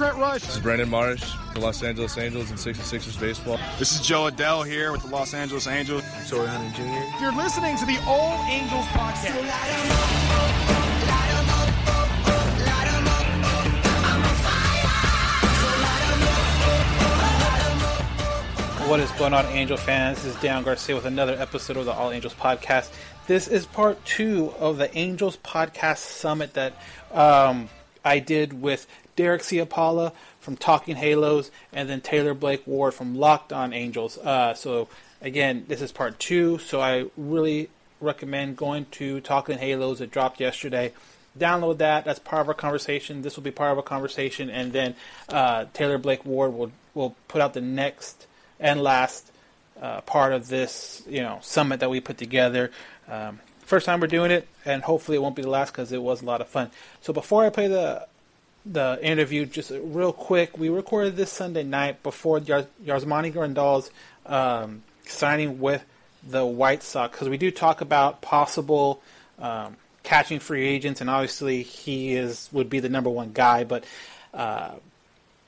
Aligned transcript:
Trent 0.00 0.16
Rush. 0.16 0.40
This 0.40 0.56
is 0.56 0.62
Brandon 0.62 0.88
Marsh 0.88 1.22
for 1.52 1.60
Los 1.60 1.82
Angeles 1.82 2.16
Angels 2.16 2.48
and 2.48 2.58
66ers 2.58 3.20
baseball. 3.20 3.60
This 3.78 3.92
is 3.92 4.00
Jo 4.00 4.30
Adell 4.30 4.66
here 4.66 4.92
with 4.92 5.02
the 5.02 5.08
Los 5.08 5.34
Angeles 5.34 5.66
Angels. 5.66 6.02
Torii 6.26 6.46
Hunter 6.46 6.74
Jr. 6.74 7.22
You're 7.22 7.34
listening 7.34 7.76
to 7.76 7.84
the 7.84 7.98
All 8.06 8.42
Angels 8.48 8.86
podcast. 8.86 9.36
What 18.88 19.00
is 19.00 19.10
going 19.12 19.34
on, 19.34 19.44
Angel 19.48 19.76
fans? 19.76 20.22
This 20.22 20.34
is 20.34 20.40
Dan 20.40 20.62
Garcia 20.62 20.94
with 20.94 21.04
another 21.04 21.34
episode 21.34 21.76
of 21.76 21.84
the 21.84 21.92
All 21.92 22.10
Angels 22.10 22.32
podcast. 22.32 22.90
This 23.26 23.48
is 23.48 23.66
part 23.66 24.02
two 24.06 24.54
of 24.58 24.78
the 24.78 24.96
Angels 24.96 25.36
podcast 25.36 25.98
summit 25.98 26.54
that 26.54 26.72
um, 27.12 27.68
I 28.02 28.18
did 28.18 28.62
with 28.62 28.86
Derek 29.16 29.42
Ciapala 29.42 30.12
from 30.40 30.56
Talking 30.56 30.96
Halos 30.96 31.50
and 31.72 31.88
then 31.88 32.00
Taylor 32.00 32.34
Blake 32.34 32.66
Ward 32.66 32.94
from 32.94 33.14
Locked 33.14 33.52
On 33.52 33.72
Angels. 33.72 34.18
Uh, 34.18 34.54
so, 34.54 34.88
again, 35.20 35.64
this 35.68 35.82
is 35.82 35.92
part 35.92 36.18
two, 36.18 36.58
so 36.58 36.80
I 36.80 37.06
really 37.16 37.68
recommend 38.00 38.56
going 38.56 38.86
to 38.92 39.20
Talking 39.20 39.58
Halos. 39.58 40.00
It 40.00 40.10
dropped 40.10 40.40
yesterday. 40.40 40.92
Download 41.38 41.78
that. 41.78 42.04
That's 42.04 42.18
part 42.18 42.42
of 42.42 42.48
our 42.48 42.54
conversation. 42.54 43.22
This 43.22 43.36
will 43.36 43.44
be 43.44 43.50
part 43.52 43.70
of 43.70 43.78
our 43.78 43.84
conversation, 43.84 44.50
and 44.50 44.72
then 44.72 44.96
uh, 45.28 45.66
Taylor 45.72 45.98
Blake 45.98 46.24
Ward 46.24 46.54
will 46.54 46.72
will 46.92 47.14
put 47.28 47.40
out 47.40 47.54
the 47.54 47.60
next 47.60 48.26
and 48.58 48.82
last 48.82 49.30
uh, 49.80 50.00
part 50.02 50.32
of 50.32 50.48
this, 50.48 51.02
you 51.08 51.22
know, 51.22 51.38
summit 51.40 51.80
that 51.80 51.88
we 51.88 52.00
put 52.00 52.18
together. 52.18 52.72
Um, 53.08 53.38
first 53.60 53.86
time 53.86 54.00
we're 54.00 54.08
doing 54.08 54.30
it, 54.30 54.48
and 54.64 54.82
hopefully 54.82 55.16
it 55.16 55.20
won't 55.20 55.36
be 55.36 55.42
the 55.42 55.50
last 55.50 55.70
because 55.70 55.92
it 55.92 56.02
was 56.02 56.22
a 56.22 56.24
lot 56.24 56.40
of 56.40 56.48
fun. 56.48 56.70
So 57.00 57.12
before 57.12 57.44
I 57.44 57.50
play 57.50 57.68
the 57.68 58.06
the 58.66 58.98
interview, 59.02 59.46
just 59.46 59.70
real 59.70 60.12
quick, 60.12 60.58
we 60.58 60.68
recorded 60.68 61.16
this 61.16 61.32
Sunday 61.32 61.62
night 61.62 62.02
before 62.02 62.38
Yar- 62.38 62.66
Grandal's 62.84 63.90
um, 64.26 64.82
signing 65.06 65.60
with 65.60 65.84
the 66.28 66.44
White 66.44 66.82
Sox 66.82 67.12
because 67.12 67.28
we 67.28 67.38
do 67.38 67.50
talk 67.50 67.80
about 67.80 68.20
possible 68.20 69.00
um, 69.38 69.76
catching 70.02 70.38
free 70.38 70.66
agents, 70.66 71.00
and 71.00 71.08
obviously 71.08 71.62
he 71.62 72.14
is 72.14 72.48
would 72.52 72.68
be 72.68 72.80
the 72.80 72.88
number 72.88 73.10
one 73.10 73.32
guy, 73.32 73.64
but 73.64 73.84
uh, 74.34 74.72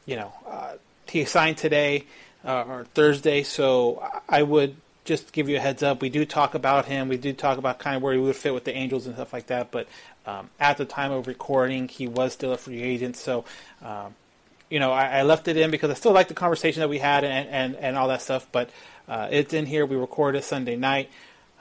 you 0.07 0.17
know 0.17 0.33
uh, 0.47 0.73
he 1.07 1.25
signed 1.27 1.59
today 1.59 2.05
uh, 2.45 2.65
or 2.67 2.85
Thursday, 2.95 3.43
so 3.43 4.03
I 4.29 4.43
would 4.43 4.77
just 5.05 5.33
give 5.33 5.49
you 5.49 5.57
a 5.57 5.61
heads 5.61 5.83
up. 5.83 6.01
We 6.01 6.09
do 6.09 6.25
talk 6.25 6.55
about 6.55 6.87
him. 6.87 7.09
We 7.09 7.17
do 7.17 7.33
talk 7.33 7.59
about 7.59 7.79
kind 7.79 7.97
of 7.97 8.03
where 8.03 8.13
he 8.13 8.21
would 8.21 8.37
fit 8.37 8.55
with 8.55 8.65
the 8.65 8.75
Angels 8.75 9.07
and 9.07 9.17
stuff 9.17 9.33
like 9.33 9.49
that. 9.49 9.71
But 9.71 9.89
um, 10.27 10.51
at 10.61 10.77
the 10.77 10.85
time 10.85 11.13
of 11.13 11.27
recording, 11.27 11.89
he 11.89 12.07
was 12.07 12.33
still 12.33 12.53
a 12.53 12.57
free 12.57 12.83
agent. 12.83 13.17
So, 13.17 13.45
um, 13.83 14.15
you 14.71 14.79
know, 14.79 14.93
I, 14.93 15.19
I, 15.19 15.23
left 15.23 15.49
it 15.49 15.57
in 15.57 15.71
because 15.71 15.91
I 15.91 15.95
still 15.95 16.13
like 16.13 16.29
the 16.29 16.35
conversation 16.35 16.81
that 16.81 16.89
we 16.89 16.99
had 16.99 17.25
and, 17.25 17.49
and, 17.49 17.77
and 17.77 17.97
all 17.97 18.09
that 18.09 18.23
stuff. 18.23 18.47
But 18.53 18.71
uh, 19.09 19.29
it's 19.31 19.53
in 19.53 19.67
here. 19.67 19.85
We 19.85 19.97
recorded 19.97 20.45
Sunday 20.45 20.77
night. 20.77 21.11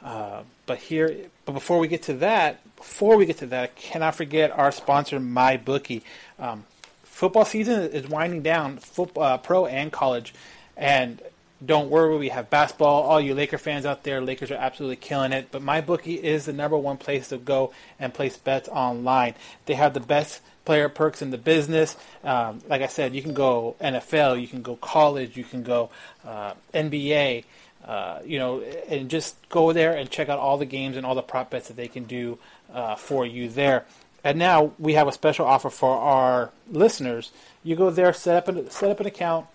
Uh, 0.03 0.43
but 0.65 0.79
here, 0.79 1.15
but 1.45 1.53
before 1.53 1.79
we 1.79 1.87
get 1.87 2.03
to 2.03 2.13
that, 2.13 2.59
before 2.75 3.17
we 3.17 3.25
get 3.25 3.37
to 3.39 3.45
that, 3.47 3.63
I 3.63 3.67
cannot 3.67 4.15
forget 4.15 4.51
our 4.51 4.71
sponsor, 4.71 5.19
MyBookie. 5.19 6.01
Um, 6.39 6.65
football 7.03 7.45
season 7.45 7.81
is 7.91 8.07
winding 8.07 8.41
down, 8.41 8.77
football, 8.77 9.23
uh, 9.23 9.37
pro 9.37 9.65
and 9.65 9.91
college. 9.91 10.33
And 10.75 11.21
don't 11.63 11.89
worry, 11.89 12.17
we 12.17 12.29
have 12.29 12.49
basketball. 12.49 13.03
All 13.03 13.21
you 13.21 13.35
Laker 13.35 13.57
fans 13.57 13.85
out 13.85 14.03
there, 14.03 14.21
Lakers 14.21 14.51
are 14.51 14.55
absolutely 14.55 14.95
killing 14.95 15.31
it. 15.31 15.49
But 15.51 15.61
MyBookie 15.61 16.17
is 16.17 16.45
the 16.45 16.53
number 16.53 16.77
one 16.77 16.97
place 16.97 17.29
to 17.29 17.37
go 17.37 17.73
and 17.99 18.13
place 18.13 18.37
bets 18.37 18.67
online. 18.69 19.35
They 19.65 19.75
have 19.75 19.93
the 19.93 19.99
best 19.99 20.41
player 20.65 20.89
perks 20.89 21.21
in 21.21 21.29
the 21.29 21.37
business. 21.37 21.95
Um, 22.23 22.61
like 22.67 22.81
I 22.81 22.87
said, 22.87 23.13
you 23.13 23.21
can 23.21 23.33
go 23.33 23.75
NFL, 23.81 24.41
you 24.41 24.47
can 24.47 24.61
go 24.61 24.75
college, 24.75 25.37
you 25.37 25.43
can 25.43 25.63
go 25.63 25.89
uh, 26.25 26.53
NBA. 26.73 27.45
Uh, 27.83 28.19
you 28.23 28.37
know, 28.37 28.61
and 28.61 29.09
just 29.09 29.35
go 29.49 29.73
there 29.73 29.97
and 29.97 30.07
check 30.07 30.29
out 30.29 30.37
all 30.37 30.59
the 30.59 30.67
games 30.67 30.97
and 30.97 31.03
all 31.03 31.15
the 31.15 31.23
prop 31.23 31.49
bets 31.49 31.67
that 31.67 31.75
they 31.75 31.87
can 31.87 32.03
do 32.03 32.37
uh, 32.71 32.93
for 32.93 33.25
you 33.25 33.49
there. 33.49 33.85
And 34.23 34.37
now 34.37 34.71
we 34.77 34.93
have 34.93 35.07
a 35.07 35.11
special 35.11 35.47
offer 35.47 35.71
for 35.71 35.97
our 35.97 36.51
listeners. 36.69 37.31
You 37.63 37.75
go 37.75 37.89
there, 37.89 38.13
set 38.13 38.35
up 38.35 38.47
an, 38.47 38.69
set 38.69 38.91
up 38.91 38.99
an 38.99 39.07
account 39.07 39.47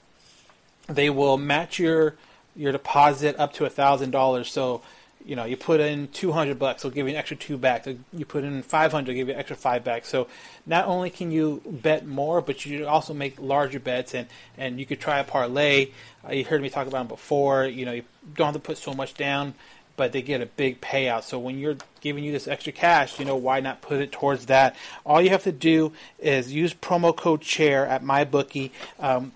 they 0.87 1.11
will 1.11 1.39
match 1.39 1.79
your 1.79 2.15
your 2.55 2.73
deposit 2.73 3.37
up 3.39 3.53
to 3.55 3.65
a 3.65 3.71
thousand 3.71 4.11
dollars. 4.13 4.51
So, 4.51 4.83
you 5.25 5.37
know, 5.37 5.45
you 5.45 5.57
put 5.57 5.81
in 5.81 6.09
two 6.09 6.33
hundred 6.33 6.59
bucks, 6.59 6.83
they'll 6.83 6.93
give 6.93 7.07
you 7.07 7.13
an 7.13 7.19
extra 7.19 7.37
two 7.37 7.59
back. 7.59 7.87
You 7.87 8.25
put 8.25 8.45
in 8.45 8.63
five 8.63 8.93
hundred, 8.93 9.09
they'll 9.09 9.17
give 9.17 9.29
you 9.29 9.35
an 9.35 9.41
extra 9.41 9.57
five 9.57 9.85
back. 9.85 10.07
So, 10.07 10.29
not 10.67 10.87
only 10.87 11.11
can 11.11 11.31
you 11.31 11.63
bet 11.67 12.07
more, 12.07 12.41
but 12.41 12.65
you 12.65 12.87
also 12.87 13.13
make 13.15 13.41
larger 13.41 13.81
bets, 13.81 14.15
and 14.15 14.29
and 14.57 14.79
you 14.79 14.87
could 14.87 15.01
try 15.01 15.19
a 15.19 15.25
parlay. 15.25 15.89
Uh, 16.27 16.33
you 16.33 16.45
heard 16.45 16.63
me 16.63 16.71
talk 16.71 16.87
about 16.87 16.99
them 16.99 17.09
before. 17.09 17.67
You 17.67 17.85
know, 17.85 17.93
you 17.93 18.05
don't 18.35 18.47
have 18.47 18.55
to 18.55 18.61
put 18.61 18.79
so 18.79 18.95
much 18.95 19.15
down. 19.15 19.55
But 19.99 20.13
they 20.13 20.21
get 20.21 20.43
a 20.43 20.47
big 20.47 20.83
payout. 20.83 21.23
So 21.23 21.39
when 21.39 21.59
you're 21.59 21.79
giving 22.03 22.23
you 22.23 22.31
this 22.31 22.47
extra 22.47 22.71
cash, 22.71 23.19
you 23.19 23.25
know 23.25 23.37
why 23.37 23.61
not 23.61 23.81
put 23.81 24.03
it 24.03 24.13
towards 24.13 24.45
that? 24.45 24.77
All 25.07 25.23
you 25.23 25.31
have 25.31 25.45
to 25.45 25.53
do 25.53 25.95
is 26.19 26.53
use 26.53 26.75
promo 26.75 27.17
code 27.17 27.41
chair 27.41 27.87
at 27.87 28.05
MyBookie. 28.05 28.73
Um, 29.01 29.33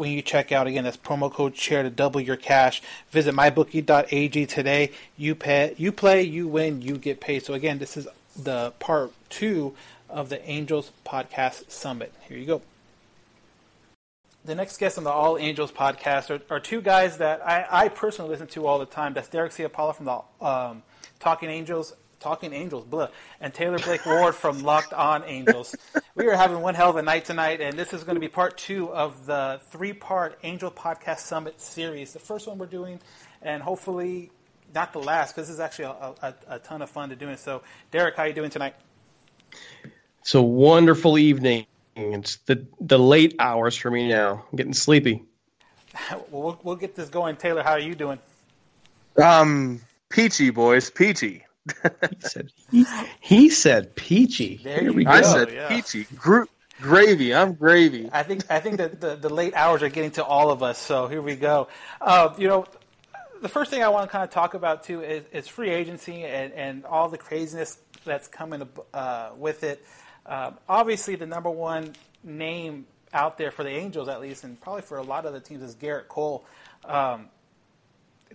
when 0.00 0.10
you 0.10 0.22
check 0.22 0.50
out. 0.50 0.66
Again, 0.66 0.84
that's 0.84 0.96
promo 0.96 1.30
code 1.30 1.54
chair 1.54 1.82
to 1.82 1.90
double 1.90 2.20
your 2.20 2.36
cash. 2.36 2.82
Visit 3.10 3.34
mybookie.ag 3.34 4.46
today. 4.46 4.90
You 5.16 5.34
pay, 5.34 5.74
you 5.76 5.92
play, 5.92 6.22
you 6.22 6.48
win, 6.48 6.82
you 6.82 6.96
get 6.96 7.20
paid. 7.20 7.44
So 7.44 7.54
again, 7.54 7.78
this 7.78 7.96
is 7.96 8.08
the 8.36 8.72
part 8.80 9.12
two 9.28 9.74
of 10.08 10.28
the 10.30 10.42
Angels 10.48 10.90
Podcast 11.06 11.70
Summit. 11.70 12.12
Here 12.28 12.38
you 12.38 12.46
go. 12.46 12.62
The 14.44 14.54
next 14.54 14.78
guest 14.78 14.96
on 14.96 15.04
the 15.04 15.10
All 15.10 15.36
Angels 15.36 15.70
podcast 15.70 16.30
are, 16.30 16.40
are 16.52 16.60
two 16.60 16.80
guys 16.80 17.18
that 17.18 17.46
I, 17.46 17.66
I, 17.70 17.88
personally 17.88 18.30
listen 18.30 18.46
to 18.48 18.66
all 18.66 18.78
the 18.78 18.86
time. 18.86 19.12
That's 19.12 19.28
Derek 19.28 19.52
Ciapala 19.52 19.94
from 19.94 20.06
the 20.06 20.44
um, 20.44 20.82
Talking 21.18 21.50
Angels 21.50 21.92
Talking 22.20 22.52
Angels, 22.52 22.84
blah, 22.84 23.08
and 23.40 23.52
Taylor 23.54 23.78
Blake 23.78 24.04
Ward 24.04 24.34
from 24.34 24.62
Locked 24.62 24.92
On 24.92 25.24
Angels. 25.24 25.74
We 26.14 26.26
are 26.26 26.36
having 26.36 26.60
one 26.60 26.74
hell 26.74 26.90
of 26.90 26.96
a 26.96 27.02
night 27.02 27.24
tonight, 27.24 27.62
and 27.62 27.78
this 27.78 27.94
is 27.94 28.04
going 28.04 28.16
to 28.16 28.20
be 28.20 28.28
part 28.28 28.58
two 28.58 28.92
of 28.92 29.24
the 29.24 29.58
three-part 29.70 30.38
Angel 30.42 30.70
Podcast 30.70 31.20
Summit 31.20 31.58
series. 31.62 32.12
The 32.12 32.18
first 32.18 32.46
one 32.46 32.58
we're 32.58 32.66
doing, 32.66 33.00
and 33.40 33.62
hopefully 33.62 34.30
not 34.74 34.92
the 34.92 34.98
last, 34.98 35.34
because 35.34 35.48
this 35.48 35.54
is 35.54 35.60
actually 35.60 35.86
a, 35.86 36.14
a, 36.20 36.34
a, 36.48 36.58
ton 36.58 36.82
of 36.82 36.90
fun 36.90 37.08
to 37.08 37.16
do. 37.16 37.26
it. 37.30 37.38
so, 37.38 37.62
Derek, 37.90 38.16
how 38.16 38.24
are 38.24 38.28
you 38.28 38.34
doing 38.34 38.50
tonight? 38.50 38.74
It's 40.20 40.34
a 40.34 40.42
wonderful 40.42 41.16
evening. 41.16 41.64
It's 41.96 42.36
the 42.44 42.66
the 42.82 42.98
late 42.98 43.36
hours 43.38 43.74
for 43.76 43.90
me 43.90 44.08
now. 44.08 44.44
I'm 44.50 44.56
getting 44.56 44.74
sleepy. 44.74 45.24
well, 46.10 46.26
we'll, 46.30 46.60
we'll 46.62 46.76
get 46.76 46.94
this 46.94 47.08
going. 47.08 47.36
Taylor, 47.36 47.62
how 47.62 47.72
are 47.72 47.78
you 47.78 47.94
doing? 47.94 48.18
Um, 49.16 49.80
peachy 50.10 50.50
boys, 50.50 50.90
peachy 50.90 51.46
he 52.10 52.20
said 52.20 52.52
he, 52.70 52.86
he 53.20 53.50
said 53.50 53.94
peachy. 53.94 54.60
There 54.62 54.80
Here 54.80 54.92
we 54.92 55.04
go. 55.04 55.10
I 55.10 55.22
said 55.22 55.52
yeah. 55.52 55.68
peachy. 55.68 56.06
Gro- 56.16 56.46
gravy. 56.80 57.34
I'm 57.34 57.54
gravy. 57.54 58.08
I 58.12 58.22
think 58.22 58.50
I 58.50 58.60
think 58.60 58.78
that 58.78 59.00
the, 59.00 59.16
the 59.16 59.28
late 59.28 59.54
hours 59.54 59.82
are 59.82 59.88
getting 59.88 60.12
to 60.12 60.24
all 60.24 60.50
of 60.50 60.62
us. 60.62 60.78
So 60.78 61.06
here 61.06 61.22
we 61.22 61.36
go. 61.36 61.68
Uh, 62.00 62.34
you 62.38 62.48
know, 62.48 62.66
the 63.40 63.48
first 63.48 63.70
thing 63.70 63.82
I 63.82 63.88
want 63.88 64.08
to 64.08 64.12
kind 64.12 64.24
of 64.24 64.30
talk 64.30 64.54
about 64.54 64.84
too 64.84 65.02
is, 65.02 65.24
is 65.32 65.48
free 65.48 65.70
agency 65.70 66.24
and, 66.24 66.52
and 66.52 66.84
all 66.84 67.08
the 67.08 67.18
craziness 67.18 67.78
that's 68.04 68.28
coming 68.28 68.66
uh, 68.94 69.30
with 69.36 69.64
it. 69.64 69.84
Uh, 70.26 70.52
obviously, 70.68 71.16
the 71.16 71.26
number 71.26 71.50
one 71.50 71.94
name 72.22 72.86
out 73.12 73.38
there 73.38 73.50
for 73.50 73.64
the 73.64 73.70
Angels, 73.70 74.08
at 74.08 74.20
least, 74.20 74.44
and 74.44 74.60
probably 74.60 74.82
for 74.82 74.98
a 74.98 75.02
lot 75.02 75.26
of 75.26 75.32
the 75.32 75.40
teams, 75.40 75.62
is 75.62 75.74
Gerrit 75.74 76.08
Cole. 76.08 76.44
Um, 76.84 77.28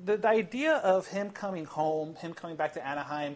the, 0.03 0.18
the 0.18 0.27
idea 0.27 0.75
of 0.77 1.07
him 1.07 1.30
coming 1.30 1.65
home, 1.65 2.15
him 2.15 2.33
coming 2.33 2.56
back 2.56 2.74
to 2.74 2.86
Anaheim, 2.86 3.36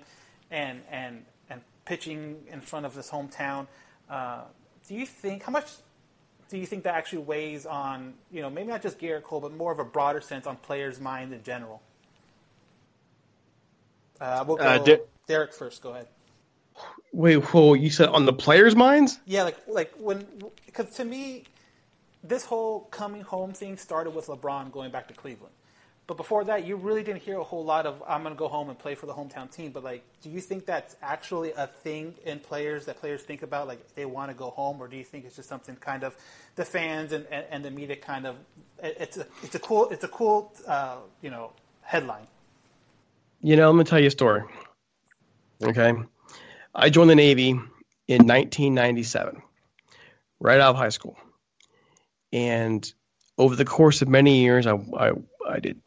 and 0.51 0.81
and 0.91 1.25
and 1.49 1.61
pitching 1.85 2.37
in 2.51 2.61
front 2.61 2.85
of 2.85 2.95
his 2.95 3.09
hometown. 3.09 3.67
Uh, 4.09 4.41
do 4.87 4.95
you 4.95 5.05
think 5.05 5.43
how 5.43 5.51
much 5.51 5.67
do 6.49 6.57
you 6.57 6.65
think 6.65 6.83
that 6.83 6.95
actually 6.95 7.19
weighs 7.19 7.65
on 7.65 8.13
you 8.31 8.41
know 8.41 8.49
maybe 8.49 8.67
not 8.67 8.81
just 8.81 8.99
Gerrit 8.99 9.23
Cole, 9.23 9.39
but 9.39 9.53
more 9.53 9.71
of 9.71 9.79
a 9.79 9.85
broader 9.85 10.21
sense 10.21 10.47
on 10.47 10.57
players' 10.57 10.99
minds 10.99 11.33
in 11.33 11.43
general? 11.43 11.81
Uh, 14.19 14.43
we'll 14.47 14.57
go 14.57 14.63
Uh, 14.63 14.77
De- 14.79 15.01
Derek 15.27 15.53
first. 15.53 15.81
Go 15.81 15.91
ahead. 15.91 16.07
Wait, 17.11 17.37
whoa! 17.37 17.73
You 17.73 17.89
said 17.89 18.09
on 18.09 18.25
the 18.25 18.33
players' 18.33 18.75
minds? 18.75 19.19
Yeah, 19.25 19.43
like 19.43 19.57
like 19.67 19.93
when 19.97 20.25
because 20.65 20.93
to 20.95 21.05
me, 21.05 21.45
this 22.23 22.45
whole 22.45 22.81
coming 22.91 23.21
home 23.21 23.53
thing 23.53 23.77
started 23.77 24.11
with 24.11 24.27
LeBron 24.27 24.71
going 24.71 24.91
back 24.91 25.07
to 25.09 25.13
Cleveland. 25.13 25.53
But 26.09 26.17
before 26.17 26.43
that, 26.45 26.65
you 26.65 26.75
really 26.75 27.03
didn't 27.03 27.21
hear 27.21 27.37
a 27.37 27.43
whole 27.43 27.63
lot 27.63 27.85
of 27.85 28.01
"I'm 28.07 28.23
going 28.23 28.33
to 28.33 28.37
go 28.37 28.47
home 28.47 28.71
and 28.71 28.79
play 28.79 28.95
for 28.95 29.05
the 29.05 29.13
hometown 29.13 29.51
team." 29.51 29.69
But 29.71 29.83
like, 29.83 30.03
do 30.23 30.31
you 30.31 30.41
think 30.41 30.65
that's 30.65 30.95
actually 31.03 31.51
a 31.51 31.67
thing 31.67 32.15
in 32.25 32.39
players 32.39 32.85
that 32.85 32.99
players 32.99 33.21
think 33.21 33.43
about, 33.43 33.67
like 33.67 33.93
they 33.93 34.05
want 34.05 34.31
to 34.31 34.33
go 34.33 34.49
home, 34.49 34.81
or 34.81 34.87
do 34.87 34.97
you 34.97 35.03
think 35.03 35.23
it's 35.23 35.35
just 35.35 35.47
something 35.47 35.75
kind 35.75 36.03
of 36.03 36.17
the 36.55 36.65
fans 36.65 37.11
and, 37.11 37.27
and, 37.29 37.45
and 37.51 37.63
the 37.63 37.69
media 37.69 37.95
kind 37.95 38.25
of 38.25 38.37
it's 38.81 39.17
a 39.17 39.27
it's 39.43 39.53
a 39.53 39.59
cool 39.59 39.87
it's 39.89 40.03
a 40.03 40.07
cool 40.07 40.51
uh, 40.67 40.95
you 41.21 41.29
know 41.29 41.51
headline. 41.83 42.25
You 43.41 43.55
know, 43.55 43.69
I'm 43.69 43.75
gonna 43.75 43.83
tell 43.83 43.99
you 43.99 44.07
a 44.07 44.11
story. 44.11 44.41
Okay, 45.61 45.93
I 46.73 46.89
joined 46.89 47.11
the 47.11 47.15
Navy 47.15 47.49
in 47.49 48.25
1997, 48.25 49.43
right 50.39 50.59
out 50.59 50.71
of 50.71 50.75
high 50.75 50.89
school, 50.89 51.19
and 52.33 52.91
over 53.37 53.55
the 53.55 53.63
course 53.63 54.01
of 54.01 54.07
many 54.07 54.39
years, 54.39 54.65
I 54.65 54.73
I, 54.97 55.11
I 55.47 55.59
did 55.59 55.79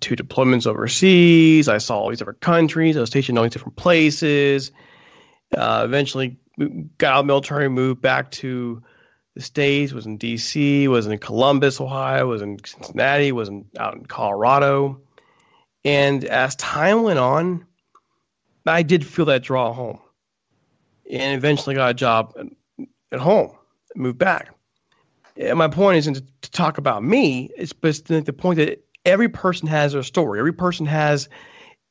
two 0.00 0.16
deployments 0.16 0.66
overseas. 0.66 1.68
I 1.68 1.78
saw 1.78 1.98
all 1.98 2.08
these 2.08 2.18
different 2.18 2.40
countries. 2.40 2.96
I 2.96 3.00
was 3.00 3.10
stationed 3.10 3.34
in 3.34 3.38
all 3.38 3.44
these 3.44 3.52
different 3.52 3.76
places. 3.76 4.72
Uh, 5.56 5.82
eventually, 5.84 6.38
got 6.98 7.14
out 7.14 7.20
of 7.20 7.26
military, 7.26 7.68
moved 7.68 8.00
back 8.00 8.30
to 8.32 8.82
the 9.34 9.42
states. 9.42 9.92
Was 9.92 10.06
in 10.06 10.16
D.C. 10.16 10.88
Was 10.88 11.06
in 11.06 11.18
Columbus, 11.18 11.80
Ohio. 11.80 12.28
Was 12.28 12.42
in 12.42 12.58
Cincinnati. 12.64 13.32
Was 13.32 13.48
in, 13.48 13.66
out 13.78 13.94
in 13.94 14.06
Colorado. 14.06 15.00
And 15.84 16.24
as 16.24 16.56
time 16.56 17.02
went 17.02 17.18
on, 17.18 17.66
I 18.66 18.82
did 18.82 19.06
feel 19.06 19.26
that 19.26 19.42
draw 19.42 19.72
home. 19.72 20.00
And 21.10 21.36
eventually 21.36 21.74
got 21.74 21.90
a 21.90 21.94
job 21.94 22.36
at- 22.38 23.20
home, 23.20 23.56
moved 23.96 24.18
back. 24.18 24.54
And 25.36 25.58
my 25.58 25.68
point 25.68 25.98
isn't 25.98 26.14
to, 26.42 26.50
talk 26.50 26.78
about 26.78 27.02
me, 27.02 27.50
it's 27.56 27.72
but 27.72 28.04
the 28.04 28.32
point 28.32 28.58
that 28.58 28.84
every 29.04 29.28
person 29.28 29.68
has 29.68 29.92
their 29.92 30.02
story. 30.02 30.38
Every 30.38 30.52
person 30.52 30.86
has 30.86 31.28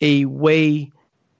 a 0.02 0.26
way 0.26 0.92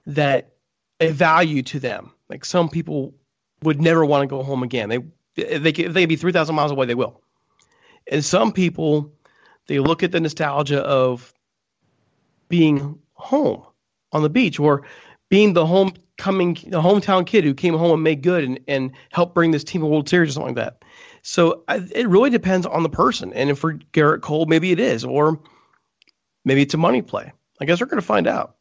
that 0.06 0.52
a 1.00 1.10
value 1.10 1.62
to 1.62 1.80
them. 1.80 2.12
Like 2.28 2.44
some 2.44 2.68
people 2.68 3.14
would 3.62 3.80
never 3.80 4.04
want 4.04 4.22
to 4.22 4.26
go 4.26 4.42
home 4.42 4.62
again. 4.62 4.88
They 4.88 4.98
they 5.36 5.70
if 5.70 5.92
they 5.92 6.06
be 6.06 6.16
3,000 6.16 6.54
miles 6.54 6.72
away, 6.72 6.86
they 6.86 6.94
will. 6.94 7.22
And 8.10 8.24
some 8.24 8.52
people, 8.52 9.12
they 9.66 9.78
look 9.78 10.02
at 10.02 10.12
the 10.12 10.20
nostalgia 10.20 10.80
of 10.80 11.32
being 12.48 12.98
home 13.14 13.64
on 14.12 14.22
the 14.22 14.30
beach 14.30 14.58
or 14.58 14.82
being 15.28 15.52
the 15.52 15.64
homecoming 15.64 16.54
the 16.66 16.82
hometown 16.82 17.24
kid 17.26 17.44
who 17.44 17.54
came 17.54 17.74
home 17.74 17.92
and 17.92 18.02
made 18.02 18.22
good 18.22 18.44
and, 18.44 18.60
and 18.66 18.90
helped 19.12 19.34
bring 19.34 19.52
this 19.52 19.64
team 19.64 19.82
a 19.82 19.86
World 19.86 20.08
Series 20.08 20.30
or 20.30 20.32
something 20.32 20.56
like 20.56 20.64
that. 20.64 20.84
So 21.22 21.62
I, 21.68 21.86
it 21.94 22.08
really 22.08 22.30
depends 22.30 22.66
on 22.66 22.82
the 22.82 22.88
person. 22.88 23.32
And 23.32 23.56
for 23.58 23.74
Gerrit 23.92 24.22
Cole, 24.22 24.46
maybe 24.46 24.72
it 24.72 24.80
is, 24.80 25.04
or 25.04 25.40
maybe 26.44 26.62
it's 26.62 26.74
a 26.74 26.78
money 26.78 27.02
play. 27.02 27.32
I 27.60 27.64
guess 27.64 27.80
we're 27.80 27.86
going 27.86 28.00
to 28.00 28.06
find 28.06 28.26
out. 28.26 28.56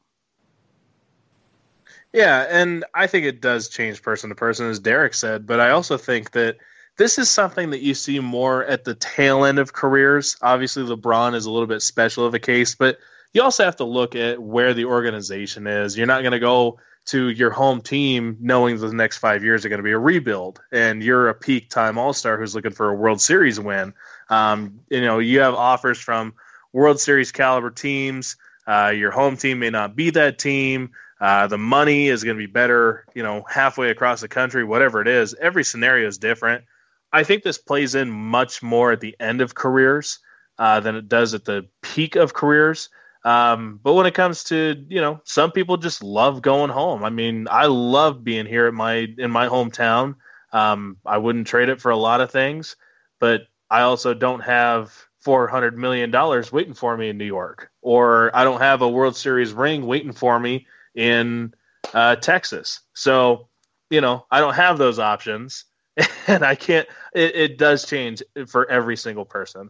Yeah, 2.12 2.46
and 2.50 2.86
I 2.94 3.08
think 3.08 3.26
it 3.26 3.40
does 3.40 3.70
change 3.70 4.02
person 4.02 4.30
to 4.30 4.36
person, 4.36 4.68
as 4.68 4.80
Derek 4.80 5.14
said. 5.14 5.46
But 5.46 5.60
I 5.60 5.72
also 5.72 5.98
think 5.98 6.32
that 6.32 6.58
this 6.98 7.18
is 7.18 7.30
something 7.30 7.70
that 7.70 7.82
you 7.82 7.94
see 7.94 8.20
more 8.20 8.66
at 8.66 8.84
the 8.84 8.96
tail 8.96 9.46
end 9.46 9.60
of 9.60 9.74
careers. 9.74 10.36
Obviously, 10.42 10.84
LeBron 10.84 11.36
is 11.36 11.46
a 11.46 11.52
little 11.52 11.68
bit 11.68 11.82
special 11.82 12.26
of 12.26 12.34
a 12.34 12.40
case, 12.40 12.76
but 12.76 12.98
you 13.34 13.44
also 13.44 13.64
have 13.64 13.78
to 13.78 13.84
look 13.84 14.16
at 14.16 14.42
where 14.42 14.74
the 14.74 14.86
organization 14.86 15.68
is. 15.68 15.96
You're 15.96 16.08
not 16.08 16.22
going 16.22 16.32
to 16.34 16.40
go 16.40 16.80
to 17.06 17.30
your 17.30 17.52
home 17.52 17.82
team 17.82 18.38
knowing 18.40 18.78
the 18.78 18.94
next 18.94 19.20
five 19.20 19.44
years 19.44 19.66
are 19.66 19.70
going 19.70 19.80
to 19.80 19.84
be 19.84 19.92
a 19.92 20.00
rebuild, 20.00 20.62
and 20.72 21.04
you're 21.04 21.30
a 21.30 21.34
peak 21.34 21.70
time 21.70 21.98
All 21.98 22.14
Star 22.14 22.38
who's 22.38 22.56
looking 22.56 22.72
for 22.72 22.90
a 22.90 22.96
World 22.96 23.22
Series 23.22 23.60
win. 23.60 23.94
Um, 24.30 24.82
you 24.90 25.02
know, 25.02 25.20
you 25.20 25.40
have 25.40 25.54
offers 25.54 26.00
from 26.00 26.34
World 26.74 27.00
Series 27.00 27.32
caliber 27.32 27.72
teams. 27.72 28.38
Uh, 28.68 28.94
your 28.96 29.12
home 29.12 29.38
team 29.38 29.60
may 29.60 29.70
not 29.70 29.96
be 29.96 30.12
that 30.12 30.38
team. 30.38 30.92
Uh, 31.20 31.48
the 31.48 31.58
money 31.58 32.08
is 32.08 32.24
going 32.24 32.38
to 32.38 32.42
be 32.42 32.52
better, 32.52 33.06
you 33.14 33.24
know, 33.24 33.44
halfway 33.50 33.90
across 33.90 34.22
the 34.22 34.28
country, 34.28 34.64
whatever 34.64 35.02
it 35.02 35.08
is. 35.08 35.34
Every 35.34 35.64
scenario 35.64 36.08
is 36.08 36.18
different. 36.18 36.64
I 37.12 37.24
think 37.24 37.44
this 37.44 37.58
plays 37.58 37.96
in 37.96 38.10
much 38.10 38.62
more 38.62 38.92
at 38.92 39.02
the 39.02 39.16
end 39.20 39.42
of 39.42 39.56
careers 39.56 40.20
uh, 40.58 40.80
than 40.80 40.96
it 40.96 41.10
does 41.10 41.34
at 41.34 41.46
the 41.46 41.68
peak 41.82 42.16
of 42.16 42.34
careers. 42.34 42.90
Um, 43.26 43.80
but 43.84 43.94
when 43.96 44.06
it 44.06 44.14
comes 44.14 44.46
to, 44.46 44.86
you 44.88 45.02
know, 45.02 45.20
some 45.26 45.52
people 45.52 45.78
just 45.78 46.04
love 46.04 46.42
going 46.42 46.70
home. 46.70 47.04
I 47.04 47.10
mean, 47.10 47.48
I 47.50 47.66
love 47.66 48.24
being 48.24 48.46
here 48.46 48.68
at 48.68 48.74
my 48.74 49.08
in 49.18 49.32
my 49.32 49.48
hometown. 49.48 50.16
Um, 50.54 50.98
I 51.06 51.18
wouldn't 51.18 51.48
trade 51.48 51.70
it 51.70 51.82
for 51.82 51.92
a 51.92 51.98
lot 51.98 52.22
of 52.22 52.32
things, 52.32 52.76
but 53.20 53.42
I 53.70 53.82
also 53.82 54.14
don't 54.14 54.40
have 54.42 54.94
four 55.20 55.48
hundred 55.48 55.78
million 55.78 56.12
dollars 56.12 56.52
waiting 56.52 56.74
for 56.74 56.96
me 56.96 57.10
in 57.10 57.18
New 57.18 57.26
York, 57.26 57.72
or 57.82 58.36
I 58.36 58.44
don't 58.44 58.62
have 58.62 58.82
a 58.82 58.90
World 58.90 59.16
Series 59.16 59.54
ring 59.54 59.86
waiting 59.86 60.14
for 60.14 60.40
me 60.40 60.68
in 60.96 61.54
uh, 61.94 62.16
Texas. 62.16 62.82
So, 62.94 63.48
you 63.90 64.02
know, 64.02 64.26
I 64.32 64.40
don't 64.40 64.56
have 64.56 64.78
those 64.78 65.00
options, 65.00 65.66
and 66.28 66.44
I 66.44 66.56
can't. 66.56 66.88
It, 67.14 67.36
it 67.36 67.58
does 67.58 67.86
change 67.86 68.24
for 68.48 68.70
every 68.70 68.98
single 68.98 69.26
person. 69.26 69.70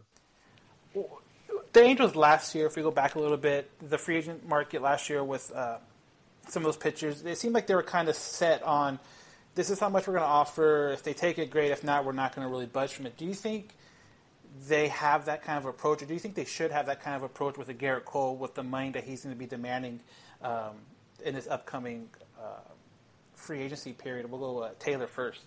the 1.72 1.82
Angels 1.82 2.14
last 2.14 2.54
year, 2.54 2.66
if 2.66 2.76
we 2.76 2.82
go 2.82 2.90
back 2.90 3.14
a 3.14 3.18
little 3.18 3.36
bit, 3.36 3.70
the 3.88 3.98
free 3.98 4.16
agent 4.16 4.46
market 4.48 4.82
last 4.82 5.10
year 5.10 5.24
with 5.24 5.52
uh, 5.52 5.78
some 6.48 6.62
of 6.62 6.66
those 6.66 6.76
pitchers, 6.76 7.24
it 7.24 7.38
seemed 7.38 7.54
like 7.54 7.66
they 7.66 7.74
were 7.74 7.82
kind 7.82 8.08
of 8.08 8.14
set 8.14 8.62
on 8.62 8.98
this 9.54 9.70
is 9.70 9.80
how 9.80 9.88
much 9.88 10.06
we're 10.06 10.14
going 10.14 10.24
to 10.24 10.30
offer. 10.30 10.90
If 10.92 11.02
they 11.02 11.12
take 11.12 11.38
it, 11.38 11.50
great. 11.50 11.70
If 11.70 11.82
not, 11.82 12.04
we're 12.04 12.12
not 12.12 12.34
going 12.34 12.46
to 12.46 12.50
really 12.50 12.66
budge 12.66 12.92
from 12.92 13.06
it. 13.06 13.16
Do 13.16 13.24
you 13.24 13.34
think 13.34 13.70
they 14.68 14.88
have 14.88 15.24
that 15.26 15.42
kind 15.42 15.58
of 15.58 15.66
approach, 15.66 16.02
or 16.02 16.06
do 16.06 16.14
you 16.14 16.20
think 16.20 16.34
they 16.34 16.44
should 16.44 16.70
have 16.70 16.86
that 16.86 17.00
kind 17.02 17.16
of 17.16 17.22
approach 17.22 17.56
with 17.56 17.68
a 17.68 17.74
Gerrit 17.74 18.04
Cole 18.04 18.36
with 18.36 18.54
the 18.54 18.62
money 18.62 18.90
that 18.90 19.04
he's 19.04 19.22
going 19.22 19.34
to 19.34 19.38
be 19.38 19.46
demanding 19.46 20.00
um, 20.42 20.74
in 21.24 21.34
his 21.34 21.48
upcoming 21.48 22.08
uh, 22.38 22.60
free 23.34 23.60
agency 23.60 23.92
period? 23.92 24.30
We'll 24.30 24.40
go 24.40 24.58
uh, 24.58 24.70
Taylor 24.78 25.06
first. 25.06 25.42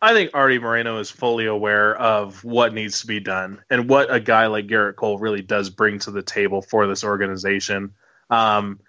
I 0.00 0.12
think 0.12 0.32
Arte 0.34 0.58
Moreno 0.58 0.98
is 0.98 1.10
fully 1.10 1.46
aware 1.46 1.96
of 1.96 2.44
what 2.44 2.74
needs 2.74 3.00
to 3.00 3.06
be 3.06 3.18
done 3.18 3.62
and 3.70 3.88
what 3.88 4.12
a 4.12 4.20
guy 4.20 4.46
like 4.46 4.66
Gerrit 4.66 4.96
Cole 4.96 5.18
really 5.18 5.40
does 5.40 5.70
bring 5.70 5.98
to 6.00 6.10
the 6.10 6.22
table 6.22 6.60
for 6.60 6.86
this 6.86 7.02
organization. 7.02 7.94
Um, 8.28 8.80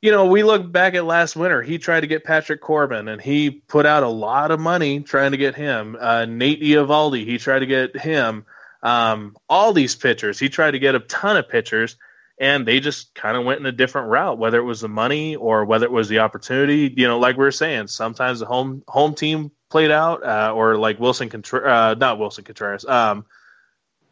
you 0.00 0.12
know, 0.12 0.26
we 0.26 0.44
look 0.44 0.70
back 0.70 0.94
at 0.94 1.04
last 1.04 1.34
winter. 1.34 1.60
He 1.60 1.78
tried 1.78 2.00
to 2.00 2.06
get 2.06 2.24
Patrick 2.24 2.60
Corbin, 2.60 3.08
and 3.08 3.20
he 3.20 3.50
put 3.50 3.84
out 3.84 4.04
a 4.04 4.08
lot 4.08 4.50
of 4.50 4.60
money 4.60 5.00
trying 5.00 5.32
to 5.32 5.36
get 5.36 5.56
him. 5.56 5.96
Uh, 5.98 6.24
Nate 6.24 6.62
Eovaldi, 6.62 7.24
he 7.24 7.38
tried 7.38 7.60
to 7.60 7.66
get 7.66 7.96
him. 7.96 8.44
Um, 8.80 9.36
all 9.48 9.72
these 9.72 9.96
pitchers, 9.96 10.38
he 10.38 10.48
tried 10.48 10.72
to 10.72 10.78
get 10.78 10.94
a 10.94 11.00
ton 11.00 11.36
of 11.36 11.48
pitchers, 11.48 11.96
and 12.38 12.64
they 12.64 12.78
just 12.78 13.12
kind 13.14 13.36
of 13.36 13.44
went 13.44 13.58
in 13.58 13.66
a 13.66 13.72
different 13.72 14.08
route. 14.08 14.38
Whether 14.38 14.58
it 14.58 14.64
was 14.64 14.80
the 14.80 14.88
money 14.88 15.34
or 15.34 15.64
whether 15.64 15.86
it 15.86 15.92
was 15.92 16.08
the 16.08 16.20
opportunity, 16.20 16.92
you 16.96 17.08
know, 17.08 17.18
like 17.18 17.36
we 17.36 17.44
were 17.44 17.50
saying, 17.50 17.88
sometimes 17.88 18.38
the 18.38 18.46
home 18.46 18.84
home 18.86 19.16
team 19.16 19.50
played 19.68 19.90
out, 19.90 20.24
uh, 20.24 20.52
or 20.54 20.76
like 20.76 21.00
Willson 21.00 21.28
Contreras, 21.28 21.68
uh, 21.68 21.94
not 21.94 22.18
Willson 22.18 22.44
Contreras, 22.44 22.84
um, 22.84 23.26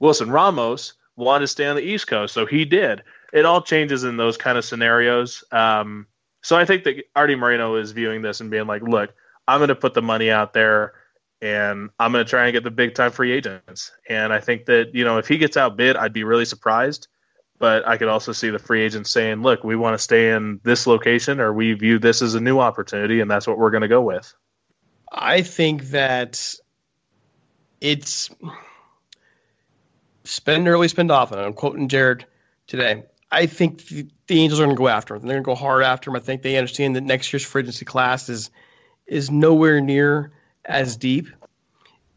Wilson 0.00 0.30
Ramos 0.30 0.94
wanted 1.16 1.42
to 1.42 1.48
stay 1.48 1.66
on 1.66 1.76
the 1.76 1.82
East 1.82 2.06
Coast, 2.06 2.34
so 2.34 2.46
he 2.46 2.64
did. 2.64 3.02
It 3.32 3.44
all 3.44 3.62
changes 3.62 4.04
in 4.04 4.16
those 4.16 4.36
kind 4.36 4.56
of 4.56 4.64
scenarios. 4.64 5.44
Um, 5.50 6.06
so 6.42 6.56
I 6.56 6.64
think 6.64 6.84
that 6.84 7.04
Arte 7.16 7.34
Moreno 7.34 7.74
is 7.76 7.92
viewing 7.92 8.22
this 8.22 8.40
and 8.40 8.50
being 8.50 8.66
like, 8.66 8.82
look, 8.82 9.14
I'm 9.48 9.58
going 9.58 9.68
to 9.68 9.74
put 9.74 9.94
the 9.94 10.02
money 10.02 10.30
out 10.30 10.52
there 10.52 10.94
and 11.40 11.90
I'm 11.98 12.12
going 12.12 12.24
to 12.24 12.28
try 12.28 12.46
and 12.46 12.52
get 12.52 12.64
the 12.64 12.70
big 12.70 12.94
time 12.94 13.10
free 13.10 13.32
agents. 13.32 13.92
And 14.08 14.32
I 14.32 14.40
think 14.40 14.66
that, 14.66 14.94
you 14.94 15.04
know, 15.04 15.18
if 15.18 15.28
he 15.28 15.38
gets 15.38 15.56
outbid, 15.56 15.96
I'd 15.96 16.12
be 16.12 16.24
really 16.24 16.44
surprised. 16.44 17.08
But 17.58 17.88
I 17.88 17.96
could 17.96 18.08
also 18.08 18.32
see 18.32 18.50
the 18.50 18.58
free 18.58 18.82
agents 18.82 19.10
saying, 19.10 19.42
look, 19.42 19.64
we 19.64 19.76
want 19.76 19.94
to 19.94 19.98
stay 19.98 20.30
in 20.30 20.60
this 20.62 20.86
location 20.86 21.40
or 21.40 21.52
we 21.52 21.72
view 21.72 21.98
this 21.98 22.20
as 22.20 22.34
a 22.34 22.40
new 22.40 22.60
opportunity 22.60 23.20
and 23.20 23.30
that's 23.30 23.46
what 23.46 23.58
we're 23.58 23.70
going 23.70 23.82
to 23.82 23.88
go 23.88 24.02
with. 24.02 24.32
I 25.10 25.42
think 25.42 25.84
that 25.90 26.54
it's 27.80 28.30
spend 30.26 30.68
early, 30.68 30.88
spend 30.88 31.10
often. 31.10 31.38
I'm 31.38 31.52
quoting 31.52 31.88
Jared 31.88 32.24
today. 32.66 33.04
I 33.30 33.46
think 33.46 33.84
the, 33.86 34.06
the 34.26 34.40
Angels 34.40 34.60
are 34.60 34.64
going 34.64 34.76
to 34.76 34.78
go 34.78 34.88
after 34.88 35.14
him. 35.14 35.22
They're 35.22 35.40
going 35.40 35.44
to 35.44 35.46
go 35.46 35.54
hard 35.54 35.82
after 35.82 36.10
him. 36.10 36.16
I 36.16 36.20
think 36.20 36.42
they 36.42 36.56
understand 36.56 36.96
that 36.96 37.02
next 37.02 37.32
year's 37.32 37.44
free 37.44 37.62
agency 37.62 37.84
class 37.84 38.28
is 38.28 38.50
is 39.06 39.30
nowhere 39.30 39.80
near 39.80 40.32
as 40.64 40.96
deep, 40.96 41.28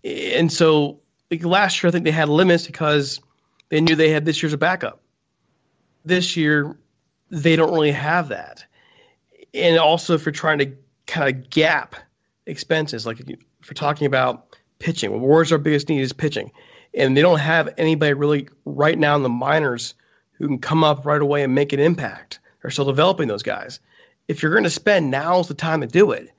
And 0.03 0.51
so 0.51 1.01
like 1.29 1.43
last 1.43 1.81
year, 1.83 1.89
I 1.89 1.91
think 1.91 2.05
they 2.05 2.11
had 2.11 2.29
limits 2.29 2.65
because 2.65 3.19
they 3.69 3.81
knew 3.81 3.95
they 3.95 4.09
had 4.09 4.25
this 4.25 4.41
year's 4.41 4.53
a 4.53 4.57
backup. 4.57 5.01
This 6.03 6.35
year, 6.35 6.77
they 7.29 7.55
don't 7.55 7.71
really 7.71 7.91
have 7.91 8.29
that. 8.29 8.65
And 9.53 9.77
also, 9.77 10.15
if 10.15 10.25
you're 10.25 10.33
trying 10.33 10.59
to 10.59 10.73
kind 11.05 11.29
of 11.29 11.49
gap 11.49 11.95
expenses, 12.45 13.05
like 13.05 13.19
if 13.19 13.29
you're 13.29 13.37
talking 13.75 14.07
about 14.07 14.57
pitching, 14.79 15.11
well, 15.11 15.19
where's 15.19 15.51
our 15.51 15.57
biggest 15.57 15.89
need 15.89 16.01
is 16.01 16.13
pitching. 16.13 16.51
And 16.93 17.15
they 17.15 17.21
don't 17.21 17.39
have 17.39 17.73
anybody 17.77 18.13
really 18.13 18.49
right 18.65 18.97
now 18.97 19.15
in 19.15 19.23
the 19.23 19.29
minors 19.29 19.93
who 20.33 20.47
can 20.47 20.59
come 20.59 20.83
up 20.83 21.05
right 21.05 21.21
away 21.21 21.43
and 21.43 21.53
make 21.53 21.73
an 21.73 21.79
impact. 21.79 22.39
They're 22.61 22.71
still 22.71 22.85
developing 22.85 23.27
those 23.27 23.43
guys. 23.43 23.79
If 24.27 24.41
you're 24.41 24.51
going 24.51 24.63
to 24.63 24.69
spend, 24.69 25.11
now's 25.11 25.47
the 25.47 25.53
time 25.53 25.81
to 25.81 25.87
do 25.87 26.11
it. 26.11 26.29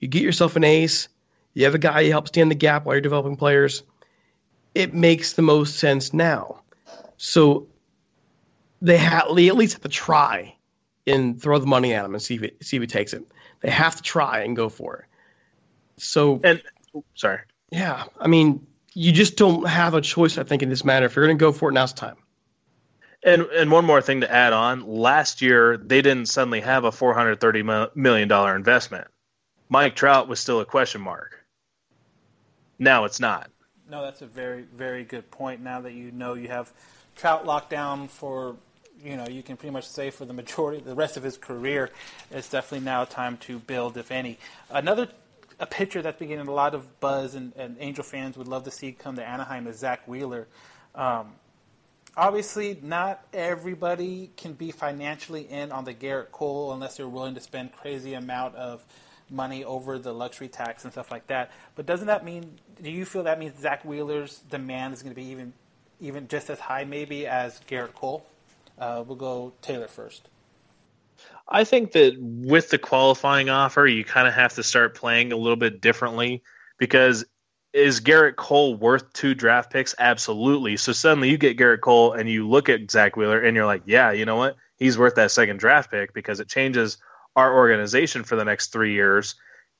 You 0.00 0.08
get 0.08 0.22
yourself 0.22 0.56
an 0.56 0.64
ace. 0.64 1.08
You 1.54 1.64
have 1.64 1.74
a 1.74 1.78
guy 1.78 2.00
you 2.00 2.10
help 2.10 2.28
stand 2.28 2.50
the 2.50 2.56
gap 2.56 2.84
while 2.84 2.94
you're 2.94 3.00
developing 3.00 3.36
players. 3.36 3.82
It 4.74 4.92
makes 4.92 5.34
the 5.34 5.42
most 5.42 5.78
sense 5.78 6.12
now. 6.12 6.60
So 7.16 7.68
they, 8.82 8.98
ha- 8.98 9.32
they 9.32 9.48
at 9.48 9.56
least 9.56 9.74
have 9.74 9.82
to 9.82 9.88
try 9.88 10.56
and 11.06 11.40
throw 11.40 11.58
the 11.58 11.66
money 11.66 11.94
at 11.94 12.04
him 12.04 12.14
and 12.14 12.22
see 12.22 12.34
if 12.34 12.42
it, 12.42 12.64
see 12.64 12.76
if 12.76 12.82
he 12.82 12.86
takes 12.86 13.12
it. 13.12 13.24
They 13.60 13.70
have 13.70 13.96
to 13.96 14.02
try 14.02 14.40
and 14.40 14.56
go 14.56 14.68
for 14.68 14.96
it. 14.96 15.04
So 15.96 16.40
And 16.42 16.60
sorry. 17.14 17.40
yeah, 17.70 18.04
I 18.18 18.26
mean, 18.26 18.66
you 18.94 19.12
just 19.12 19.36
don't 19.36 19.66
have 19.66 19.94
a 19.94 20.00
choice. 20.00 20.38
I 20.38 20.44
think 20.44 20.62
in 20.62 20.68
this 20.68 20.84
matter, 20.84 21.06
if 21.06 21.16
you're 21.16 21.26
going 21.26 21.36
to 21.36 21.42
go 21.42 21.52
for 21.52 21.68
it, 21.68 21.72
now's 21.72 21.92
the 21.92 22.00
time. 22.00 22.16
And 23.24 23.42
and 23.42 23.70
one 23.70 23.86
more 23.86 24.02
thing 24.02 24.20
to 24.20 24.30
add 24.30 24.52
on. 24.52 24.86
Last 24.86 25.40
year 25.40 25.78
they 25.78 26.02
didn't 26.02 26.26
suddenly 26.26 26.60
have 26.60 26.84
a 26.84 26.92
430 26.92 27.62
million 27.94 28.28
dollar 28.28 28.54
investment. 28.54 29.08
Mike 29.68 29.96
Trout 29.96 30.28
was 30.28 30.40
still 30.40 30.60
a 30.60 30.66
question 30.66 31.00
mark. 31.00 31.44
Now 32.78 33.04
it's 33.04 33.20
not. 33.20 33.50
No, 33.90 34.02
that's 34.02 34.22
a 34.22 34.26
very, 34.26 34.62
very 34.76 35.04
good 35.04 35.30
point. 35.30 35.62
Now 35.62 35.80
that 35.80 35.92
you 35.92 36.10
know 36.10 36.34
you 36.34 36.48
have 36.48 36.72
Trout 37.16 37.46
locked 37.46 37.70
down 37.70 38.08
for, 38.08 38.56
you 39.02 39.16
know, 39.16 39.26
you 39.26 39.42
can 39.42 39.56
pretty 39.56 39.72
much 39.72 39.88
say 39.88 40.10
for 40.10 40.24
the 40.24 40.32
majority, 40.32 40.82
the 40.82 40.94
rest 40.94 41.16
of 41.16 41.22
his 41.22 41.36
career, 41.36 41.90
it's 42.30 42.48
definitely 42.48 42.84
now 42.84 43.04
time 43.04 43.36
to 43.38 43.58
build, 43.58 43.96
if 43.96 44.10
any. 44.10 44.38
Another 44.70 45.08
a 45.58 45.66
pitcher 45.66 46.02
that's 46.02 46.18
been 46.18 46.28
getting 46.28 46.46
a 46.46 46.52
lot 46.52 46.74
of 46.74 47.00
buzz 47.00 47.34
and, 47.34 47.52
and 47.56 47.76
Angel 47.80 48.04
fans 48.04 48.36
would 48.36 48.48
love 48.48 48.64
to 48.64 48.70
see 48.70 48.92
come 48.92 49.16
to 49.16 49.26
Anaheim 49.26 49.66
is 49.66 49.78
Zack 49.78 50.06
Wheeler. 50.06 50.46
Um, 50.94 51.32
obviously, 52.16 52.78
not 52.82 53.24
everybody 53.32 54.30
can 54.36 54.52
be 54.52 54.70
financially 54.70 55.42
in 55.42 55.72
on 55.72 55.84
the 55.84 55.94
Gerrit 55.94 56.30
Cole 56.32 56.72
unless 56.72 56.96
they're 56.96 57.08
willing 57.08 57.34
to 57.34 57.40
spend 57.40 57.72
crazy 57.72 58.14
amount 58.14 58.56
of 58.56 58.84
money 59.30 59.64
over 59.64 59.98
the 59.98 60.12
luxury 60.12 60.48
tax 60.48 60.84
and 60.84 60.92
stuff 60.92 61.10
like 61.10 61.26
that. 61.28 61.50
But 61.74 61.86
doesn't 61.86 62.06
that 62.06 62.24
mean? 62.24 62.58
Do 62.82 62.90
you 62.90 63.04
feel 63.04 63.24
that 63.24 63.38
means 63.38 63.58
Zack 63.58 63.84
Wheeler's 63.84 64.38
demand 64.50 64.94
is 64.94 65.02
going 65.02 65.14
to 65.14 65.20
be 65.20 65.28
even, 65.28 65.52
even 66.00 66.28
just 66.28 66.50
as 66.50 66.58
high, 66.58 66.84
maybe 66.84 67.26
as 67.26 67.60
Gerrit 67.68 67.94
Cole? 67.94 68.26
Uh, 68.78 69.04
we'll 69.06 69.16
go 69.16 69.52
Taylor 69.62 69.88
first. 69.88 70.28
I 71.48 71.64
think 71.64 71.92
that 71.92 72.16
with 72.18 72.70
the 72.70 72.78
qualifying 72.78 73.50
offer, 73.50 73.86
you 73.86 74.04
kind 74.04 74.26
of 74.26 74.34
have 74.34 74.54
to 74.54 74.62
start 74.62 74.94
playing 74.94 75.32
a 75.32 75.36
little 75.36 75.56
bit 75.56 75.80
differently 75.80 76.42
because 76.78 77.24
is 77.72 78.00
Gerrit 78.00 78.36
Cole 78.36 78.76
worth 78.76 79.12
two 79.12 79.34
draft 79.34 79.72
picks? 79.72 79.94
Absolutely. 79.98 80.76
So 80.76 80.92
suddenly 80.92 81.28
you 81.28 81.36
get 81.36 81.58
Gerrit 81.58 81.80
Cole 81.80 82.12
and 82.12 82.28
you 82.30 82.48
look 82.48 82.68
at 82.68 82.90
Zack 82.90 83.16
Wheeler 83.16 83.40
and 83.40 83.56
you're 83.56 83.66
like, 83.66 83.82
yeah, 83.84 84.12
you 84.12 84.24
know 84.24 84.36
what? 84.36 84.56
He's 84.76 84.96
worth 84.96 85.16
that 85.16 85.32
second 85.32 85.58
draft 85.58 85.90
pick 85.90 86.14
because 86.14 86.40
it 86.40 86.48
changes 86.48 86.98
our 87.36 87.54
organization 87.54 88.22
for 88.22 88.36
the 88.36 88.44
next 88.44 88.72
three 88.72 88.94
years. 88.94 89.34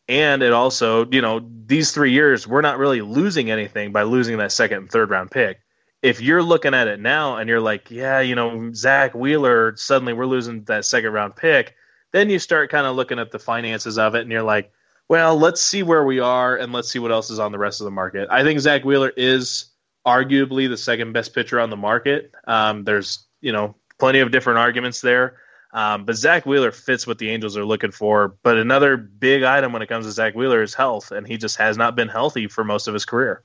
And 0.09 0.42
it 0.42 0.52
also, 0.52 1.06
you 1.06 1.23
know, 1.23 1.49
these 1.66 1.92
three 1.92 2.12
years, 2.12 2.47
we're 2.47 2.61
not 2.61 2.78
really 2.78 3.00
losing 3.00 3.50
anything 3.50 3.92
by 3.92 4.02
losing 4.02 4.38
that 4.38 4.52
second 4.52 4.78
and 4.78 4.90
third 4.90 5.11
round 5.11 5.30
pick. 5.30 5.61
If 6.04 6.20
you're 6.20 6.42
looking 6.42 6.75
at 6.75 6.87
it 6.87 7.00
now 7.00 7.38
and 7.38 7.49
you're 7.49 7.61
like, 7.61 7.90
yeah, 7.90 8.20
you 8.20 8.34
know, 8.34 8.73
Zack 8.75 9.14
Wheeler, 9.14 9.75
suddenly 9.76 10.12
we're 10.12 10.26
losing 10.26 10.62
that 10.64 10.84
second 10.84 11.12
round 11.12 11.34
pick, 11.34 11.75
then 12.12 12.28
you 12.28 12.38
start 12.38 12.70
kind 12.70 12.87
of 12.87 12.94
looking 12.94 13.18
at 13.18 13.30
the 13.30 13.38
finances 13.38 13.96
of 13.96 14.14
it 14.14 14.20
and 14.20 14.30
you're 14.30 14.42
like, 14.42 14.70
well, 15.08 15.38
let's 15.38 15.62
see 15.62 15.82
where 15.82 16.04
we 16.04 16.20
are 16.20 16.56
and 16.56 16.75
let's 16.75 16.90
see 16.90 16.99
what 16.99 17.11
else 17.11 17.30
is 17.30 17.38
on 17.38 17.52
the 17.52 17.58
rest 17.58 17.80
of 17.80 17.87
the 17.87 17.90
market. 17.90 18.28
I 18.30 18.42
think 18.42 18.61
Zack 18.61 18.84
Wheeler 18.84 19.12
is 19.16 19.70
arguably 20.06 20.68
the 20.68 20.76
second 20.76 21.14
best 21.14 21.34
pitcher 21.34 21.58
on 21.58 21.70
the 21.70 21.76
market. 21.76 22.34
Um, 22.46 22.84
there's, 22.84 23.26
you 23.40 23.52
know, 23.52 23.75
plenty 23.99 24.20
of 24.20 24.30
different 24.30 24.58
arguments 24.58 25.00
there. 25.00 25.38
Um, 25.73 26.04
but 26.04 26.16
Zack 26.16 26.44
Wheeler 26.44 26.70
fits 26.70 27.06
what 27.06 27.18
the 27.18 27.30
Angels 27.30 27.56
are 27.56 27.64
looking 27.64 27.92
for. 27.92 28.37
But 28.42 28.58
another 28.58 28.99
big 28.99 29.42
item 29.42 29.73
when 29.73 29.80
it 29.80 29.88
comes 29.88 30.04
to 30.04 30.12
Zack 30.12 30.34
Wheeler 30.34 30.62
is 30.62 30.75
health, 30.75 31.12
and 31.12 31.26
he 31.26 31.38
just 31.38 31.56
has 31.56 31.78
not 31.78 31.96
been 31.96 32.08
healthy 32.08 32.46
for 32.46 32.62
most 32.62 32.88
of 32.88 32.94
his 32.94 33.06
career. 33.06 33.42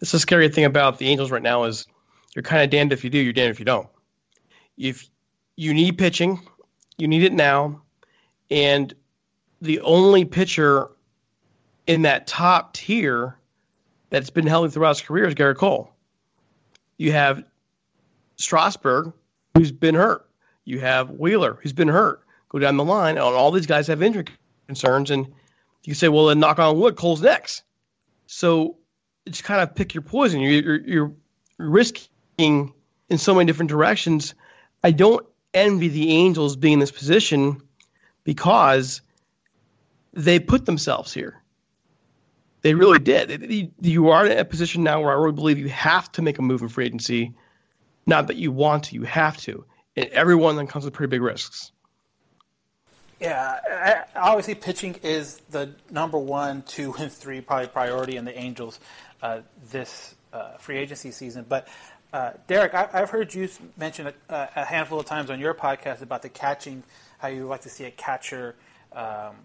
That's 0.00 0.12
the 0.12 0.18
scary 0.18 0.48
thing 0.48 0.64
about 0.64 0.98
the 0.98 1.08
Angels 1.08 1.30
right 1.30 1.42
now 1.42 1.64
is 1.64 1.86
you're 2.34 2.42
kind 2.42 2.62
of 2.62 2.70
damned 2.70 2.92
if 2.92 3.04
you 3.04 3.10
do, 3.10 3.18
you're 3.18 3.32
damned 3.32 3.50
if 3.50 3.58
you 3.58 3.64
don't. 3.64 3.88
If 4.76 5.08
you 5.56 5.74
need 5.74 5.98
pitching, 5.98 6.40
you 6.98 7.08
need 7.08 7.24
it 7.24 7.32
now, 7.32 7.82
and 8.50 8.94
the 9.60 9.80
only 9.80 10.24
pitcher 10.24 10.88
in 11.86 12.02
that 12.02 12.26
top 12.26 12.74
tier 12.74 13.36
that's 14.10 14.30
been 14.30 14.46
healthy 14.46 14.70
throughout 14.70 14.96
his 14.96 15.00
career 15.00 15.26
is 15.26 15.34
Gerrit 15.34 15.56
Cole. 15.56 15.90
You 16.96 17.12
have 17.12 17.44
Strasburg, 18.36 19.12
who's 19.54 19.72
been 19.72 19.94
hurt. 19.94 20.28
You 20.64 20.80
have 20.80 21.10
Wheeler, 21.10 21.58
who's 21.60 21.72
been 21.72 21.88
hurt. 21.88 22.22
Go 22.50 22.58
down 22.58 22.76
the 22.76 22.84
line, 22.84 23.16
and 23.16 23.20
all 23.20 23.50
these 23.50 23.66
guys 23.66 23.86
have 23.88 24.02
injury 24.02 24.24
concerns, 24.66 25.10
and 25.10 25.26
you 25.84 25.94
say, 25.94 26.08
well, 26.08 26.26
then 26.26 26.40
knock 26.40 26.58
on 26.58 26.78
wood, 26.78 26.96
Cole's 26.96 27.22
next. 27.22 27.62
So 28.26 28.76
it's 29.28 29.42
kind 29.42 29.60
of 29.60 29.74
pick 29.74 29.94
your 29.94 30.02
poison. 30.02 30.40
You're, 30.40 30.52
you're, 30.52 30.80
you're 30.80 31.12
risking 31.58 32.72
in 33.08 33.18
so 33.18 33.34
many 33.34 33.46
different 33.46 33.68
directions. 33.70 34.34
I 34.82 34.90
don't 34.90 35.26
envy 35.52 35.88
the 35.88 36.10
Angels 36.10 36.56
being 36.56 36.74
in 36.74 36.78
this 36.78 36.90
position 36.90 37.62
because 38.24 39.02
they 40.12 40.38
put 40.38 40.66
themselves 40.66 41.12
here. 41.12 41.42
They 42.62 42.74
really 42.74 42.98
did. 42.98 43.72
You 43.80 44.08
are 44.08 44.26
in 44.26 44.36
a 44.36 44.44
position 44.44 44.82
now 44.82 45.00
where 45.00 45.10
I 45.10 45.14
really 45.14 45.32
believe 45.32 45.58
you 45.58 45.68
have 45.68 46.10
to 46.12 46.22
make 46.22 46.38
a 46.38 46.42
move 46.42 46.62
in 46.62 46.68
free 46.68 46.86
agency. 46.86 47.34
Not 48.06 48.26
that 48.28 48.36
you 48.36 48.50
want 48.50 48.84
to, 48.84 48.94
you 48.94 49.02
have 49.02 49.36
to. 49.38 49.64
And 49.96 50.06
every 50.06 50.34
one 50.34 50.50
of 50.50 50.56
them 50.56 50.66
comes 50.66 50.84
with 50.84 50.94
pretty 50.94 51.10
big 51.10 51.22
risks. 51.22 51.70
Yeah, 53.20 54.04
obviously 54.14 54.54
pitching 54.54 54.94
is 55.02 55.40
the 55.50 55.74
number 55.90 56.18
one, 56.18 56.62
two, 56.62 56.94
and 56.98 57.10
three 57.10 57.40
probably 57.40 57.66
priority 57.66 58.16
in 58.16 58.24
the 58.24 58.36
Angels 58.38 58.78
this 59.70 60.14
uh, 60.32 60.56
free 60.58 60.76
agency 60.78 61.10
season. 61.10 61.44
But 61.48 61.68
uh, 62.12 62.32
Derek, 62.46 62.74
I- 62.74 62.88
I've 62.92 63.10
heard 63.10 63.34
you 63.34 63.48
mention 63.76 64.06
a, 64.28 64.48
a 64.56 64.64
handful 64.64 64.98
of 65.00 65.06
times 65.06 65.30
on 65.30 65.38
your 65.40 65.54
podcast 65.54 66.02
about 66.02 66.22
the 66.22 66.28
catching, 66.28 66.82
how 67.18 67.28
you 67.28 67.46
like 67.46 67.62
to 67.62 67.68
see 67.68 67.84
a 67.84 67.90
catcher 67.90 68.54
um, 68.92 69.36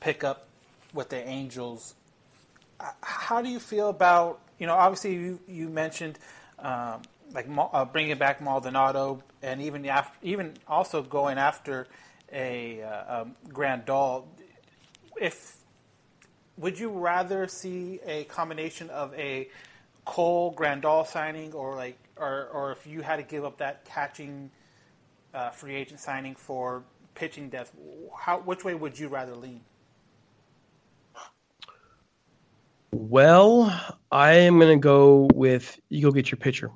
pick 0.00 0.24
up 0.24 0.48
with 0.94 1.08
the 1.08 1.26
Angels. 1.28 1.94
How 3.02 3.42
do 3.42 3.48
you 3.48 3.60
feel 3.60 3.88
about 3.88 4.40
you 4.58 4.66
know? 4.66 4.74
Obviously, 4.74 5.14
you 5.14 5.38
you 5.46 5.68
mentioned 5.68 6.18
um, 6.58 7.02
like 7.32 7.46
uh, 7.56 7.84
bringing 7.84 8.16
back 8.18 8.40
Maldonado, 8.40 9.22
and 9.42 9.62
even 9.62 9.86
after, 9.86 10.18
even 10.22 10.54
also 10.66 11.02
going 11.02 11.38
after 11.38 11.86
a 12.32 12.82
uh, 12.82 13.22
um, 13.22 13.36
Grandal. 13.48 14.24
If 15.20 15.56
would 16.56 16.78
you 16.78 16.90
rather 16.90 17.48
see 17.48 18.00
a 18.06 18.24
combination 18.24 18.90
of 18.90 19.14
a 19.14 19.48
Cole 20.04 20.54
Grandal 20.54 21.06
signing, 21.06 21.52
or 21.52 21.74
like, 21.74 21.98
or 22.16 22.48
or 22.52 22.72
if 22.72 22.86
you 22.86 23.02
had 23.02 23.16
to 23.16 23.22
give 23.22 23.44
up 23.44 23.58
that 23.58 23.84
catching 23.84 24.50
uh, 25.32 25.50
free 25.50 25.74
agent 25.74 26.00
signing 26.00 26.34
for 26.34 26.82
pitching 27.14 27.48
depth, 27.48 27.72
how 28.18 28.38
which 28.40 28.64
way 28.64 28.74
would 28.74 28.98
you 28.98 29.08
rather 29.08 29.34
lean? 29.34 29.60
Well, 32.90 33.74
I 34.10 34.32
am 34.34 34.58
going 34.58 34.76
to 34.76 34.80
go 34.80 35.28
with 35.34 35.80
you 35.88 36.02
go 36.02 36.10
get 36.10 36.30
your 36.30 36.38
pitcher. 36.38 36.70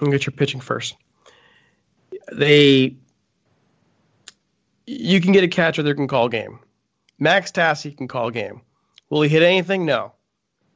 You 0.00 0.10
get 0.10 0.26
your 0.26 0.32
pitching 0.32 0.60
first. 0.60 0.96
They, 2.32 2.96
you 4.86 5.20
can 5.20 5.32
get 5.32 5.44
a 5.44 5.48
catcher 5.48 5.82
that 5.82 5.94
can 5.94 6.08
call 6.08 6.28
game. 6.28 6.58
Max 7.18 7.52
Stassi 7.52 7.96
can 7.96 8.08
call 8.08 8.30
game. 8.30 8.62
Will 9.10 9.22
he 9.22 9.28
hit 9.28 9.42
anything? 9.42 9.86
No, 9.86 10.12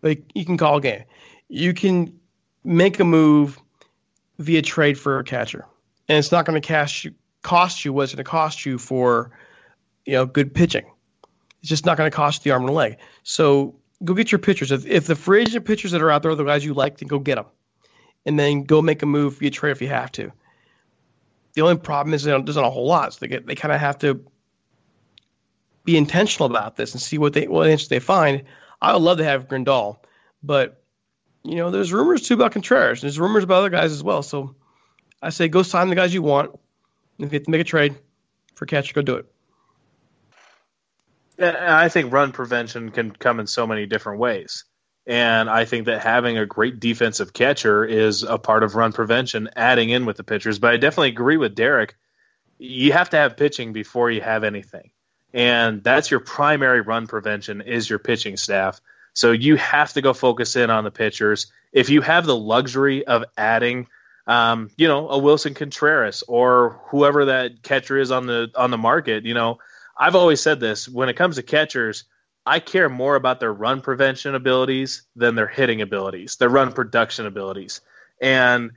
but 0.01 0.19
he 0.35 0.45
can 0.45 0.57
call 0.57 0.77
a 0.77 0.81
game. 0.81 1.05
You 1.49 1.75
can 1.75 2.19
make 2.65 3.01
a 3.01 3.05
move 3.05 3.59
via 4.39 4.63
trade 4.63 4.99
for 4.99 5.19
a 5.19 5.25
catcher, 5.25 5.67
and 6.09 6.19
it's 6.19 6.33
not 6.33 6.47
going 6.47 6.61
to 6.61 7.13
cost 7.43 7.85
you 7.85 7.93
what 7.93 8.05
it's 8.05 8.15
going 8.15 8.25
to 8.25 8.31
cost 8.31 8.65
you 8.65 8.79
for, 8.79 9.31
you 10.07 10.13
know, 10.13 10.27
good 10.27 10.55
pitching. 10.55 10.87
It's 11.61 11.69
just 11.69 11.85
not 11.85 11.97
going 11.97 12.11
to 12.11 12.17
cost 12.17 12.45
you 12.45 12.51
the 12.51 12.55
arm 12.55 12.63
and 12.63 12.69
the 12.69 12.75
leg. 12.75 12.97
So 13.23 13.75
go 14.05 14.15
get 14.15 14.33
your 14.33 14.39
pitchers. 14.39 14.73
If, 14.73 14.87
if 14.87 15.07
the 15.07 15.17
free 15.17 15.43
agent 15.43 15.65
pitchers 15.65 15.91
that 15.91 16.01
are 16.01 16.11
out 16.11 16.23
there 16.23 16.31
are 16.31 16.35
the 16.37 16.45
guys 16.45 16.65
you 16.65 16.73
like, 16.73 16.99
then 16.99 17.09
go 17.09 17.19
get 17.19 17.35
them, 17.35 17.47
and 18.25 18.39
then 18.39 18.63
go 18.65 18.81
make 18.81 19.03
a 19.03 19.07
move 19.07 19.39
via 19.39 19.51
trade 19.51 19.73
if 19.73 19.83
you 19.83 19.89
have 19.89 20.13
to. 20.13 20.33
The 21.55 21.63
only 21.63 21.77
problem 21.79 22.15
is 22.15 22.23
there 22.23 22.41
isn't 22.41 22.65
a 22.65 22.71
whole 22.71 22.87
lot, 22.87 23.13
so 23.13 23.27
they 23.27 23.39
they 23.39 23.57
kind 23.57 23.73
of 23.73 23.81
have 23.81 23.99
to 23.99 24.25
be 25.85 25.97
intentional 25.97 26.51
about 26.51 26.77
this 26.77 26.93
and 26.93 27.01
see 27.01 27.19
what 27.19 27.33
they 27.33 27.47
what 27.47 27.69
answers 27.69 27.89
they 27.89 28.01
find. 28.01 28.45
I 28.81 28.93
would 28.93 29.03
love 29.03 29.19
to 29.19 29.25
have 29.25 29.49
Grandal, 29.49 29.99
But 30.43 30.83
you 31.43 31.57
know, 31.57 31.71
there's 31.71 31.93
rumors 31.93 32.23
too 32.23 32.35
about 32.35 32.53
Contreras. 32.53 33.01
There's 33.01 33.19
rumors 33.19 33.45
about 33.45 33.59
other 33.59 33.71
guys 33.71 33.93
as 33.93 34.03
well. 34.03 34.23
So 34.23 34.55
I 35.23 35.31
say 35.31 35.49
go 35.49 35.63
sign 35.63 35.89
the 35.89 35.95
guys 35.95 36.13
you 36.13 36.23
want. 36.23 36.59
If 37.19 37.33
you 37.33 37.39
have 37.39 37.45
to 37.45 37.51
make 37.51 37.61
a 37.61 37.65
trade 37.65 37.95
for 38.55 38.67
catcher, 38.67 38.95
go 38.95 39.03
do 39.03 39.17
it. 39.17 39.27
And 41.39 41.57
I 41.57 41.89
think 41.89 42.13
run 42.13 42.33
prevention 42.33 42.91
can 42.91 43.11
come 43.11 43.41
in 43.41 43.47
so 43.47 43.67
many 43.67 43.87
different 43.87 44.21
ways. 44.21 44.65
And 45.07 45.49
I 45.49 45.65
think 45.65 45.87
that 45.87 46.03
having 46.03 46.37
a 46.37 46.47
great 46.47 46.79
defensive 46.79 47.33
catcher 47.33 47.85
is 47.85 48.23
a 48.23 48.39
part 48.39 48.63
of 48.63 48.75
run 48.75 48.93
prevention, 48.93 49.49
adding 49.57 49.89
in 49.89 50.05
with 50.05 50.19
the 50.19 50.25
pitchers. 50.25 50.59
But 50.59 50.73
I 50.73 50.77
definitely 50.77 51.09
agree 51.09 51.39
with 51.39 51.55
Derek. 51.55 51.97
You 52.59 52.93
have 52.93 53.11
to 53.11 53.17
have 53.17 53.39
pitching 53.39 53.73
before 53.73 54.11
you 54.11 54.21
have 54.21 54.45
anything. 54.45 54.91
And 55.33 55.83
that's 55.83 56.11
your 56.11 56.21
primary 56.21 56.81
run 56.81 57.07
prevention 57.07 57.61
is 57.61 57.89
your 57.89 57.99
pitching 57.99 58.37
staff. 58.37 58.81
So 59.13 59.33
you 59.33 59.57
have 59.57 59.93
to 59.95 60.03
go 60.03 60.13
focus 60.13 60.57
in 60.57 60.71
on 60.71 60.85
the 60.85 60.91
pitchers. 60.91 61.47
If 61.73 61.91
you 61.91 62.01
have 62.01 62.27
the 62.27 62.37
luxury 62.37 63.07
of 63.07 63.25
adding 63.37 63.87
um, 64.27 64.71
you 64.77 64.87
know, 64.87 65.09
a 65.09 65.19
Willson 65.19 65.57
Contreras 65.57 66.23
or 66.29 66.81
whoever 66.85 67.25
that 67.25 67.63
catcher 67.63 67.99
is 67.99 68.13
on 68.13 68.27
the 68.27 68.51
on 68.55 68.71
the 68.71 68.79
market, 68.79 69.25
you 69.25 69.35
know, 69.35 69.59
I've 69.99 70.15
always 70.15 70.41
said 70.41 70.61
this 70.61 70.89
when 70.89 71.09
it 71.09 71.17
comes 71.17 71.37
to 71.37 71.43
catchers, 71.43 72.05
I 72.47 72.61
care 72.61 72.89
more 72.89 73.17
about 73.17 73.41
their 73.41 73.53
run 73.53 73.81
prevention 73.81 74.37
abilities 74.37 75.03
than 75.17 75.35
their 75.35 75.49
hitting 75.49 75.83
abilities, 75.83 76.37
their 76.37 76.49
run 76.49 76.73
production 76.73 77.27
abilities. 77.27 77.81
And 78.21 78.71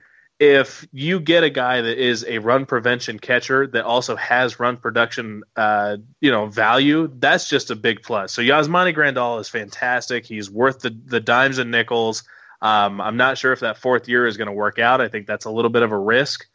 if 0.44 0.86
you 0.92 1.22
get 1.22 1.46
a 1.46 1.50
guy 1.50 1.80
that 1.80 1.98
is 1.98 2.26
a 2.28 2.40
run 2.40 2.66
prevention 2.66 3.18
catcher 3.18 3.66
that 3.68 3.86
also 3.86 4.18
has 4.18 4.60
run 4.60 4.76
production, 4.76 5.44
uh, 5.56 5.96
you 6.20 6.32
know, 6.32 6.48
value, 6.48 7.10
that's 7.18 7.48
just 7.48 7.72
a 7.72 7.78
big 7.78 8.04
plus. 8.04 8.34
So 8.34 8.42
Yasmani 8.42 8.94
Grandal 8.94 9.40
is 9.40 9.48
fantastic. 9.48 10.26
He's 10.26 10.52
worth 10.52 10.80
the, 10.80 10.90
the 10.90 11.22
dimes 11.22 11.60
and 11.60 11.72
nickels. 11.72 12.24
Um, 12.62 13.00
I'm 13.00 13.16
not 13.16 13.38
sure 13.38 13.54
if 13.54 13.62
that 13.62 13.78
fourth 13.78 14.10
year 14.10 14.28
is 14.28 14.36
going 14.36 14.48
to 14.48 14.54
work 14.54 14.80
out. 14.80 15.00
I 15.00 15.08
think 15.08 15.28
that's 15.28 15.46
a 15.46 15.50
little 15.50 15.72
bit 15.72 15.82
of 15.82 15.94
a 15.94 15.98
risk. 15.98 16.46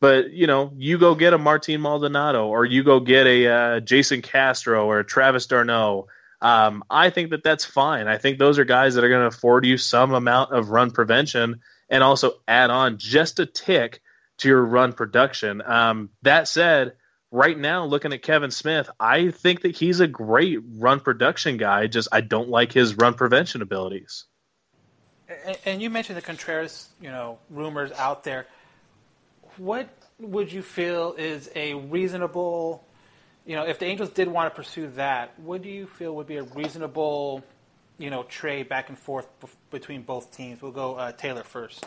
But 0.00 0.30
you 0.30 0.46
know, 0.46 0.72
you 0.76 0.96
go 0.96 1.14
get 1.14 1.34
a 1.34 1.38
Martin 1.38 1.82
Maldonado, 1.82 2.48
or 2.48 2.64
you 2.64 2.82
go 2.82 2.98
get 3.00 3.26
a 3.26 3.46
uh, 3.46 3.80
Jason 3.80 4.22
Castro 4.22 4.90
or 4.90 5.02
Travis 5.02 5.46
d'Arnaud. 5.46 6.08
Um, 6.40 6.82
I 6.90 7.10
think 7.10 7.30
that 7.30 7.42
that's 7.42 7.64
fine. 7.64 8.08
I 8.08 8.18
think 8.18 8.38
those 8.38 8.58
are 8.58 8.64
guys 8.64 8.94
that 8.94 9.04
are 9.04 9.08
going 9.08 9.30
to 9.30 9.36
afford 9.36 9.64
you 9.64 9.78
some 9.78 10.12
amount 10.12 10.52
of 10.52 10.70
run 10.70 10.90
prevention 10.90 11.60
and 11.88 12.02
also 12.02 12.34
add 12.48 12.70
on 12.70 12.98
just 12.98 13.40
a 13.40 13.46
tick 13.46 14.00
to 14.38 14.48
your 14.48 14.64
run 14.64 14.92
production. 14.92 15.62
Um, 15.62 16.10
that 16.22 16.48
said, 16.48 16.94
right 17.30 17.58
now, 17.58 17.84
looking 17.84 18.12
at 18.12 18.22
Kevan 18.22 18.50
Smith, 18.50 18.88
I 18.98 19.30
think 19.30 19.62
that 19.62 19.76
he's 19.76 20.00
a 20.00 20.06
great 20.06 20.58
run 20.78 21.00
production 21.00 21.56
guy. 21.56 21.86
Just 21.86 22.08
I 22.12 22.20
don't 22.20 22.48
like 22.48 22.72
his 22.72 22.96
run 22.96 23.14
prevention 23.14 23.62
abilities. 23.62 24.24
And, 25.28 25.58
and 25.64 25.82
you 25.82 25.90
mentioned 25.90 26.16
the 26.16 26.22
Contreras, 26.22 26.88
you 27.00 27.10
know, 27.10 27.38
rumors 27.50 27.92
out 27.92 28.24
there. 28.24 28.46
What 29.56 29.88
would 30.18 30.52
you 30.52 30.62
feel 30.62 31.14
is 31.18 31.50
a 31.54 31.74
reasonable, 31.74 32.84
you 33.46 33.56
know, 33.56 33.64
if 33.66 33.78
the 33.78 33.86
Angels 33.86 34.10
did 34.10 34.28
want 34.28 34.52
to 34.52 34.56
pursue 34.56 34.88
that, 34.90 35.38
what 35.40 35.62
do 35.62 35.68
you 35.68 35.86
feel 35.86 36.14
would 36.16 36.26
be 36.26 36.36
a 36.36 36.42
reasonable, 36.42 37.42
you 37.98 38.10
know, 38.10 38.22
trade 38.24 38.68
back 38.68 38.88
and 38.88 38.98
forth 38.98 39.26
between 39.70 40.02
both 40.02 40.34
teams? 40.36 40.62
We'll 40.62 40.72
go 40.72 40.96
uh, 40.96 41.12
Taylor 41.12 41.44
first. 41.44 41.86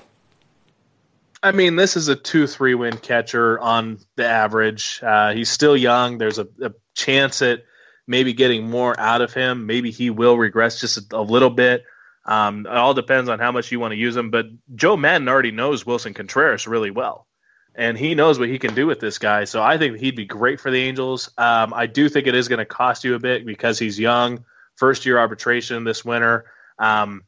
I 1.43 1.51
mean, 1.51 1.75
this 1.75 1.95
is 1.95 2.07
a 2.07 2.15
two-three 2.15 2.73
win 2.73 2.97
catcher 2.97 3.59
on 3.59 3.99
the 4.15 4.25
average. 4.25 4.99
Uh, 5.03 5.33
he's 5.33 5.49
still 5.49 5.77
young. 5.77 6.17
There's 6.17 6.39
a, 6.39 6.47
a 6.61 6.73
chance 6.95 7.41
at 7.43 7.63
maybe 8.07 8.33
getting 8.33 8.69
more 8.69 8.99
out 8.99 9.21
of 9.21 9.33
him. 9.33 9.67
Maybe 9.67 9.91
he 9.91 10.09
will 10.09 10.37
regress 10.37 10.79
just 10.79 11.13
a, 11.13 11.17
a 11.17 11.21
little 11.21 11.51
bit. 11.51 11.83
Um, 12.25 12.65
it 12.65 12.73
all 12.73 12.93
depends 12.93 13.29
on 13.29 13.39
how 13.39 13.51
much 13.51 13.71
you 13.71 13.79
want 13.79 13.91
to 13.91 13.97
use 13.97 14.17
him. 14.17 14.31
But 14.31 14.47
Joe 14.75 14.97
Maddon 14.97 15.29
already 15.29 15.51
knows 15.51 15.85
Willson 15.85 16.15
Contreras 16.15 16.67
really 16.67 16.91
well, 16.91 17.27
and 17.75 17.97
he 17.97 18.15
knows 18.15 18.39
what 18.39 18.49
he 18.49 18.59
can 18.59 18.73
do 18.73 18.87
with 18.87 18.99
this 18.99 19.19
guy. 19.19 19.43
So 19.45 19.61
I 19.61 19.77
think 19.77 19.97
he'd 19.97 20.15
be 20.15 20.25
great 20.25 20.59
for 20.59 20.71
the 20.71 20.79
Angels. 20.79 21.29
Um, 21.37 21.73
I 21.73 21.85
do 21.85 22.09
think 22.09 22.27
it 22.27 22.35
is 22.35 22.47
going 22.47 22.59
to 22.59 22.65
cost 22.65 23.03
you 23.03 23.13
a 23.15 23.19
bit 23.19 23.45
because 23.45 23.77
he's 23.77 23.99
young, 23.99 24.43
first 24.77 25.05
year 25.05 25.17
arbitration 25.17 25.83
this 25.83 26.05
winter. 26.05 26.45
Um, 26.79 27.23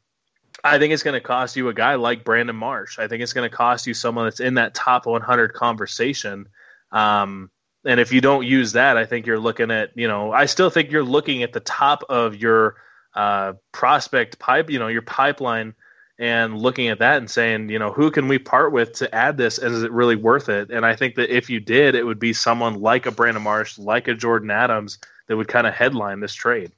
I 0.64 0.78
think 0.78 0.92
it's 0.92 1.02
going 1.02 1.14
to 1.14 1.26
cost 1.26 1.56
you 1.56 1.68
a 1.68 1.74
guy 1.74 1.94
like 1.94 2.24
Brandon 2.24 2.56
Marsh. 2.56 2.98
I 2.98 3.08
think 3.08 3.22
it's 3.22 3.32
going 3.32 3.48
to 3.48 3.54
cost 3.54 3.86
you 3.86 3.94
someone 3.94 4.26
that's 4.26 4.40
in 4.40 4.54
that 4.54 4.74
top 4.74 5.06
100 5.06 5.54
conversation. 5.54 6.48
Um, 6.92 7.50
and 7.84 7.98
if 7.98 8.12
you 8.12 8.20
don't 8.20 8.46
use 8.46 8.72
that, 8.72 8.96
I 8.96 9.06
think 9.06 9.26
you're 9.26 9.38
looking 9.38 9.70
at, 9.70 9.90
you 9.94 10.06
know, 10.06 10.32
I 10.32 10.46
still 10.46 10.70
think 10.70 10.90
you're 10.90 11.04
looking 11.04 11.42
at 11.42 11.52
the 11.52 11.60
top 11.60 12.02
of 12.08 12.36
your 12.36 12.76
uh, 13.14 13.54
prospect 13.72 14.38
pipe, 14.38 14.70
you 14.70 14.78
know, 14.78 14.88
your 14.88 15.02
pipeline 15.02 15.74
and 16.18 16.58
looking 16.58 16.88
at 16.88 16.98
that 16.98 17.16
and 17.16 17.30
saying, 17.30 17.70
you 17.70 17.78
know, 17.78 17.90
who 17.90 18.10
can 18.10 18.28
we 18.28 18.38
part 18.38 18.72
with 18.72 18.92
to 18.92 19.12
add 19.14 19.38
this? 19.38 19.56
And 19.56 19.74
is 19.74 19.82
it 19.82 19.90
really 19.90 20.16
worth 20.16 20.50
it? 20.50 20.70
And 20.70 20.84
I 20.84 20.94
think 20.94 21.14
that 21.14 21.34
if 21.34 21.48
you 21.48 21.60
did, 21.60 21.94
it 21.94 22.04
would 22.04 22.18
be 22.18 22.34
someone 22.34 22.74
like 22.74 23.06
a 23.06 23.10
Brandon 23.10 23.42
Marsh, 23.42 23.78
like 23.78 24.06
a 24.06 24.14
Jordyn 24.14 24.52
Adams 24.52 24.98
that 25.28 25.36
would 25.38 25.48
kind 25.48 25.66
of 25.66 25.72
headline 25.72 26.20
this 26.20 26.34
trade. 26.34 26.72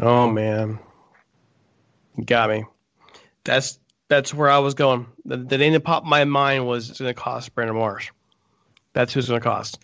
Oh 0.00 0.30
man, 0.30 0.78
you 2.16 2.24
got 2.24 2.50
me. 2.50 2.64
That's 3.44 3.78
that's 4.08 4.32
where 4.32 4.50
I 4.50 4.58
was 4.58 4.74
going. 4.74 5.06
The, 5.24 5.36
the 5.36 5.58
name 5.58 5.72
that 5.72 5.80
popped 5.80 6.06
my 6.06 6.24
mind 6.24 6.66
was 6.66 6.90
it's 6.90 7.00
going 7.00 7.14
to 7.14 7.20
cost 7.20 7.54
Brandon 7.54 7.76
Marsh. 7.76 8.10
That's 8.92 9.12
who's 9.12 9.28
going 9.28 9.40
to 9.40 9.44
cost. 9.44 9.78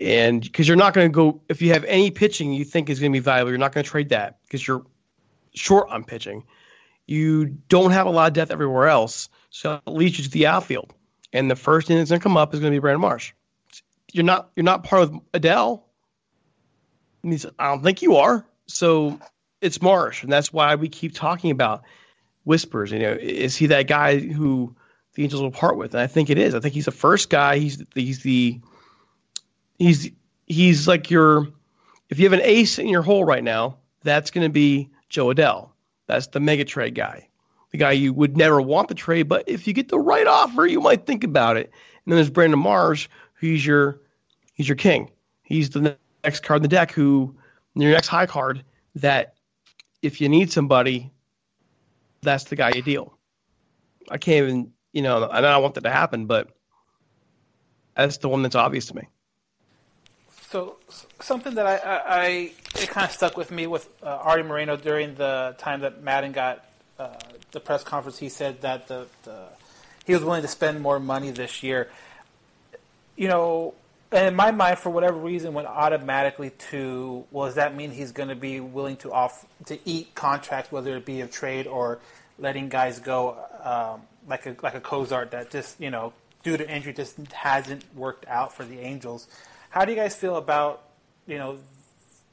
And 0.00 0.42
because 0.42 0.68
you're 0.68 0.76
not 0.76 0.94
going 0.94 1.10
to 1.10 1.14
go, 1.14 1.40
if 1.48 1.62
you 1.62 1.72
have 1.72 1.84
any 1.84 2.10
pitching 2.10 2.52
you 2.52 2.64
think 2.64 2.90
is 2.90 3.00
going 3.00 3.12
to 3.12 3.16
be 3.16 3.22
valuable, 3.22 3.50
you're 3.50 3.58
not 3.58 3.72
going 3.72 3.84
to 3.84 3.90
trade 3.90 4.10
that 4.10 4.38
because 4.42 4.66
you're 4.66 4.84
short 5.54 5.88
on 5.90 6.04
pitching. 6.04 6.44
You 7.06 7.46
don't 7.46 7.92
have 7.92 8.06
a 8.06 8.10
lot 8.10 8.28
of 8.28 8.34
depth 8.34 8.50
everywhere 8.50 8.88
else, 8.88 9.28
so 9.50 9.80
it 9.86 9.90
leads 9.90 10.18
you 10.18 10.24
to 10.24 10.30
the 10.30 10.46
outfield. 10.46 10.94
And 11.32 11.50
the 11.50 11.56
first 11.56 11.88
thing 11.88 11.96
that's 11.96 12.10
going 12.10 12.20
to 12.20 12.22
come 12.22 12.36
up 12.36 12.54
is 12.54 12.60
going 12.60 12.72
to 12.72 12.76
be 12.76 12.80
Brandon 12.80 13.00
Marsh. 13.00 13.32
You're 14.12 14.24
not 14.24 14.50
you're 14.56 14.64
not 14.64 14.84
part 14.84 15.02
of 15.02 15.20
Adell. 15.32 15.82
I 17.24 17.68
don't 17.68 17.82
think 17.82 18.02
you 18.02 18.16
are. 18.16 18.46
So 18.66 19.18
it's 19.60 19.82
Marsh, 19.82 20.22
and 20.22 20.32
that's 20.32 20.52
why 20.52 20.74
we 20.74 20.88
keep 20.88 21.14
talking 21.14 21.50
about 21.50 21.82
whispers. 22.44 22.92
You 22.92 22.98
know, 22.98 23.16
is 23.20 23.56
he 23.56 23.66
that 23.66 23.86
guy 23.86 24.18
who 24.18 24.74
the 25.14 25.24
Angels 25.24 25.42
will 25.42 25.50
part 25.50 25.76
with? 25.76 25.94
And 25.94 26.00
I 26.00 26.06
think 26.06 26.30
it 26.30 26.38
is. 26.38 26.54
I 26.54 26.60
think 26.60 26.74
he's 26.74 26.84
the 26.84 26.90
first 26.90 27.30
guy. 27.30 27.58
He's 27.58 27.82
he's 27.94 28.22
the 28.22 28.60
he's 29.78 30.10
he's 30.46 30.88
like 30.88 31.10
your 31.10 31.48
if 32.10 32.18
you 32.18 32.24
have 32.24 32.32
an 32.32 32.44
ace 32.44 32.78
in 32.78 32.88
your 32.88 33.02
hole 33.02 33.24
right 33.24 33.44
now, 33.44 33.76
that's 34.02 34.30
going 34.30 34.46
to 34.46 34.52
be 34.52 34.88
Jo 35.08 35.26
Adell. 35.26 35.70
That's 36.06 36.28
the 36.28 36.40
mega 36.40 36.64
trade 36.64 36.94
guy, 36.94 37.28
the 37.70 37.78
guy 37.78 37.92
you 37.92 38.12
would 38.14 38.36
never 38.36 38.62
want 38.62 38.88
the 38.88 38.94
trade, 38.94 39.28
but 39.28 39.44
if 39.46 39.66
you 39.66 39.74
get 39.74 39.88
the 39.88 39.98
right 39.98 40.26
offer, 40.26 40.66
you 40.66 40.80
might 40.80 41.04
think 41.04 41.22
about 41.22 41.58
it. 41.58 41.70
And 42.04 42.12
then 42.12 42.16
there's 42.16 42.30
Brandon 42.30 42.58
Marsh, 42.58 43.08
who's 43.34 43.64
your 43.64 44.00
he's 44.54 44.68
your 44.68 44.76
king. 44.76 45.10
He's 45.42 45.70
the 45.70 45.96
next 46.24 46.42
card 46.42 46.58
in 46.58 46.62
the 46.62 46.68
deck, 46.68 46.92
who 46.92 47.34
your 47.74 47.92
next 47.92 48.08
high 48.08 48.26
card 48.26 48.64
that 48.94 49.34
if 50.02 50.20
you 50.20 50.28
need 50.28 50.52
somebody, 50.52 51.12
that's 52.22 52.44
the 52.44 52.56
guy 52.56 52.72
you 52.74 52.82
deal. 52.82 53.18
I 54.10 54.18
can't 54.18 54.44
even, 54.44 54.72
you 54.92 55.02
know, 55.02 55.24
and 55.24 55.46
I 55.46 55.52
don't 55.52 55.62
want 55.62 55.74
that 55.74 55.84
to 55.84 55.90
happen, 55.90 56.26
but 56.26 56.48
that's 57.94 58.18
the 58.18 58.28
one 58.28 58.42
that's 58.42 58.54
obvious 58.54 58.86
to 58.86 58.96
me. 58.96 59.02
So 60.50 60.76
something 61.20 61.54
that 61.56 61.66
I, 61.66 61.76
I, 61.76 62.00
I 62.06 62.26
it 62.80 62.88
kind 62.88 63.04
of 63.04 63.12
stuck 63.12 63.36
with 63.36 63.50
me 63.50 63.66
with 63.66 63.88
uh, 64.02 64.06
Arte 64.06 64.44
Moreno 64.44 64.76
during 64.76 65.14
the 65.14 65.54
time 65.58 65.80
that 65.80 66.02
Maddon 66.02 66.32
got 66.32 66.64
uh, 66.98 67.18
the 67.52 67.60
press 67.60 67.84
conference. 67.84 68.18
He 68.18 68.30
said 68.30 68.62
that 68.62 68.88
the, 68.88 69.06
the 69.24 69.44
he 70.06 70.14
was 70.14 70.24
willing 70.24 70.42
to 70.42 70.48
spend 70.48 70.80
more 70.80 70.98
money 70.98 71.30
this 71.30 71.62
year. 71.62 71.90
You 73.14 73.28
know, 73.28 73.74
and 74.10 74.28
in 74.28 74.34
my 74.34 74.50
mind, 74.50 74.78
for 74.78 74.90
whatever 74.90 75.18
reason, 75.18 75.52
went 75.52 75.68
automatically 75.68 76.50
to 76.70 77.26
well, 77.30 77.46
does 77.46 77.56
that 77.56 77.74
mean 77.76 77.90
he's 77.90 78.12
going 78.12 78.30
to 78.30 78.34
be 78.34 78.60
willing 78.60 78.96
to 78.98 79.12
off 79.12 79.46
to 79.66 79.78
eat 79.84 80.14
contracts, 80.14 80.72
whether 80.72 80.96
it 80.96 81.04
be 81.04 81.20
a 81.20 81.26
trade 81.26 81.66
or 81.66 82.00
letting 82.38 82.68
guys 82.68 83.00
go, 83.00 83.36
um, 83.62 84.02
like 84.26 84.46
a 84.46 84.56
like 84.62 84.74
a 84.74 84.80
Cozart 84.80 85.32
that 85.32 85.50
just 85.50 85.78
you 85.80 85.90
know 85.90 86.12
due 86.42 86.56
to 86.56 86.68
injury 86.68 86.94
just 86.94 87.18
hasn't 87.32 87.84
worked 87.94 88.26
out 88.28 88.54
for 88.54 88.64
the 88.64 88.80
Angels. 88.80 89.26
How 89.70 89.84
do 89.84 89.92
you 89.92 89.98
guys 89.98 90.14
feel 90.14 90.36
about 90.36 90.84
you 91.26 91.36
know 91.36 91.58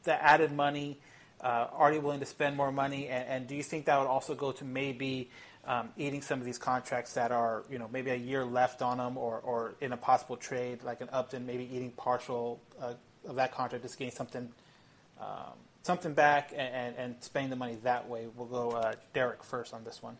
the 0.03 0.21
added 0.23 0.53
money? 0.53 0.97
Uh, 1.41 1.67
are 1.73 1.93
you 1.93 1.99
willing 1.99 2.21
to 2.21 2.25
spend 2.25 2.55
more 2.55 2.71
money? 2.71 3.07
And, 3.09 3.27
and 3.27 3.47
do 3.47 3.55
you 3.55 3.63
think 3.63 3.85
that 3.85 3.99
would 3.99 4.07
also 4.07 4.33
go 4.33 4.53
to 4.53 4.63
maybe 4.63 5.29
um, 5.67 5.89
eating 5.97 6.21
some 6.21 6.39
of 6.39 6.45
these 6.45 6.57
contracts 6.57 7.13
that 7.13 7.31
are 7.31 7.63
you 7.69 7.79
know 7.79 7.89
maybe 7.91 8.11
a 8.11 8.15
year 8.15 8.45
left 8.45 8.81
on 8.81 8.97
them, 8.97 9.17
or, 9.17 9.39
or 9.39 9.75
in 9.81 9.93
a 9.93 9.97
possible 9.97 10.37
trade 10.37 10.83
like 10.83 11.01
an 11.01 11.09
Upton, 11.11 11.45
maybe 11.45 11.69
eating 11.71 11.91
partial 11.91 12.61
uh, 12.81 12.93
of 13.27 13.35
that 13.35 13.51
contract, 13.51 13.83
just 13.83 13.97
getting 13.97 14.13
something 14.13 14.49
um, 15.19 15.53
something 15.83 16.13
back 16.13 16.51
and, 16.51 16.73
and, 16.73 16.95
and 16.97 17.15
spending 17.21 17.49
the 17.49 17.55
money 17.55 17.77
that 17.83 18.07
way? 18.07 18.27
We'll 18.35 18.47
go 18.47 18.71
uh, 18.71 18.93
Derek 19.13 19.43
first 19.43 19.73
on 19.73 19.83
this 19.83 20.01
one. 20.01 20.17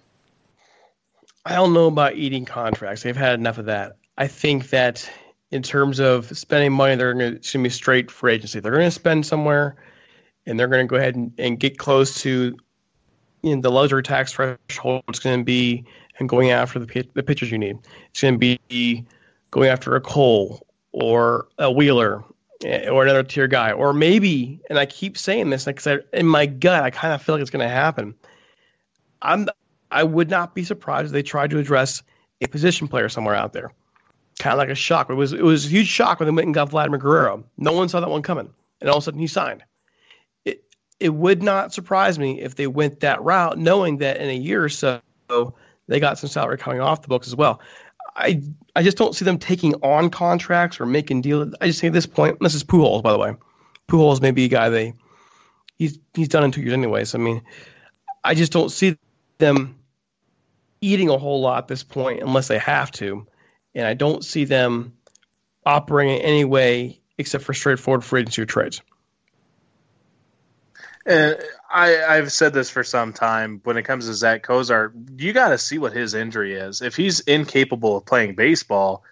I 1.46 1.56
don't 1.56 1.74
know 1.74 1.88
about 1.88 2.16
eating 2.16 2.46
contracts. 2.46 3.04
They've 3.04 3.16
had 3.16 3.40
enough 3.40 3.58
of 3.58 3.66
that. 3.66 3.98
I 4.18 4.28
think 4.28 4.70
that 4.70 5.10
in 5.52 5.62
terms 5.62 6.00
of 6.00 6.36
spending 6.38 6.72
money, 6.72 6.96
they're 6.96 7.14
going 7.14 7.40
to 7.40 7.64
be 7.64 7.70
straight 7.70 8.10
for 8.10 8.30
agency. 8.30 8.60
They're 8.60 8.72
going 8.72 8.86
to 8.86 8.92
spend 8.92 9.26
somewhere, 9.26 9.76
and 10.46 10.60
they're 10.60 10.68
going 10.68 10.88
to 10.88 10.90
go 10.90 10.96
ahead 10.96 11.16
and, 11.16 11.34
and 11.38 11.60
get 11.60 11.78
close 11.78 12.22
to, 12.22 12.58
you 13.46 13.56
know, 13.56 13.62
the 13.62 13.70
luxury 13.70 14.02
tax 14.02 14.34
threshold 14.34 15.04
is 15.14 15.20
going 15.20 15.40
to 15.40 15.46
be 15.46 15.86
and 16.18 16.28
going 16.28 16.50
after 16.50 16.80
the 16.80 17.08
the 17.14 17.22
pitchers 17.24 17.52
you 17.52 17.60
need. 17.60 17.78
It's 18.10 18.22
going 18.22 18.40
to 18.40 18.58
be 18.68 19.06
going 19.52 19.70
after 19.70 19.96
a 19.96 20.02
Cole 20.02 20.66
or 20.92 21.48
a 21.60 21.72
Wheeler 21.72 22.24
eh, 22.64 22.90
or 22.90 23.04
another 23.04 23.22
tier 23.22 23.48
guy, 23.48 23.72
or 23.72 23.94
maybe. 23.94 24.62
And 24.68 24.80
I 24.80 24.88
keep 24.88 25.16
saying 25.18 25.52
this 25.52 25.66
because 25.66 26.02
in 26.12 26.26
my 26.26 26.48
gut, 26.48 26.84
I 26.84 26.90
kind 26.90 27.14
of 27.14 27.22
feel 27.22 27.36
like 27.36 27.44
it's 27.44 27.52
going 27.52 27.68
to 27.68 27.74
happen. 27.74 28.16
I'm 29.22 29.48
I 29.92 30.04
would 30.04 30.30
not 30.30 30.56
be 30.56 30.64
surprised 30.64 31.08
if 31.08 31.12
they 31.12 31.24
tried 31.24 31.52
to 31.52 31.60
address 31.60 32.02
a 32.42 32.48
position 32.48 32.88
player 32.88 33.10
somewhere 33.10 33.36
out 33.36 33.54
there. 33.54 33.72
Kind 34.40 34.54
of 34.54 34.58
like 34.58 34.70
a 34.70 34.76
shock. 34.76 35.12
It 35.12 35.14
was 35.14 35.34
it 35.34 35.44
was 35.44 35.68
a 35.68 35.70
huge 35.70 35.88
shock 35.88 36.20
when 36.20 36.26
they 36.26 36.34
went 36.34 36.48
and 36.48 36.56
got 36.56 36.70
Vladimir 36.70 37.00
Guerrero. 37.00 37.44
No 37.58 37.74
one 37.74 37.90
saw 37.90 38.00
that 38.00 38.10
one 38.10 38.24
coming, 38.24 38.50
and 38.82 38.90
all 38.90 38.98
of 38.98 39.04
a 39.04 39.06
sudden 39.06 39.20
he 39.20 39.28
signed. 39.28 39.64
It 41.06 41.14
would 41.14 41.44
not 41.44 41.72
surprise 41.72 42.18
me 42.18 42.42
if 42.42 42.56
they 42.56 42.66
went 42.66 43.02
that 43.02 43.22
route, 43.22 43.60
knowing 43.60 43.98
that 43.98 44.18
in 44.18 44.28
a 44.28 44.36
year 44.36 44.64
or 44.64 44.70
so 44.70 45.02
they 45.88 46.00
got 46.00 46.18
some 46.18 46.32
salary 46.32 46.58
coming 46.58 46.82
off 46.82 47.04
the 47.04 47.10
books 47.10 47.28
as 47.28 47.36
well. 47.36 47.62
I 48.16 48.42
I 48.76 48.82
just 48.82 48.98
don't 48.98 49.14
see 49.14 49.24
them 49.24 49.38
taking 49.38 49.76
on 49.84 50.10
contracts 50.10 50.80
or 50.80 50.88
making 50.88 51.22
deals. 51.22 51.54
I 51.62 51.68
just 51.68 51.80
think 51.80 51.92
at 51.92 51.94
this 51.94 52.08
point, 52.08 52.40
this 52.40 52.56
is 52.56 52.64
Pujols, 52.64 53.04
by 53.04 53.12
the 53.12 53.20
way. 53.20 53.36
Pujols 53.88 54.20
may 54.20 54.32
be 54.32 54.46
a 54.46 54.48
guy 54.48 54.70
they 54.70 54.94
he's 55.78 56.00
he's 56.16 56.28
done 56.28 56.44
in 56.44 56.52
two 56.52 56.62
years 56.62 56.74
anyways. 56.74 57.14
I 57.14 57.20
mean, 57.20 57.44
I 58.24 58.34
just 58.34 58.52
don't 58.52 58.72
see 58.72 58.98
them 59.38 59.78
eating 60.82 61.10
a 61.10 61.20
whole 61.20 61.40
lot 61.40 61.60
at 61.60 61.68
this 61.68 61.84
point 61.84 62.24
unless 62.24 62.48
they 62.48 62.58
have 62.58 62.92
to, 62.94 63.28
and 63.76 63.86
I 63.86 63.94
don't 63.94 64.26
see 64.26 64.46
them 64.46 64.98
operating 65.68 66.16
in 66.16 66.22
any 66.24 66.46
way 66.46 67.00
except 67.20 67.44
for 67.44 67.54
straightforward 67.54 68.04
free 68.04 68.22
agency 68.22 68.48
trades. 68.48 68.82
And 71.06 71.38
I, 71.70 72.04
I've 72.04 72.32
said 72.32 72.54
this 72.54 72.70
for 72.70 72.84
some 72.84 73.14
time. 73.14 73.62
When 73.64 73.78
it 73.78 73.84
comes 73.84 74.08
to 74.08 74.14
Zack 74.14 74.44
Cozart, 74.44 74.96
you 75.18 75.34
got 75.34 75.50
to 75.50 75.58
see 75.58 75.78
what 75.78 75.94
his 75.94 76.14
injury 76.14 76.56
is. 76.56 76.82
If 76.82 76.96
he's 76.96 77.20
incapable 77.22 77.98
of 77.98 78.06
playing 78.06 78.36
baseball, 78.36 79.04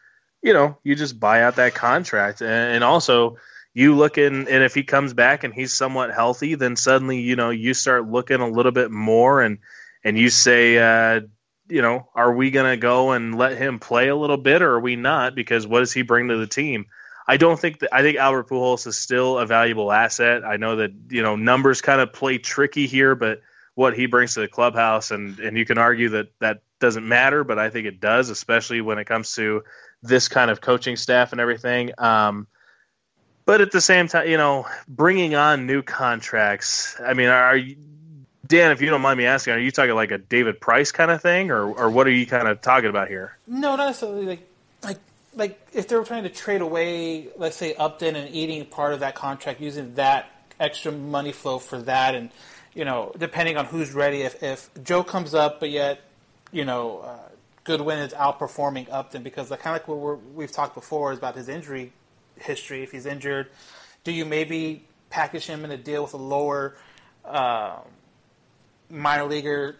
you 0.42 0.54
know, 0.54 0.78
you 0.84 0.96
just 0.96 1.20
buy 1.20 1.44
out 1.44 1.58
that 1.58 1.76
contract. 1.76 2.42
And, 2.42 2.50
and 2.76 2.84
also, 2.84 3.38
you 3.74 3.96
look 3.96 4.18
in, 4.18 4.48
and 4.48 4.64
if 4.64 4.76
he 4.76 4.84
comes 4.84 5.14
back 5.14 5.44
and 5.44 5.54
he's 5.54 5.74
somewhat 5.74 6.14
healthy, 6.14 6.56
then 6.56 6.76
suddenly, 6.76 7.22
you 7.22 7.36
know, 7.36 7.50
you 7.50 7.74
start 7.74 8.10
looking 8.10 8.40
a 8.40 8.48
little 8.50 8.72
bit 8.72 8.92
more, 8.92 9.42
and 9.42 9.60
and 10.04 10.18
you 10.18 10.30
say, 10.30 10.78
uh, 10.78 11.22
you 11.70 11.82
know, 11.82 12.10
are 12.14 12.34
we 12.34 12.52
going 12.52 12.70
to 12.70 12.78
go 12.78 13.12
and 13.12 13.38
let 13.38 13.58
him 13.58 13.80
play 13.80 14.10
a 14.10 14.16
little 14.16 14.38
bit, 14.38 14.62
or 14.62 14.74
are 14.74 14.80
we 14.80 14.96
not? 14.96 15.34
Because 15.34 15.66
what 15.66 15.80
does 15.80 15.94
he 15.94 16.02
bring 16.02 16.28
to 16.28 16.38
the 16.38 16.48
team? 16.48 16.86
I 17.28 17.38
don't 17.38 17.60
think 17.60 17.80
that 17.80 17.94
I 17.94 18.02
think 18.02 18.18
Albert 18.18 18.50
Pujols 18.50 18.86
is 18.88 18.98
still 18.98 19.38
a 19.38 19.46
valuable 19.46 19.92
asset. 19.92 20.44
I 20.44 20.58
know 20.58 20.78
that 20.78 20.92
you 21.10 21.22
know 21.22 21.36
numbers 21.36 21.82
kind 21.82 22.02
of 22.02 22.14
play 22.14 22.38
tricky 22.38 22.88
here, 22.88 23.16
but 23.16 23.42
what 23.76 23.96
he 23.96 24.06
brings 24.06 24.34
to 24.36 24.42
the 24.42 24.48
clubhouse, 24.48 25.12
and 25.12 25.40
and 25.40 25.58
you 25.58 25.66
can 25.66 25.78
argue 25.78 26.10
that 26.10 26.28
that 26.40 26.62
doesn't 26.80 27.08
matter, 27.08 27.44
but 27.44 27.58
I 27.58 27.70
think 27.70 27.88
it 27.88 28.00
does, 28.00 28.30
especially 28.30 28.82
when 28.82 28.98
it 28.98 29.06
comes 29.06 29.36
to 29.36 29.64
this 30.02 30.28
kind 30.28 30.52
of 30.52 30.60
coaching 30.60 30.98
staff 30.98 31.32
and 31.32 31.40
everything. 31.40 31.92
Um, 31.98 32.48
but 33.46 33.62
at 33.62 33.72
the 33.72 33.82
same 33.82 34.08
time, 34.08 34.28
you 34.28 34.38
know, 34.38 34.68
bringing 34.88 35.36
on 35.36 35.66
new 35.66 35.82
contracts. 35.82 37.00
I 37.00 37.14
mean, 37.14 37.30
are 37.30 37.56
you, 37.56 37.78
Dan? 38.46 38.72
If 38.72 38.82
you 38.82 38.90
don't 38.90 39.02
mind 39.02 39.18
me 39.18 39.26
asking, 39.26 39.54
are 39.54 39.60
you 39.60 39.72
talking 39.72 39.96
like 39.96 40.12
a 40.12 40.18
David 40.18 40.60
Price 40.60 40.92
kind 40.92 41.10
of 41.10 41.22
thing, 41.22 41.52
or 41.52 41.72
or 41.72 41.90
what 41.90 42.06
are 42.06 42.12
you 42.12 42.26
kind 42.26 42.48
of 42.48 42.62
talking 42.62 42.90
about 42.90 43.08
here? 43.08 43.38
No, 43.48 43.76
not 43.76 43.88
necessarily. 43.88 44.26
Like, 44.26 44.50
like, 45.36 45.68
if 45.74 45.88
they 45.88 45.96
were 45.96 46.04
trying 46.04 46.24
to 46.24 46.30
trade 46.30 46.62
away, 46.62 47.28
let's 47.38 47.56
say 47.56 47.74
Upton 47.76 48.16
and 48.16 48.34
eating 48.34 48.66
part 48.66 48.94
of 48.94 49.00
that 49.02 49.16
contract, 49.16 49.62
using 49.62 49.96
that 49.96 50.30
extra 50.60 50.92
money 50.92 51.32
flow 51.32 51.60
for 51.60 51.82
that, 51.84 52.16
and 52.16 52.30
you 52.74 52.86
know, 52.86 53.12
depending 53.18 53.58
on 53.58 53.66
who's 53.66 53.94
ready. 53.94 54.22
If 54.22 54.42
if 54.42 54.70
Joe 54.84 55.04
comes 55.04 55.34
up, 55.34 55.60
but 55.60 55.70
yet, 55.70 56.02
you 56.52 56.66
know, 56.66 57.00
uh, 57.00 57.18
Goodwin 57.64 58.00
is 58.00 58.14
outperforming 58.14 58.88
Upton 58.92 59.24
because 59.24 59.50
the 59.50 59.58
kind 59.58 59.76
of 59.76 59.82
like 59.82 59.88
what 59.88 60.00
we're, 60.00 60.16
we've 60.16 60.52
talked 60.52 60.76
before 60.76 61.12
is 61.12 61.18
about 61.18 61.36
his 61.36 61.50
injury 61.50 61.94
history. 62.38 62.84
If 62.84 62.92
he's 62.92 63.06
injured, 63.06 63.50
do 64.04 64.12
you 64.12 64.26
maybe 64.26 64.86
package 65.10 65.46
him 65.46 65.64
in 65.64 65.72
a 65.72 65.78
deal 65.78 66.04
with 66.04 66.14
a 66.14 66.18
lower 66.18 66.76
um 67.26 67.82
minor 68.90 69.26
leaguer, 69.26 69.76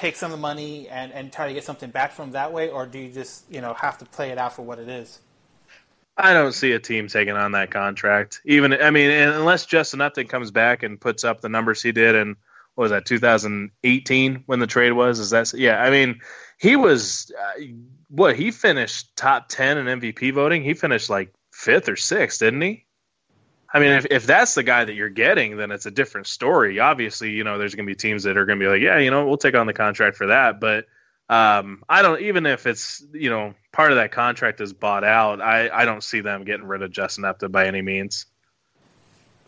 take 0.00 0.16
some 0.16 0.32
of 0.32 0.38
the 0.38 0.40
money 0.40 0.88
and, 0.88 1.12
and 1.12 1.32
try 1.32 1.46
to 1.46 1.52
get 1.52 1.62
something 1.62 1.90
back 1.90 2.12
from 2.12 2.32
that 2.32 2.52
way, 2.52 2.70
or 2.70 2.86
do 2.86 2.98
you 2.98 3.12
just 3.12 3.44
you 3.50 3.60
know 3.60 3.74
have 3.74 3.98
to 3.98 4.04
play 4.06 4.30
it 4.30 4.38
out 4.38 4.54
for 4.54 4.62
what 4.62 4.78
it 4.78 4.88
is? 4.88 5.20
I 6.16 6.32
don't 6.32 6.52
see 6.52 6.72
a 6.72 6.78
team 6.78 7.08
taking 7.08 7.34
on 7.34 7.52
that 7.52 7.70
contract. 7.70 8.40
Even 8.44 8.72
I 8.72 8.90
mean, 8.90 9.10
unless 9.10 9.66
Justin 9.66 10.00
Upton 10.00 10.26
comes 10.26 10.50
back 10.50 10.82
and 10.82 11.00
puts 11.00 11.24
up 11.24 11.40
the 11.40 11.48
numbers 11.48 11.82
he 11.82 11.92
did 11.92 12.14
in 12.14 12.36
what 12.74 12.84
was 12.84 12.90
that 12.92 13.04
2018 13.04 14.44
when 14.46 14.58
the 14.58 14.66
trade 14.66 14.92
was? 14.92 15.18
Is 15.18 15.30
that 15.30 15.52
yeah? 15.54 15.80
I 15.80 15.90
mean, 15.90 16.20
he 16.58 16.76
was 16.76 17.30
uh, 17.38 17.62
what 18.08 18.36
he 18.36 18.50
finished 18.50 19.14
top 19.16 19.48
10 19.48 19.78
in 19.78 20.00
MVP 20.00 20.32
voting. 20.32 20.62
He 20.62 20.74
finished 20.74 21.10
like 21.10 21.32
fifth 21.52 21.88
or 21.88 21.96
sixth, 21.96 22.40
didn't 22.40 22.62
he? 22.62 22.86
I 23.72 23.78
mean, 23.78 23.92
if, 23.92 24.06
if 24.10 24.26
that's 24.26 24.54
the 24.54 24.64
guy 24.64 24.84
that 24.84 24.94
you're 24.94 25.08
getting, 25.08 25.56
then 25.56 25.70
it's 25.70 25.86
a 25.86 25.90
different 25.92 26.26
story. 26.26 26.80
Obviously, 26.80 27.30
you 27.30 27.44
know, 27.44 27.56
there's 27.56 27.74
going 27.74 27.86
to 27.86 27.90
be 27.90 27.94
teams 27.94 28.24
that 28.24 28.36
are 28.36 28.44
going 28.44 28.58
to 28.58 28.64
be 28.64 28.68
like, 28.68 28.82
yeah, 28.82 28.98
you 28.98 29.10
know, 29.10 29.26
we'll 29.26 29.36
take 29.36 29.54
on 29.54 29.66
the 29.66 29.72
contract 29.72 30.16
for 30.16 30.26
that. 30.26 30.58
But 30.58 30.86
um, 31.28 31.84
I 31.88 32.02
don't, 32.02 32.20
even 32.22 32.46
if 32.46 32.66
it's, 32.66 33.04
you 33.12 33.30
know, 33.30 33.54
part 33.72 33.92
of 33.92 33.98
that 33.98 34.10
contract 34.10 34.60
is 34.60 34.72
bought 34.72 35.04
out, 35.04 35.40
I, 35.40 35.68
I 35.68 35.84
don't 35.84 36.02
see 36.02 36.20
them 36.20 36.44
getting 36.44 36.66
rid 36.66 36.82
of 36.82 36.90
Justin 36.90 37.24
Upton 37.24 37.52
by 37.52 37.66
any 37.66 37.80
means. 37.80 38.26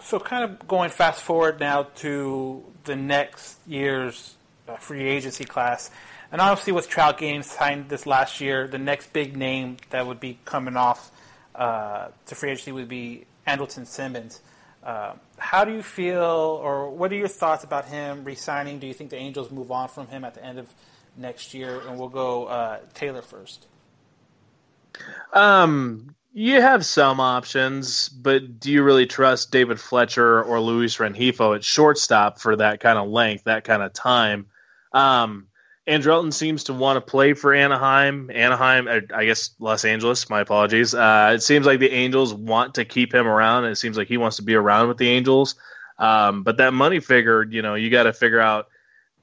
So, 0.01 0.19
kind 0.19 0.45
of 0.45 0.67
going 0.67 0.91
fast 0.91 1.23
forward 1.23 1.61
now 1.61 1.85
to 1.97 2.65
the 2.85 2.97
next 2.97 3.59
year's 3.67 4.35
uh, 4.69 4.77
free 4.77 5.05
agency 5.05 5.45
class. 5.45 5.91
And 6.31 6.41
obviously, 6.41 6.73
with 6.73 6.89
Trout 6.89 7.19
getting 7.19 7.43
signed 7.43 7.89
this 7.89 8.07
last 8.07 8.41
year, 8.41 8.67
the 8.67 8.79
next 8.79 9.13
big 9.13 9.37
name 9.37 9.77
that 9.91 10.07
would 10.07 10.19
be 10.19 10.39
coming 10.45 10.77
off 10.77 11.11
uh, 11.55 12.09
to 12.27 12.35
free 12.35 12.51
agency 12.51 12.73
would 12.73 12.89
be 12.89 13.27
Andrelton 13.47 13.87
Simmons. 13.87 14.41
Uh, 14.83 15.15
how 15.39 15.65
do 15.65 15.73
you 15.73 15.83
feel, 15.83 16.61
or 16.63 16.91
what 16.91 17.13
are 17.13 17.17
your 17.17 17.29
thoughts 17.29 17.63
about 17.63 17.87
him 17.87 18.25
resigning? 18.25 18.79
Do 18.79 18.87
you 18.87 18.95
think 18.95 19.11
the 19.11 19.17
Angels 19.17 19.51
move 19.51 19.71
on 19.71 19.89
from 19.89 20.09
him 20.09 20.25
at 20.25 20.35
the 20.35 20.45
end 20.45 20.59
of 20.59 20.69
next 21.17 21.55
year? 21.55 21.81
And 21.87 21.99
we'll 21.99 22.09
go 22.09 22.47
uh, 22.47 22.79
Taylor 22.95 23.23
first. 23.23 23.67
Um, 25.33 26.15
you 26.33 26.61
have 26.61 26.85
some 26.85 27.21
options, 27.21 28.09
but 28.09 28.59
do 28.59 28.73
you 28.73 28.83
really 28.83 29.07
trust 29.07 29.53
David 29.53 29.79
Fletcher 29.79 30.43
or 30.43 30.61
Luis 30.61 30.97
Rengifo 30.97 31.55
at 31.55 31.63
shortstop 31.63 32.41
for 32.41 32.57
that 32.57 32.81
kind 32.81 32.99
of 32.99 33.09
length, 33.09 33.45
that 33.45 33.65
kind 33.65 33.83
of 33.83 33.93
time? 33.93 34.47
Um, 34.93 35.47
Andrelton 35.89 36.33
seems 36.33 36.65
to 36.65 36.73
want 36.73 36.97
to 36.97 37.01
play 37.01 37.33
for 37.33 37.53
Anaheim. 37.53 38.31
Anaheim, 38.33 38.89
I 39.13 39.25
guess 39.25 39.51
Los 39.59 39.85
Angeles. 39.85 40.31
My 40.31 40.41
apologies. 40.41 40.95
Uh, 40.95 41.33
it 41.35 41.43
seems 41.43 41.67
like 41.67 41.81
the 41.81 41.91
Angels 41.91 42.33
want 42.33 42.77
to 42.77 42.85
keep 42.85 43.13
him 43.13 43.27
around, 43.27 43.65
and 43.65 43.73
it 43.73 43.77
seems 43.77 43.97
like 43.97 44.07
he 44.07 44.17
wants 44.17 44.37
to 44.37 44.43
be 44.43 44.55
around 44.55 44.89
with 44.89 44.99
the 44.99 45.09
Angels. 45.09 45.57
Um, 45.99 46.45
but 46.45 46.59
that 46.59 46.73
money 46.73 47.01
figure, 47.01 47.43
you 47.43 47.63
know, 47.63 47.75
you 47.75 47.91
got 47.91 48.05
to 48.05 48.13
figure 48.13 48.41
out 48.41 48.69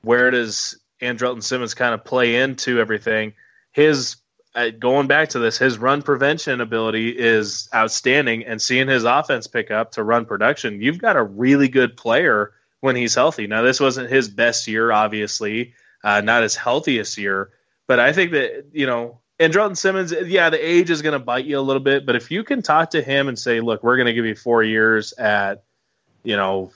where 0.02 0.32
does 0.32 0.78
Andrelton 1.02 1.44
Simmons 1.44 1.74
kind 1.74 1.94
of 1.94 2.04
play 2.04 2.36
into 2.36 2.80
everything. 2.80 3.34
His 3.72 4.18
uh, 4.54 4.72
going 4.72 5.08
back 5.08 5.30
to 5.30 5.40
this, 5.40 5.58
his 5.58 5.78
run 5.78 6.02
prevention 6.02 6.60
ability 6.60 7.18
is 7.18 7.70
outstanding, 7.74 8.44
and 8.44 8.62
seeing 8.62 8.90
his 8.90 9.06
offense 9.06 9.48
pick 9.48 9.72
up 9.72 9.94
to 9.94 10.04
run 10.04 10.26
production, 10.26 10.82
you've 10.82 10.98
got 10.98 11.16
a 11.16 11.24
really 11.24 11.70
good 11.70 11.96
player 11.96 12.52
when 12.82 12.98
he's 12.98 13.16
healthy. 13.16 13.48
Now, 13.48 13.62
this 13.62 13.80
wasn't 13.80 14.10
his 14.10 14.28
best 14.28 14.68
year, 14.68 14.92
obviously 14.92 15.74
uh, 16.04 16.22
not 16.22 16.44
his 16.44 16.56
healthiest 16.56 17.18
year. 17.18 17.52
But 17.88 18.00
I 18.00 18.14
think 18.14 18.32
that, 18.32 18.68
you 18.72 18.86
know, 18.86 19.20
Andrelton 19.40 19.78
Simmons, 19.78 20.12
yeah, 20.12 20.50
the 20.50 20.58
age 20.58 20.90
is 20.90 21.02
going 21.02 21.14
to 21.14 21.24
bite 21.24 21.46
you 21.46 21.58
a 21.58 21.62
little 21.62 21.82
bit. 21.82 22.06
But 22.06 22.16
if 22.16 22.30
you 22.30 22.44
can 22.44 22.62
talk 22.62 22.92
to 22.92 23.02
him 23.02 23.28
and 23.28 23.40
say, 23.40 23.62
look, 23.62 23.84
we're 23.84 23.96
going 23.96 24.08
to 24.08 24.14
give 24.14 24.26
you 24.26 24.36
four 24.36 24.64
years 24.64 25.14
at, 25.14 25.64
you 26.24 26.36
know, 26.36 26.72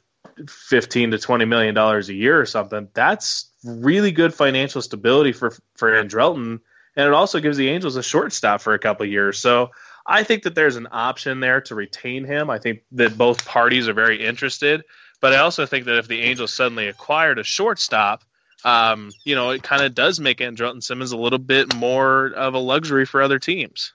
15 0.47 1.11
to 1.11 1.19
20 1.19 1.45
million 1.45 1.75
dollars 1.75 2.09
a 2.09 2.13
year 2.13 2.39
or 2.39 2.45
something, 2.45 2.87
that's 2.93 3.51
really 3.63 4.11
good 4.11 4.33
financial 4.33 4.81
stability 4.81 5.33
for, 5.33 5.55
for 5.75 5.91
Andrelton. 5.91 6.59
And 6.95 7.07
it 7.07 7.13
also 7.13 7.39
gives 7.39 7.57
the 7.57 7.69
Angels 7.69 7.95
a 7.95 8.03
shortstop 8.03 8.61
for 8.61 8.73
a 8.73 8.79
couple 8.79 9.05
years. 9.05 9.39
So 9.39 9.71
I 10.05 10.23
think 10.23 10.43
that 10.43 10.55
there's 10.55 10.75
an 10.75 10.87
option 10.91 11.39
there 11.39 11.61
to 11.61 11.75
retain 11.75 12.23
him. 12.23 12.49
I 12.49 12.59
think 12.59 12.83
that 12.93 13.17
both 13.17 13.45
parties 13.45 13.87
are 13.87 13.93
very 13.93 14.23
interested. 14.23 14.83
But 15.21 15.33
I 15.33 15.37
also 15.37 15.65
think 15.65 15.85
that 15.85 15.97
if 15.97 16.07
the 16.07 16.21
Angels 16.21 16.53
suddenly 16.53 16.87
acquired 16.87 17.39
a 17.39 17.43
shortstop, 17.43 18.23
um, 18.63 19.11
you 19.23 19.35
know, 19.35 19.51
it 19.51 19.63
kind 19.63 19.83
of 19.83 19.93
does 19.93 20.19
make 20.19 20.39
Andrelton 20.39 20.83
Simmons 20.83 21.11
a 21.11 21.17
little 21.17 21.39
bit 21.39 21.75
more 21.75 22.27
of 22.27 22.53
a 22.53 22.59
luxury 22.59 23.05
for 23.05 23.21
other 23.21 23.39
teams. 23.39 23.93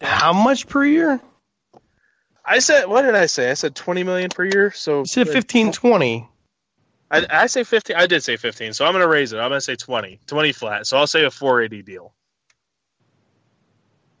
How 0.00 0.32
much 0.32 0.66
per 0.66 0.84
year? 0.84 1.20
I 2.44 2.58
said, 2.58 2.86
what 2.86 3.02
did 3.02 3.14
I 3.14 3.26
say? 3.26 3.50
I 3.50 3.54
said 3.54 3.74
20 3.74 4.02
million 4.02 4.30
per 4.30 4.44
year. 4.44 4.72
So 4.72 5.00
You 5.00 5.06
said 5.06 5.28
15, 5.28 5.72
20. 5.72 6.28
I, 7.10 7.26
I 7.30 7.46
say 7.46 7.64
15. 7.64 7.96
I 7.96 8.06
did 8.06 8.22
say 8.22 8.36
15. 8.36 8.72
So 8.72 8.84
I'm 8.84 8.92
going 8.92 9.02
to 9.02 9.08
raise 9.08 9.32
it. 9.32 9.38
I'm 9.38 9.50
going 9.50 9.58
to 9.58 9.60
say 9.60 9.76
20, 9.76 10.20
20 10.26 10.52
flat. 10.52 10.86
So 10.86 10.96
I'll 10.96 11.06
say 11.06 11.24
a 11.24 11.30
480 11.30 11.82
deal. 11.82 12.12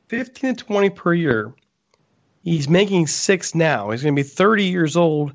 15 0.08 0.56
to 0.56 0.64
20 0.64 0.90
per 0.90 1.14
year. 1.14 1.54
He's 2.42 2.68
making 2.68 3.06
six 3.06 3.54
now. 3.54 3.90
He's 3.90 4.02
going 4.02 4.14
to 4.14 4.22
be 4.22 4.28
30 4.28 4.64
years 4.64 4.96
old, 4.96 5.34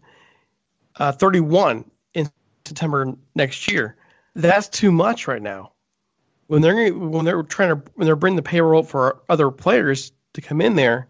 uh, 0.95 1.11
31 1.11 1.89
in 2.13 2.29
September 2.65 3.13
next 3.35 3.71
year. 3.71 3.95
That's 4.35 4.67
too 4.67 4.91
much 4.91 5.27
right 5.27 5.41
now. 5.41 5.71
When 6.47 6.61
they're 6.61 6.93
when 6.93 7.25
they're 7.25 7.41
trying 7.43 7.69
to 7.69 7.91
when 7.95 8.05
they're 8.05 8.15
bringing 8.15 8.35
the 8.35 8.43
payroll 8.43 8.83
for 8.83 9.23
other 9.29 9.49
players 9.49 10.11
to 10.33 10.41
come 10.41 10.61
in 10.61 10.75
there, 10.75 11.07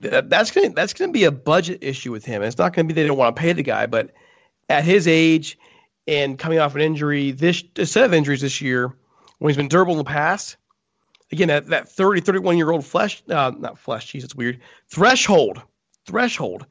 that, 0.00 0.28
that's 0.28 0.50
gonna 0.50 0.70
that's 0.70 0.94
gonna 0.94 1.12
be 1.12 1.24
a 1.24 1.30
budget 1.30 1.78
issue 1.82 2.10
with 2.10 2.24
him. 2.24 2.42
It's 2.42 2.58
not 2.58 2.72
gonna 2.72 2.88
be 2.88 2.94
they 2.94 3.06
don't 3.06 3.18
want 3.18 3.36
to 3.36 3.40
pay 3.40 3.52
the 3.52 3.62
guy, 3.62 3.86
but 3.86 4.10
at 4.68 4.84
his 4.84 5.06
age 5.06 5.58
and 6.06 6.38
coming 6.38 6.58
off 6.58 6.74
an 6.74 6.80
injury, 6.80 7.30
this 7.30 7.62
a 7.76 7.86
set 7.86 8.04
of 8.04 8.12
injuries 8.12 8.40
this 8.40 8.60
year, 8.60 8.92
when 9.38 9.50
he's 9.50 9.56
been 9.56 9.68
durable 9.68 9.92
in 9.92 9.98
the 9.98 10.04
past, 10.04 10.56
again 11.30 11.48
that 11.48 11.68
that 11.68 11.88
30 11.88 12.22
31 12.22 12.56
year 12.56 12.70
old 12.70 12.84
flesh 12.84 13.22
uh, 13.28 13.52
not 13.56 13.78
flesh, 13.78 14.12
jeez, 14.12 14.24
it's 14.24 14.34
weird 14.34 14.60
threshold 14.88 15.62
threshold. 16.06 16.66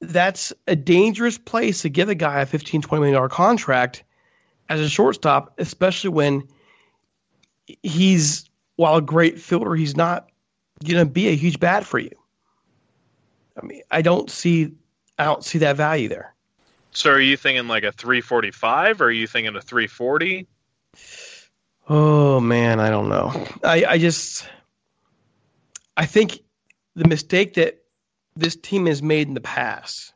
That's 0.00 0.52
a 0.66 0.76
dangerous 0.76 1.38
place 1.38 1.82
to 1.82 1.88
give 1.88 2.08
a 2.08 2.14
guy 2.14 2.40
a 2.40 2.46
15 2.46 2.82
20 2.82 3.00
million 3.00 3.14
dollar 3.14 3.28
contract 3.28 4.04
as 4.68 4.80
a 4.80 4.88
shortstop, 4.88 5.54
especially 5.58 6.10
when 6.10 6.48
he's 7.82 8.48
while 8.76 8.96
a 8.96 9.02
great 9.02 9.40
fielder, 9.40 9.74
he's 9.74 9.96
not 9.96 10.28
going 10.84 10.98
to 10.98 11.10
be 11.10 11.28
a 11.28 11.36
huge 11.36 11.58
bat 11.58 11.84
for 11.84 11.98
you. 11.98 12.10
I 13.60 13.64
mean, 13.64 13.82
I 13.90 14.02
don't 14.02 14.30
see 14.30 14.72
I 15.18 15.24
don't 15.24 15.44
see 15.44 15.58
that 15.58 15.76
value 15.76 16.08
there. 16.08 16.34
So 16.92 17.10
are 17.10 17.20
you 17.20 17.36
thinking 17.36 17.68
like 17.68 17.84
a 17.84 17.92
345 17.92 19.00
or 19.00 19.04
are 19.06 19.10
you 19.10 19.26
thinking 19.26 19.54
a 19.54 19.60
340? 19.60 20.46
Oh 21.88 22.40
man, 22.40 22.80
I 22.80 22.90
don't 22.90 23.08
know. 23.08 23.32
I, 23.62 23.84
I 23.84 23.98
just 23.98 24.48
I 25.96 26.06
think 26.06 26.40
the 26.94 27.08
mistake 27.08 27.54
that 27.54 27.82
this 28.34 28.56
team 28.56 28.86
has 28.86 29.02
made 29.02 29.28
in 29.28 29.34
the 29.34 29.40
past 29.40 30.12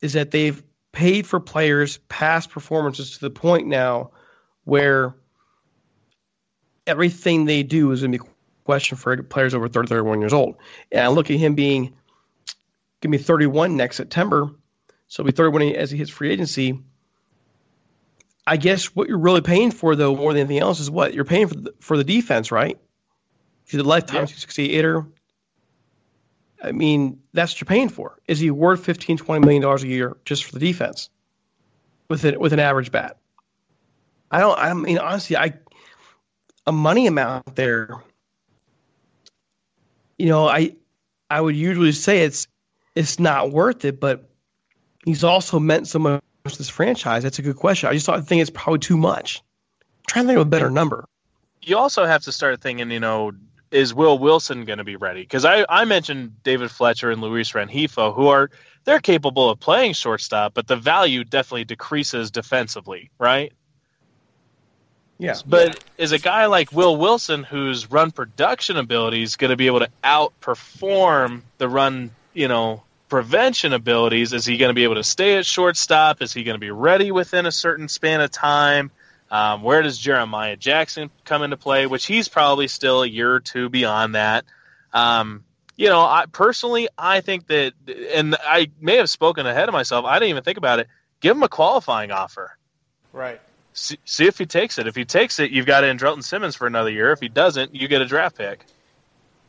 is 0.00 0.12
that 0.12 0.30
they've 0.30 0.62
paid 0.94 1.26
for 1.26 1.40
players' 1.40 1.98
past 2.08 2.50
performances 2.50 3.14
to 3.14 3.20
the 3.20 3.30
point 3.30 3.66
now 3.66 4.12
where 4.64 5.14
everything 6.86 7.44
they 7.44 7.62
do 7.62 7.90
is 7.92 8.00
going 8.00 8.12
to 8.12 8.18
be 8.18 8.24
questioned 8.64 9.00
for 9.00 9.22
players 9.22 9.54
over 9.54 9.68
30, 9.68 9.88
31 9.88 10.20
years 10.20 10.32
old. 10.32 10.56
And 10.90 11.02
I 11.02 11.08
look 11.08 11.30
at 11.30 11.36
him 11.36 11.54
being 11.54 11.82
going 13.00 13.12
to 13.12 13.18
be 13.18 13.18
31 13.18 13.76
next 13.76 13.96
September, 13.96 14.50
so 15.08 15.22
he'll 15.22 15.32
be 15.32 15.36
31 15.36 15.62
as 15.74 15.90
he 15.90 15.98
hits 15.98 16.10
free 16.10 16.30
agency. 16.30 16.80
I 18.46 18.56
guess 18.56 18.86
what 18.94 19.08
you're 19.08 19.18
really 19.18 19.40
paying 19.40 19.70
for, 19.70 19.96
though, 19.96 20.14
more 20.14 20.32
than 20.32 20.40
anything 20.40 20.58
else, 20.58 20.80
is 20.80 20.90
what 20.90 21.14
you're 21.14 21.24
paying 21.24 21.48
for 21.48 21.54
the, 21.54 21.74
for 21.80 21.96
the 21.96 22.04
defense, 22.04 22.52
right? 22.52 22.78
He's 23.66 23.80
a 23.80 23.84
lifetime 23.84 24.22
Yeah. 24.22 24.26
268er. 24.26 25.06
I 26.64 26.72
mean, 26.72 27.20
that's 27.34 27.52
what 27.52 27.60
you're 27.60 27.66
paying 27.66 27.90
for. 27.90 28.18
Is 28.26 28.40
he 28.40 28.50
worth 28.50 28.84
15, 28.84 29.18
20 29.18 29.44
million 29.44 29.62
dollars 29.62 29.82
a 29.82 29.88
year 29.88 30.16
just 30.24 30.44
for 30.44 30.52
the 30.52 30.58
defense 30.58 31.10
with 32.08 32.24
it 32.24 32.40
with 32.40 32.52
an 32.52 32.60
average 32.60 32.90
bat? 32.90 33.18
I 34.30 34.40
don't. 34.40 34.58
I 34.58 34.72
mean, 34.72 34.98
honestly, 34.98 35.36
I 35.36 35.54
a 36.66 36.72
money 36.72 37.06
amount 37.06 37.54
there. 37.54 38.02
You 40.18 40.26
know, 40.26 40.48
I 40.48 40.76
I 41.28 41.40
would 41.40 41.54
usually 41.54 41.92
say 41.92 42.20
it's 42.20 42.48
it's 42.94 43.18
not 43.18 43.50
worth 43.50 43.84
it, 43.84 44.00
but 44.00 44.30
he's 45.04 45.24
also 45.24 45.60
meant 45.60 45.86
so 45.88 45.98
much 45.98 46.22
to 46.46 46.58
this 46.58 46.68
franchise. 46.68 47.22
That's 47.22 47.38
a 47.38 47.42
good 47.42 47.56
question. 47.56 47.88
I 47.88 47.92
just 47.92 48.06
thought, 48.06 48.26
think 48.26 48.40
it's 48.40 48.50
probably 48.50 48.78
too 48.78 48.96
much. 48.96 49.42
I'm 49.80 49.86
trying 50.06 50.24
to 50.24 50.28
think 50.28 50.36
of 50.38 50.46
a 50.46 50.50
better 50.50 50.70
number. 50.70 51.04
You 51.62 51.78
also 51.78 52.04
have 52.04 52.22
to 52.24 52.32
start 52.32 52.60
thinking, 52.60 52.90
you 52.90 53.00
know, 53.00 53.32
is 53.74 53.92
Will 53.92 54.18
Wilson 54.18 54.64
going 54.64 54.78
to 54.78 54.84
be 54.84 54.96
ready? 54.96 55.22
Because 55.22 55.44
I, 55.44 55.66
I 55.68 55.84
mentioned 55.84 56.42
David 56.44 56.70
Fletcher 56.70 57.10
and 57.10 57.20
Luis 57.20 57.52
Rengifo, 57.52 58.14
who 58.14 58.28
are 58.28 58.50
they're 58.84 59.00
capable 59.00 59.50
of 59.50 59.58
playing 59.58 59.94
shortstop, 59.94 60.54
but 60.54 60.66
the 60.66 60.76
value 60.76 61.24
definitely 61.24 61.64
decreases 61.64 62.30
defensively, 62.30 63.10
right? 63.18 63.52
Yeah. 65.18 65.34
But 65.46 65.82
is 65.98 66.12
a 66.12 66.18
guy 66.18 66.46
like 66.46 66.72
Will 66.72 66.96
Wilson, 66.96 67.42
whose 67.42 67.90
run 67.90 68.10
production 68.10 68.76
ability 68.76 69.22
is 69.22 69.36
going 69.36 69.50
to 69.50 69.56
be 69.56 69.66
able 69.66 69.80
to 69.80 69.90
outperform 70.04 71.42
the 71.58 71.68
run, 71.68 72.10
you 72.32 72.48
know, 72.48 72.82
prevention 73.08 73.72
abilities, 73.72 74.32
is 74.32 74.44
he 74.44 74.56
going 74.56 74.70
to 74.70 74.74
be 74.74 74.84
able 74.84 74.96
to 74.96 75.04
stay 75.04 75.36
at 75.36 75.46
shortstop? 75.46 76.22
Is 76.22 76.32
he 76.32 76.44
going 76.44 76.56
to 76.56 76.60
be 76.60 76.70
ready 76.70 77.10
within 77.10 77.46
a 77.46 77.52
certain 77.52 77.88
span 77.88 78.20
of 78.20 78.30
time? 78.30 78.90
Um, 79.30 79.62
where 79.62 79.82
does 79.82 79.98
Jeremiah 79.98 80.56
Jackson 80.56 81.10
come 81.24 81.42
into 81.42 81.56
play? 81.56 81.86
Which 81.86 82.06
he's 82.06 82.28
probably 82.28 82.68
still 82.68 83.02
a 83.02 83.06
year 83.06 83.32
or 83.32 83.40
two 83.40 83.68
beyond 83.68 84.14
that. 84.14 84.44
Um, 84.92 85.44
you 85.76 85.88
know, 85.88 86.00
I 86.00 86.26
personally, 86.30 86.88
I 86.96 87.20
think 87.20 87.48
that, 87.48 87.72
and 88.14 88.36
I 88.40 88.70
may 88.80 88.96
have 88.96 89.10
spoken 89.10 89.44
ahead 89.46 89.68
of 89.68 89.72
myself. 89.72 90.04
I 90.04 90.18
didn't 90.18 90.30
even 90.30 90.44
think 90.44 90.58
about 90.58 90.78
it. 90.78 90.86
Give 91.20 91.36
him 91.36 91.42
a 91.42 91.48
qualifying 91.48 92.10
offer 92.12 92.56
Right. 93.12 93.40
see, 93.72 93.98
see 94.04 94.26
if 94.26 94.38
he 94.38 94.46
takes 94.46 94.78
it. 94.78 94.86
If 94.86 94.94
he 94.94 95.04
takes 95.04 95.38
it, 95.40 95.50
you've 95.50 95.66
got 95.66 95.84
Andrelton 95.84 96.22
Simmons 96.22 96.54
for 96.54 96.66
another 96.66 96.90
year. 96.90 97.10
If 97.12 97.20
he 97.20 97.28
doesn't, 97.28 97.74
you 97.74 97.88
get 97.88 98.02
a 98.02 98.06
draft 98.06 98.36
pick. 98.36 98.64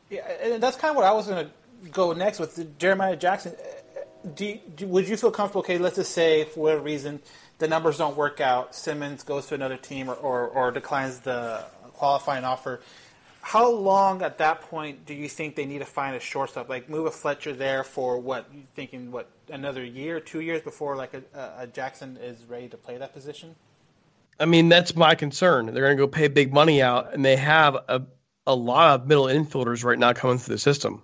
Yeah, 0.09 0.27
and 0.41 0.63
that's 0.63 0.77
kind 0.77 0.91
of 0.91 0.95
what 0.95 1.05
I 1.05 1.11
was 1.11 1.27
going 1.27 1.45
to 1.45 1.89
go 1.89 2.13
next 2.13 2.39
with 2.39 2.79
Jeremiah 2.79 3.15
Jackson. 3.15 3.53
Do, 4.35 4.57
do 4.75 4.87
would 4.87 5.07
you 5.07 5.17
feel 5.17 5.31
comfortable? 5.31 5.61
Okay, 5.61 5.77
let's 5.77 5.97
just 5.97 6.11
say 6.11 6.45
for 6.45 6.61
whatever 6.61 6.81
reason 6.81 7.19
the 7.57 7.67
numbers 7.67 7.97
don't 7.97 8.17
work 8.17 8.41
out, 8.41 8.75
Simmons 8.75 9.23
goes 9.23 9.47
to 9.47 9.55
another 9.55 9.77
team 9.77 10.09
or, 10.09 10.15
or, 10.15 10.47
or 10.47 10.71
declines 10.71 11.19
the 11.19 11.63
qualifying 11.93 12.43
offer. 12.43 12.81
How 13.41 13.69
long 13.69 14.23
at 14.23 14.39
that 14.39 14.61
point 14.61 15.05
do 15.05 15.13
you 15.13 15.29
think 15.29 15.55
they 15.55 15.65
need 15.65 15.79
to 15.79 15.85
find 15.85 16.15
a 16.15 16.19
shortstop? 16.19 16.67
Like 16.67 16.89
move 16.89 17.05
a 17.05 17.11
Fletcher 17.11 17.53
there 17.53 17.83
for 17.83 18.17
what? 18.17 18.47
You 18.53 18.63
thinking 18.73 19.11
what 19.11 19.29
another 19.49 19.83
year, 19.83 20.19
two 20.19 20.41
years 20.41 20.61
before 20.61 20.95
like 20.95 21.13
a, 21.13 21.23
a- 21.59 21.67
Jackson 21.67 22.17
is 22.17 22.43
ready 22.47 22.67
to 22.69 22.77
play 22.77 22.97
that 22.97 23.13
position? 23.13 23.55
I 24.39 24.45
mean, 24.45 24.67
that's 24.67 24.95
my 24.95 25.15
concern. 25.15 25.67
They're 25.67 25.83
going 25.83 25.95
to 25.95 26.03
go 26.03 26.07
pay 26.07 26.27
big 26.27 26.53
money 26.53 26.81
out, 26.81 27.13
and 27.13 27.23
they 27.23 27.37
have 27.37 27.75
a, 27.87 28.01
a 28.45 28.55
lot 28.55 28.99
of 28.99 29.07
middle 29.07 29.25
infielders 29.25 29.83
right 29.83 29.97
now 29.97 30.11
coming 30.13 30.39
through 30.39 30.55
the 30.55 30.59
system. 30.59 31.03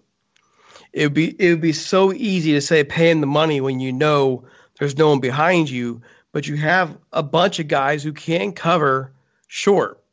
It 0.91 1.05
would 1.05 1.13
be 1.13 1.29
it 1.39 1.51
would 1.51 1.61
be 1.61 1.73
so 1.73 2.11
easy 2.11 2.53
to 2.53 2.61
say 2.61 2.83
pay 2.83 3.11
him 3.11 3.21
the 3.21 3.27
money 3.27 3.61
when 3.61 3.79
you 3.79 3.93
know 3.93 4.45
there's 4.79 4.97
no 4.97 5.09
one 5.09 5.19
behind 5.19 5.69
you, 5.69 6.01
but 6.31 6.47
you 6.47 6.55
have 6.55 6.97
a 7.11 7.23
bunch 7.23 7.59
of 7.59 7.67
guys 7.67 8.03
who 8.03 8.13
can 8.13 8.53
cover 8.53 9.13
short, 9.47 10.03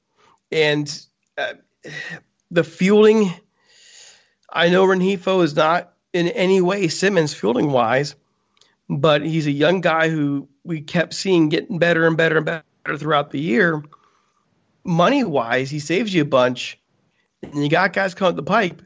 and 0.51 1.07
uh, 1.37 1.55
the 2.51 2.65
fielding. 2.65 3.33
I 4.51 4.71
know 4.71 4.87
Rengifo 4.87 5.45
is 5.45 5.55
not 5.55 5.93
in 6.13 6.29
any 6.29 6.61
way 6.61 6.89
Simmons 6.89 7.35
fielding 7.35 7.71
wise, 7.71 8.15
but 8.89 9.23
he's 9.23 9.47
a 9.47 9.53
young 9.53 9.81
guy 9.81 10.09
who 10.09 10.49
we 10.65 10.81
kept 10.81 11.15
seeing 11.15 11.51
getting 11.51 11.79
better 11.79 12.07
and 12.07 12.17
better 12.17 12.39
and 12.39 12.47
better 12.47 12.99
throughout 12.99 13.31
the 13.31 13.41
year. 13.41 13.83
Money 14.85 15.23
wise, 15.23 15.71
he 15.71 15.81
saves 15.81 16.13
you 16.13 16.23
a 16.23 16.27
bunch, 16.27 16.79
and 17.43 17.63
you 17.63 17.69
got 17.69 17.93
guys 17.93 18.15
coming 18.15 18.31
up 18.31 18.37
the 18.37 18.43
pipe. 18.43 18.83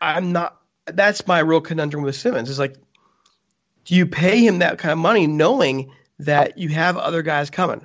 I'm 0.00 0.32
not. 0.32 0.60
That's 0.86 1.26
my 1.26 1.38
real 1.38 1.60
conundrum 1.60 2.02
with 2.02 2.16
Simmons. 2.16 2.50
Is 2.50 2.58
like, 2.58 2.76
do 3.84 3.94
you 3.94 4.06
pay 4.06 4.44
him 4.44 4.58
that 4.58 4.78
kind 4.78 4.92
of 4.92 4.98
money 4.98 5.26
knowing 5.26 5.92
that 6.18 6.58
you 6.58 6.68
have 6.70 6.96
other 6.96 7.22
guys 7.22 7.50
coming, 7.50 7.84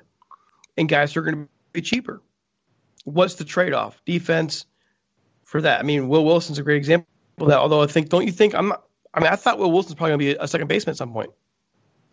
and 0.77 0.87
guys 0.87 1.13
who 1.13 1.19
are 1.19 1.23
going 1.23 1.45
to 1.45 1.49
be 1.73 1.81
cheaper? 1.81 2.21
What's 3.05 3.35
the 3.35 3.45
trade 3.45 3.73
off? 3.73 4.01
Defense 4.05 4.65
for 5.43 5.61
that. 5.61 5.79
I 5.79 5.83
mean, 5.83 6.07
Will 6.09 6.25
Wilson's 6.25 6.59
a 6.59 6.63
great 6.63 6.77
example 6.77 7.07
of 7.39 7.47
that. 7.47 7.57
Although 7.57 7.81
I 7.81 7.87
think, 7.87 8.09
don't 8.09 8.25
you 8.25 8.31
think? 8.31 8.53
I'm. 8.53 8.69
Not, 8.69 8.83
I 9.13 9.19
mean, 9.19 9.31
I 9.31 9.35
thought 9.35 9.57
Will 9.57 9.71
Wilson's 9.71 9.95
probably 9.95 10.11
going 10.11 10.19
to 10.19 10.25
be 10.25 10.43
a 10.43 10.47
second 10.47 10.67
baseman 10.67 10.91
at 10.91 10.97
some 10.97 11.11
point. 11.11 11.31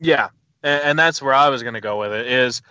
Yeah, 0.01 0.29
and, 0.63 0.83
and 0.83 0.99
that's 0.99 1.21
where 1.21 1.35
I 1.35 1.51
was 1.51 1.63
going 1.63 1.75
to 1.75 1.81
go 1.81 1.99
with 1.99 2.13
it. 2.13 2.27
Is 2.27 2.63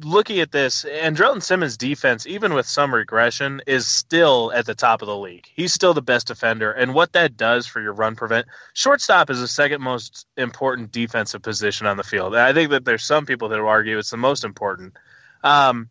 looking 0.00 0.40
at 0.40 0.52
this, 0.52 0.84
Andrelton 0.84 1.42
Simmons' 1.42 1.76
defense, 1.76 2.26
even 2.26 2.54
with 2.54 2.66
some 2.66 2.94
regression, 2.94 3.62
is 3.66 3.86
still 3.86 4.52
at 4.52 4.66
the 4.66 4.74
top 4.74 5.02
of 5.02 5.08
the 5.08 5.16
league. 5.16 5.46
He's 5.54 5.72
still 5.72 5.94
the 5.94 6.02
best 6.02 6.26
defender, 6.26 6.70
and 6.72 6.94
what 6.94 7.12
that 7.12 7.36
does 7.36 7.66
for 7.66 7.80
your 7.80 7.92
run 7.92 8.16
prevent, 8.16 8.46
shortstop 8.74 9.30
is 9.30 9.40
the 9.40 9.48
second 9.48 9.82
most 9.82 10.26
important 10.36 10.92
defensive 10.92 11.42
position 11.42 11.86
on 11.86 11.96
the 11.96 12.04
field. 12.04 12.34
I 12.34 12.52
think 12.52 12.70
that 12.70 12.84
there's 12.84 13.04
some 13.04 13.26
people 13.26 13.48
that 13.48 13.60
will 13.60 13.68
argue 13.68 13.98
it's 13.98 14.10
the 14.10 14.16
most 14.16 14.44
important. 14.44 14.94
Um, 15.42 15.88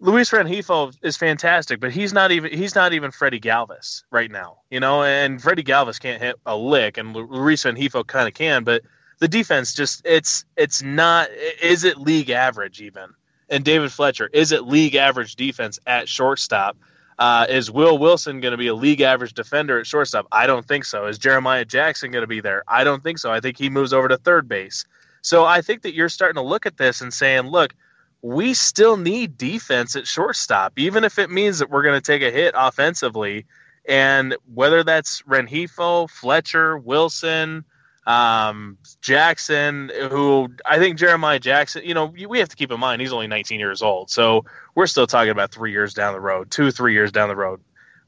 Luis 0.00 0.30
Rengifo 0.30 0.94
is 1.02 1.16
fantastic, 1.16 1.80
but 1.80 1.90
he's 1.90 2.12
not 2.12 2.30
even 2.30 2.52
he's 2.52 2.74
not 2.74 2.92
even 2.92 3.10
Freddie 3.10 3.40
Galvis 3.40 4.04
right 4.10 4.30
now, 4.30 4.58
you 4.70 4.78
know. 4.78 5.02
And 5.02 5.42
Freddie 5.42 5.64
Galvis 5.64 5.98
can't 5.98 6.22
hit 6.22 6.36
a 6.46 6.56
lick, 6.56 6.98
and 6.98 7.14
Luis 7.14 7.64
Rengifo 7.64 8.06
kind 8.06 8.28
of 8.28 8.34
can, 8.34 8.62
but 8.62 8.82
the 9.18 9.26
defense 9.26 9.74
just 9.74 10.02
it's 10.04 10.44
it's 10.56 10.82
not 10.82 11.30
is 11.60 11.82
it 11.82 11.98
league 11.98 12.30
average 12.30 12.80
even? 12.80 13.10
And 13.48 13.64
David 13.64 13.92
Fletcher 13.92 14.28
is 14.32 14.52
it 14.52 14.66
league 14.66 14.94
average 14.94 15.36
defense 15.36 15.78
at 15.86 16.08
shortstop? 16.08 16.76
Uh, 17.18 17.46
is 17.48 17.70
Will 17.70 17.98
Wilson 17.98 18.40
going 18.40 18.52
to 18.52 18.58
be 18.58 18.68
a 18.68 18.74
league 18.74 19.00
average 19.00 19.34
defender 19.34 19.80
at 19.80 19.86
shortstop? 19.86 20.26
I 20.30 20.46
don't 20.46 20.66
think 20.66 20.84
so. 20.84 21.06
Is 21.06 21.18
Jeremiah 21.18 21.64
Jackson 21.64 22.12
going 22.12 22.22
to 22.22 22.28
be 22.28 22.40
there? 22.40 22.62
I 22.68 22.84
don't 22.84 23.02
think 23.02 23.18
so. 23.18 23.32
I 23.32 23.40
think 23.40 23.58
he 23.58 23.70
moves 23.70 23.92
over 23.92 24.06
to 24.06 24.16
third 24.16 24.48
base. 24.48 24.84
So 25.22 25.44
I 25.44 25.62
think 25.62 25.82
that 25.82 25.94
you're 25.94 26.08
starting 26.08 26.36
to 26.36 26.48
look 26.48 26.64
at 26.64 26.76
this 26.76 27.00
and 27.00 27.12
saying, 27.12 27.48
look, 27.48 27.74
we 28.22 28.54
still 28.54 28.96
need 28.96 29.36
defense 29.36 29.96
at 29.96 30.06
shortstop, 30.06 30.78
even 30.78 31.02
if 31.02 31.18
it 31.18 31.30
means 31.30 31.58
that 31.58 31.70
we're 31.70 31.82
going 31.82 32.00
to 32.00 32.06
take 32.06 32.22
a 32.22 32.30
hit 32.30 32.54
offensively. 32.56 33.46
And 33.84 34.36
whether 34.52 34.84
that's 34.84 35.22
Rengifo, 35.22 36.08
Fletcher, 36.08 36.78
Wilson, 36.78 37.64
Um, 38.06 38.78
Jackson, 39.02 39.90
who 40.10 40.48
I 40.64 40.78
think 40.78 40.98
Jeremiah 40.98 41.38
Jackson, 41.38 41.82
you 41.84 41.94
know, 41.94 42.06
we 42.06 42.38
have 42.38 42.48
to 42.48 42.56
keep 42.56 42.72
in 42.72 42.80
mind 42.80 43.02
he's 43.02 43.12
only 43.12 43.26
19 43.26 43.60
years 43.60 43.82
old, 43.82 44.10
so 44.10 44.44
we're 44.74 44.86
still 44.86 45.06
talking 45.06 45.30
about 45.30 45.52
three 45.52 45.72
years 45.72 45.92
down 45.94 46.14
the 46.14 46.20
road, 46.20 46.50
two, 46.50 46.70
three 46.70 46.94
years 46.94 47.12
down 47.12 47.28
the 47.28 47.36
road. 47.36 47.60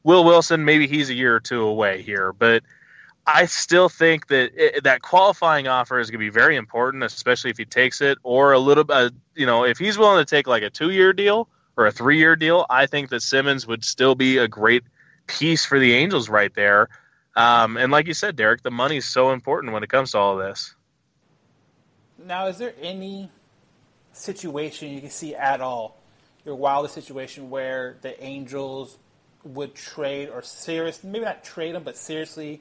Will 0.02 0.24
Wilson, 0.24 0.64
maybe 0.64 0.86
he's 0.86 1.10
a 1.10 1.14
year 1.14 1.36
or 1.36 1.40
two 1.40 1.62
away 1.62 2.00
here, 2.00 2.32
but 2.32 2.62
I 3.26 3.46
still 3.46 3.88
think 3.88 4.28
that 4.28 4.52
it, 4.56 4.84
that 4.84 5.02
qualifying 5.02 5.68
offer 5.68 6.00
is 6.00 6.10
going 6.10 6.20
to 6.20 6.24
be 6.24 6.30
very 6.30 6.56
important, 6.56 7.04
especially 7.04 7.50
if 7.50 7.58
he 7.58 7.64
takes 7.64 8.00
it, 8.00 8.18
or 8.22 8.52
a 8.52 8.58
little 8.58 8.84
bit, 8.84 9.12
you 9.34 9.46
know, 9.46 9.64
if 9.64 9.78
he's 9.78 9.98
willing 9.98 10.24
to 10.24 10.28
take 10.28 10.46
like 10.46 10.62
a 10.62 10.70
two-year 10.70 11.12
deal 11.12 11.48
or 11.76 11.86
a 11.86 11.92
three-year 11.92 12.36
deal. 12.36 12.66
I 12.68 12.86
think 12.86 13.10
that 13.10 13.22
Simmons 13.22 13.66
would 13.66 13.84
still 13.84 14.14
be 14.14 14.38
a 14.38 14.48
great 14.48 14.84
piece 15.26 15.64
for 15.64 15.78
the 15.78 15.94
Angels 15.94 16.28
right 16.28 16.52
there. 16.54 16.88
Um, 17.36 17.76
and 17.76 17.92
like 17.92 18.06
you 18.06 18.14
said, 18.14 18.36
Derek, 18.36 18.62
the 18.62 18.70
money 18.70 18.96
is 18.96 19.06
so 19.06 19.30
important 19.32 19.72
when 19.72 19.82
it 19.82 19.88
comes 19.88 20.12
to 20.12 20.18
all 20.18 20.38
of 20.38 20.46
this. 20.46 20.74
Now, 22.18 22.46
is 22.46 22.58
there 22.58 22.74
any 22.80 23.30
situation 24.12 24.92
you 24.92 25.00
can 25.00 25.10
see 25.10 25.34
at 25.34 25.60
all, 25.60 25.96
your 26.44 26.54
wildest 26.54 26.94
situation 26.94 27.50
where 27.50 27.96
the 28.02 28.22
Angels 28.22 28.98
would 29.44 29.74
trade 29.74 30.28
or 30.28 30.42
serious, 30.42 31.02
maybe 31.02 31.24
not 31.24 31.44
trade 31.44 31.74
him, 31.74 31.82
but 31.82 31.96
seriously 31.96 32.60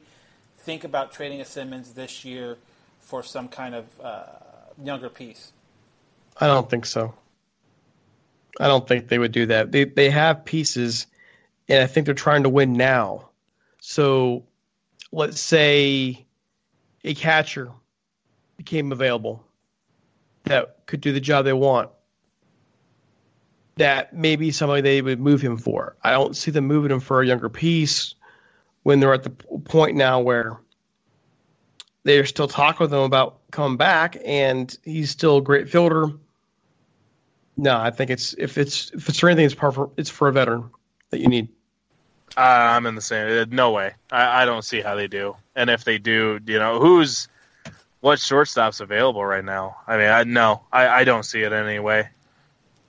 think 0.59 0.83
about 0.83 1.11
trading 1.11 1.41
a 1.41 1.45
Simmons 1.45 1.93
this 1.93 2.23
year 2.23 2.57
for 2.99 3.23
some 3.23 3.47
kind 3.47 3.75
of 3.75 3.85
uh, 4.01 4.23
younger 4.83 5.09
piece? 5.09 5.51
I 6.39 6.47
don't 6.47 6.69
think 6.69 6.85
so. 6.85 7.13
I 8.59 8.67
don't 8.67 8.87
think 8.87 9.07
they 9.07 9.19
would 9.19 9.31
do 9.31 9.45
that. 9.47 9.71
They 9.71 9.85
they 9.85 10.09
have 10.09 10.45
pieces, 10.45 11.07
and 11.67 11.81
I 11.83 11.87
think 11.87 12.05
they're 12.05 12.15
trying 12.15 12.43
to 12.43 12.49
win 12.49 12.73
now. 12.73 13.29
So, 13.79 14.43
let's 15.11 15.39
say 15.39 16.25
a 17.03 17.13
catcher 17.13 17.71
became 18.57 18.91
available 18.91 19.45
that 20.43 20.85
could 20.85 21.01
do 21.01 21.11
the 21.11 21.19
job 21.19 21.45
they 21.45 21.53
want. 21.53 21.89
That 23.77 24.13
maybe 24.13 24.51
somebody 24.51 24.81
they 24.81 25.01
would 25.01 25.19
move 25.19 25.41
him 25.41 25.57
for. 25.57 25.95
I 26.03 26.11
don't 26.11 26.35
see 26.35 26.51
them 26.51 26.65
moving 26.65 26.91
him 26.91 26.99
for 26.99 27.21
a 27.21 27.25
younger 27.25 27.47
piece 27.47 28.15
when 28.83 28.99
they're 28.99 29.13
at 29.13 29.23
the 29.23 29.29
point 29.29 29.95
now 29.95 30.19
where 30.19 30.59
they're 32.03 32.25
still 32.25 32.47
talking 32.47 32.83
with 32.83 32.93
him 32.93 32.99
about 32.99 33.39
coming 33.51 33.77
back, 33.77 34.17
and 34.25 34.75
he's 34.83 35.11
still 35.11 35.37
a 35.37 35.41
great 35.41 35.69
fielder. 35.69 36.11
No, 37.55 37.77
I 37.77 37.91
think 37.91 38.09
it's 38.09 38.33
if 38.37 38.57
it's 38.57 38.91
if 38.91 39.07
it's 39.07 39.19
for 39.19 39.29
anything, 39.29 39.45
it's 39.45 39.53
for 39.53 39.91
it's 39.97 40.09
for 40.09 40.27
a 40.27 40.33
veteran 40.33 40.69
that 41.09 41.19
you 41.19 41.27
need. 41.27 41.49
Uh, 42.37 42.41
I'm 42.41 42.85
in 42.85 42.95
the 42.95 43.01
same. 43.01 43.49
No 43.49 43.71
way. 43.71 43.93
I, 44.11 44.43
I 44.43 44.45
don't 44.45 44.63
see 44.63 44.81
how 44.81 44.95
they 44.95 45.07
do. 45.07 45.35
And 45.55 45.69
if 45.69 45.83
they 45.83 45.97
do, 45.97 46.39
you 46.45 46.59
know, 46.59 46.79
who's 46.79 47.27
what 48.01 48.19
shortstop's 48.19 48.79
available 48.79 49.25
right 49.25 49.43
now? 49.43 49.77
I 49.87 49.97
mean, 49.97 50.07
I 50.07 50.23
no, 50.23 50.61
I, 50.71 50.87
I 50.87 51.03
don't 51.03 51.23
see 51.23 51.41
it 51.41 51.51
anyway. 51.51 52.09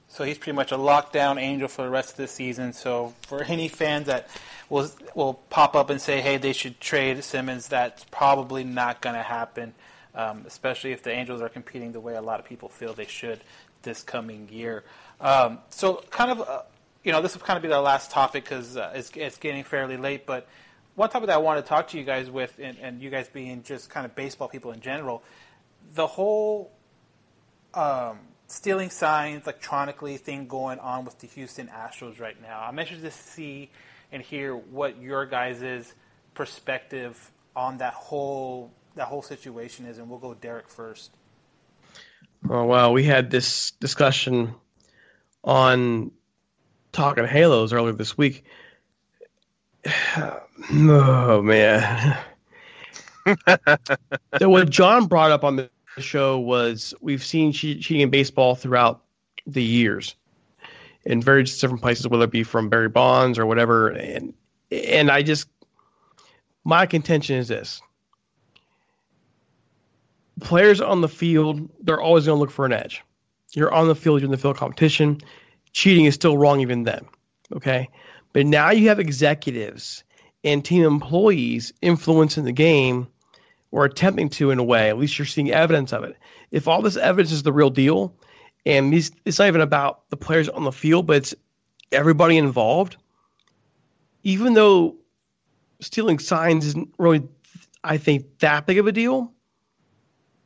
So 0.08 0.24
he's 0.24 0.38
pretty 0.38 0.56
much 0.56 0.72
a 0.72 0.76
lockdown 0.76 1.40
angel 1.40 1.68
for 1.68 1.82
the 1.82 1.90
rest 1.90 2.10
of 2.10 2.16
the 2.16 2.28
season. 2.28 2.72
So 2.72 3.14
for 3.22 3.42
any 3.44 3.68
fans 3.68 4.06
that 4.06 4.28
will 4.68 4.90
will 5.14 5.34
pop 5.50 5.76
up 5.76 5.90
and 5.90 6.00
say, 6.00 6.20
"Hey, 6.20 6.36
they 6.36 6.52
should 6.52 6.80
trade 6.80 7.22
Simmons," 7.22 7.68
that's 7.68 8.04
probably 8.04 8.64
not 8.64 9.00
going 9.00 9.14
to 9.16 9.22
happen. 9.22 9.74
Um, 10.14 10.44
especially 10.46 10.90
if 10.90 11.04
the 11.04 11.12
Angels 11.12 11.40
are 11.40 11.48
competing 11.48 11.92
the 11.92 12.00
way 12.00 12.16
a 12.16 12.20
lot 12.20 12.40
of 12.40 12.46
people 12.46 12.68
feel 12.68 12.92
they 12.92 13.06
should 13.06 13.40
this 13.82 14.02
coming 14.02 14.48
year. 14.50 14.82
Um, 15.20 15.58
so 15.70 16.02
kind 16.10 16.30
of, 16.32 16.40
uh, 16.40 16.62
you 17.02 17.12
know, 17.12 17.22
this 17.22 17.34
will 17.34 17.42
kind 17.42 17.56
of 17.56 17.62
be 17.62 17.68
the 17.68 17.80
last 17.80 18.10
topic 18.10 18.44
because 18.44 18.76
uh, 18.76 18.92
it's, 18.94 19.10
it's 19.14 19.38
getting 19.38 19.64
fairly 19.64 19.96
late. 19.96 20.26
But 20.26 20.46
one 20.94 21.08
topic 21.08 21.28
that 21.28 21.34
I 21.34 21.38
want 21.38 21.64
to 21.64 21.68
talk 21.68 21.88
to 21.88 21.98
you 21.98 22.04
guys 22.04 22.30
with, 22.30 22.58
and, 22.62 22.76
and 22.78 23.00
you 23.00 23.10
guys 23.10 23.28
being 23.28 23.62
just 23.62 23.88
kind 23.88 24.04
of 24.04 24.14
baseball 24.14 24.48
people 24.48 24.72
in 24.72 24.80
general, 24.80 25.22
the 25.94 26.06
whole 26.06 26.70
um, 27.74 28.18
stealing 28.46 28.90
signs 28.90 29.44
electronically 29.44 30.16
thing 30.16 30.46
going 30.46 30.78
on 30.78 31.04
with 31.04 31.18
the 31.20 31.26
Houston 31.28 31.68
Astros 31.68 32.20
right 32.20 32.40
now. 32.42 32.60
I'm 32.60 32.78
interested 32.78 33.10
to 33.10 33.16
see 33.16 33.70
and 34.12 34.22
hear 34.22 34.54
what 34.54 35.00
your 35.00 35.24
guys' 35.24 35.92
perspective 36.34 37.30
on 37.54 37.78
that 37.78 37.94
whole 37.94 38.70
that 38.96 39.06
whole 39.06 39.22
situation 39.22 39.86
is, 39.86 39.98
and 39.98 40.10
we'll 40.10 40.18
go 40.18 40.34
Derek 40.34 40.68
first. 40.68 41.12
Oh 42.48 42.64
well, 42.64 42.92
we 42.92 43.04
had 43.04 43.30
this 43.30 43.70
discussion 43.72 44.54
on 45.44 46.10
talking 46.92 47.26
Halos 47.26 47.72
earlier 47.72 47.92
this 47.92 48.16
week. 48.16 48.44
Oh 50.72 51.40
man. 51.40 52.18
so 54.38 54.50
what 54.50 54.68
John 54.68 55.06
brought 55.06 55.30
up 55.30 55.42
on 55.42 55.56
the 55.56 55.70
show 55.98 56.38
was 56.38 56.92
we've 57.00 57.24
seen 57.24 57.52
cheating 57.52 58.00
in 58.00 58.10
baseball 58.10 58.54
throughout 58.54 59.02
the 59.46 59.62
years 59.62 60.14
in 61.04 61.22
various 61.22 61.58
different 61.58 61.82
places, 61.82 62.08
whether 62.08 62.24
it 62.24 62.30
be 62.30 62.42
from 62.42 62.68
Barry 62.68 62.90
Bonds 62.90 63.38
or 63.38 63.46
whatever. 63.46 63.88
And 63.88 64.34
and 64.70 65.10
I 65.10 65.22
just 65.22 65.48
my 66.64 66.86
contention 66.86 67.36
is 67.36 67.48
this: 67.48 67.80
players 70.40 70.80
on 70.80 71.00
the 71.00 71.08
field, 71.08 71.68
they're 71.82 72.00
always 72.00 72.26
going 72.26 72.36
to 72.36 72.40
look 72.40 72.50
for 72.50 72.66
an 72.66 72.72
edge. 72.72 73.02
You're 73.52 73.72
on 73.72 73.88
the 73.88 73.94
field, 73.94 74.20
you're 74.20 74.26
in 74.26 74.32
the 74.32 74.38
field 74.38 74.56
competition. 74.56 75.20
Cheating 75.72 76.04
is 76.04 76.14
still 76.14 76.36
wrong 76.36 76.60
even 76.60 76.84
then. 76.84 77.06
Okay. 77.54 77.88
But 78.32 78.46
now 78.46 78.70
you 78.70 78.88
have 78.88 79.00
executives 79.00 80.04
and 80.44 80.64
team 80.64 80.84
employees 80.84 81.72
influencing 81.82 82.44
the 82.44 82.52
game 82.52 83.08
or 83.70 83.84
attempting 83.84 84.28
to 84.30 84.50
in 84.50 84.58
a 84.58 84.64
way. 84.64 84.88
At 84.88 84.98
least 84.98 85.18
you're 85.18 85.26
seeing 85.26 85.50
evidence 85.50 85.92
of 85.92 86.04
it. 86.04 86.16
If 86.50 86.68
all 86.68 86.82
this 86.82 86.96
evidence 86.96 87.32
is 87.32 87.42
the 87.42 87.52
real 87.52 87.70
deal, 87.70 88.14
and 88.66 88.92
these 88.92 89.12
it's 89.24 89.38
not 89.38 89.48
even 89.48 89.60
about 89.60 90.08
the 90.10 90.16
players 90.16 90.48
on 90.48 90.64
the 90.64 90.72
field, 90.72 91.06
but 91.06 91.16
it's 91.16 91.34
everybody 91.92 92.36
involved. 92.36 92.96
Even 94.22 94.54
though 94.54 94.96
stealing 95.80 96.18
signs 96.18 96.66
isn't 96.66 96.94
really, 96.98 97.22
I 97.82 97.96
think, 97.96 98.38
that 98.40 98.66
big 98.66 98.78
of 98.78 98.86
a 98.86 98.92
deal, 98.92 99.32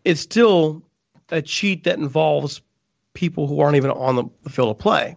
it's 0.04 0.20
still 0.20 0.82
a 1.30 1.42
cheat 1.42 1.84
that 1.84 1.98
involves 1.98 2.60
people 3.14 3.46
who 3.46 3.60
aren't 3.60 3.76
even 3.76 3.90
on 3.90 4.16
the, 4.16 4.50
field 4.50 4.70
of 4.70 4.78
play. 4.78 5.16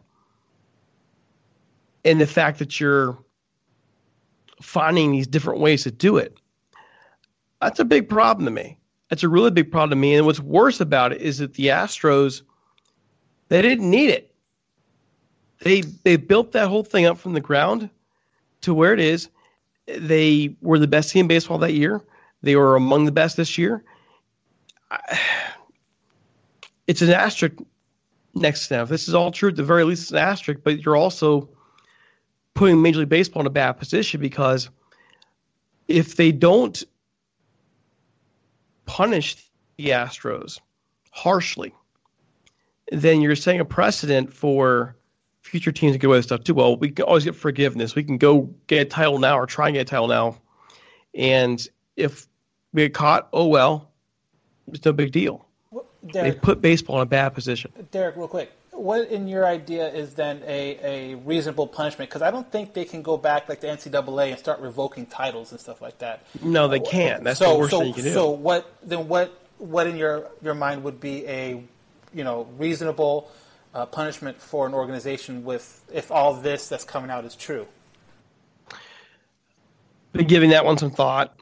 And 2.06 2.22
the 2.22 2.28
fact 2.28 2.60
that 2.60 2.80
you're 2.80 3.18
finding 4.62 5.12
these 5.12 5.28
different 5.28 5.60
ways 5.60 5.84
to 5.84 5.92
do 5.92 6.18
it, 6.18 6.40
that's 7.62 7.80
a 7.80 7.86
big 7.86 8.08
problem 8.08 8.46
to 8.46 8.52
me. 8.52 8.78
That's 9.10 9.24
a 9.24 9.30
really 9.30 9.52
big 9.52 9.72
problem 9.72 9.90
to 9.92 9.96
me. 9.96 10.16
And 10.16 10.26
what's 10.26 10.40
worse 10.40 10.80
about 10.80 11.12
it 11.12 11.22
is 11.22 11.40
that 11.40 11.56
the 11.56 11.68
Astros, 11.68 12.44
they 13.50 13.62
didn't 13.62 13.90
need 13.90 14.10
it. 14.10 14.34
They 15.60 15.82
they 15.82 16.18
built 16.18 16.52
that 16.52 16.68
whole 16.68 16.84
thing 16.84 17.06
up 17.06 17.18
from 17.18 17.34
the 17.34 17.42
ground 17.42 17.90
to 18.62 18.74
where 18.74 18.94
it 18.94 19.00
is. 19.00 19.30
They 19.88 20.56
were 20.62 20.78
the 20.78 20.88
best 20.88 21.12
team 21.12 21.22
in 21.22 21.28
baseball 21.28 21.58
that 21.60 21.74
year. 21.74 22.04
They 22.44 22.56
were 22.56 22.76
among 22.76 23.06
the 23.06 23.12
best 23.12 23.38
this 23.38 23.58
year. 23.58 23.84
I- 24.92 25.20
It's 26.86 27.02
an 27.02 27.10
asterisk 27.10 27.56
next 28.42 28.64
to 28.64 28.70
them. 28.70 28.84
If 28.84 28.90
this 28.90 29.08
is 29.08 29.14
all 29.14 29.32
true, 29.32 29.50
at 29.50 29.56
the 29.56 29.64
very 29.64 29.84
least, 29.84 30.04
it's 30.04 30.12
an 30.12 30.18
asterisk. 30.18 30.62
But 30.64 30.84
you're 30.84 30.96
also 30.96 31.50
putting 32.54 32.82
Major 32.82 33.00
League 33.00 33.10
Baseball 33.10 33.42
in 33.42 33.48
a 33.48 33.52
bad 33.52 33.74
position 33.74 34.20
because 34.20 34.70
if 35.88 36.16
they 36.16 36.32
don't 36.32 36.84
punish 38.86 39.36
the 39.78 39.90
Astros 39.90 40.60
harshly, 41.12 41.74
then 42.92 43.22
you're 43.22 43.36
setting 43.36 43.60
a 43.60 43.66
precedent 43.66 44.34
for 44.34 44.96
future 45.42 45.72
teams 45.72 45.94
to 45.94 46.00
get 46.00 46.08
away 46.08 46.18
with 46.18 46.26
stuff 46.26 46.44
too. 46.44 46.54
Well, 46.54 46.78
we 46.78 46.92
can 46.92 47.06
always 47.06 47.24
get 47.24 47.36
forgiveness. 47.36 47.96
We 47.96 48.04
can 48.04 48.18
go 48.18 48.54
get 48.68 48.82
a 48.82 48.86
title 48.86 49.20
now 49.20 49.38
or 49.38 49.46
try 49.46 49.68
and 49.68 49.76
get 49.76 49.82
a 49.82 49.86
title 49.86 50.08
now. 50.08 50.38
And 51.14 51.66
if 51.96 52.28
we 52.74 52.84
get 52.84 52.94
caught, 52.94 53.30
oh 53.34 53.48
well, 53.48 53.92
it's 54.68 54.84
no 54.84 54.94
big 54.94 55.12
deal. 55.12 55.47
They 56.08 56.22
Derek, 56.22 56.42
put 56.42 56.62
baseball 56.62 56.98
in 56.98 57.04
a 57.04 57.06
bad 57.06 57.30
position. 57.30 57.72
Derek, 57.92 58.16
real 58.16 58.28
quick, 58.28 58.52
what 58.72 59.10
in 59.10 59.28
your 59.28 59.46
idea 59.46 59.88
is 59.90 60.14
then 60.14 60.42
a, 60.46 60.80
a 60.84 61.16
reasonable 61.16 61.68
punishment? 61.68 62.10
Because 62.10 62.22
I 62.22 62.32
don't 62.32 62.52
think 62.52 62.74
they 62.74 62.86
can 62.86 63.02
go 63.02 63.18
back 63.18 63.50
like 63.50 63.62
the 63.62 63.68
NCAA 63.68 64.30
and 64.30 64.40
start 64.40 64.60
revoking 64.60 65.06
titles 65.06 65.52
and 65.52 65.60
stuff 65.60 65.82
like 65.82 65.98
that. 66.00 66.26
No, 66.42 66.68
they 66.68 66.80
can't. 66.80 67.24
That's 67.24 67.40
so, 67.40 67.54
the 67.54 67.60
worst 67.60 67.72
so, 67.72 67.80
thing 67.80 67.88
you 67.88 67.94
can 67.94 68.04
do. 68.04 68.14
So 68.14 68.30
what 68.30 68.72
then? 68.84 69.08
What 69.08 69.34
what 69.58 69.88
in 69.88 69.98
your 69.98 70.28
your 70.44 70.54
mind 70.54 70.84
would 70.84 71.00
be 71.00 71.26
a 71.28 71.64
you 72.14 72.24
know 72.24 72.48
reasonable 72.58 73.32
uh, 73.74 73.86
punishment 73.86 74.40
for 74.40 74.68
an 74.68 74.74
organization 74.74 75.44
with 75.44 75.84
if 75.94 76.12
all 76.12 76.36
this 76.36 76.70
that's 76.70 76.84
coming 76.84 77.10
out 77.10 77.26
is 77.26 77.36
true? 77.36 77.68
been 80.18 80.28
giving 80.28 80.50
that 80.50 80.66
one 80.66 80.78
some 80.78 80.92
thought. 80.92 81.40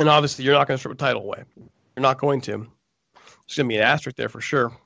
And 0.00 0.08
obviously, 0.08 0.44
you're 0.44 0.54
not 0.54 0.66
going 0.66 0.76
to 0.76 0.78
strip 0.78 0.94
a 0.94 0.96
title 0.96 1.22
away. 1.22 1.44
You're 1.56 2.02
not 2.02 2.18
going 2.18 2.40
to. 2.42 2.66
There's 3.48 3.56
going 3.56 3.68
to 3.68 3.72
be 3.72 3.76
an 3.78 3.84
asterisk 3.84 4.16
there 4.16 4.28
for 4.28 4.42
sure. 4.42 4.76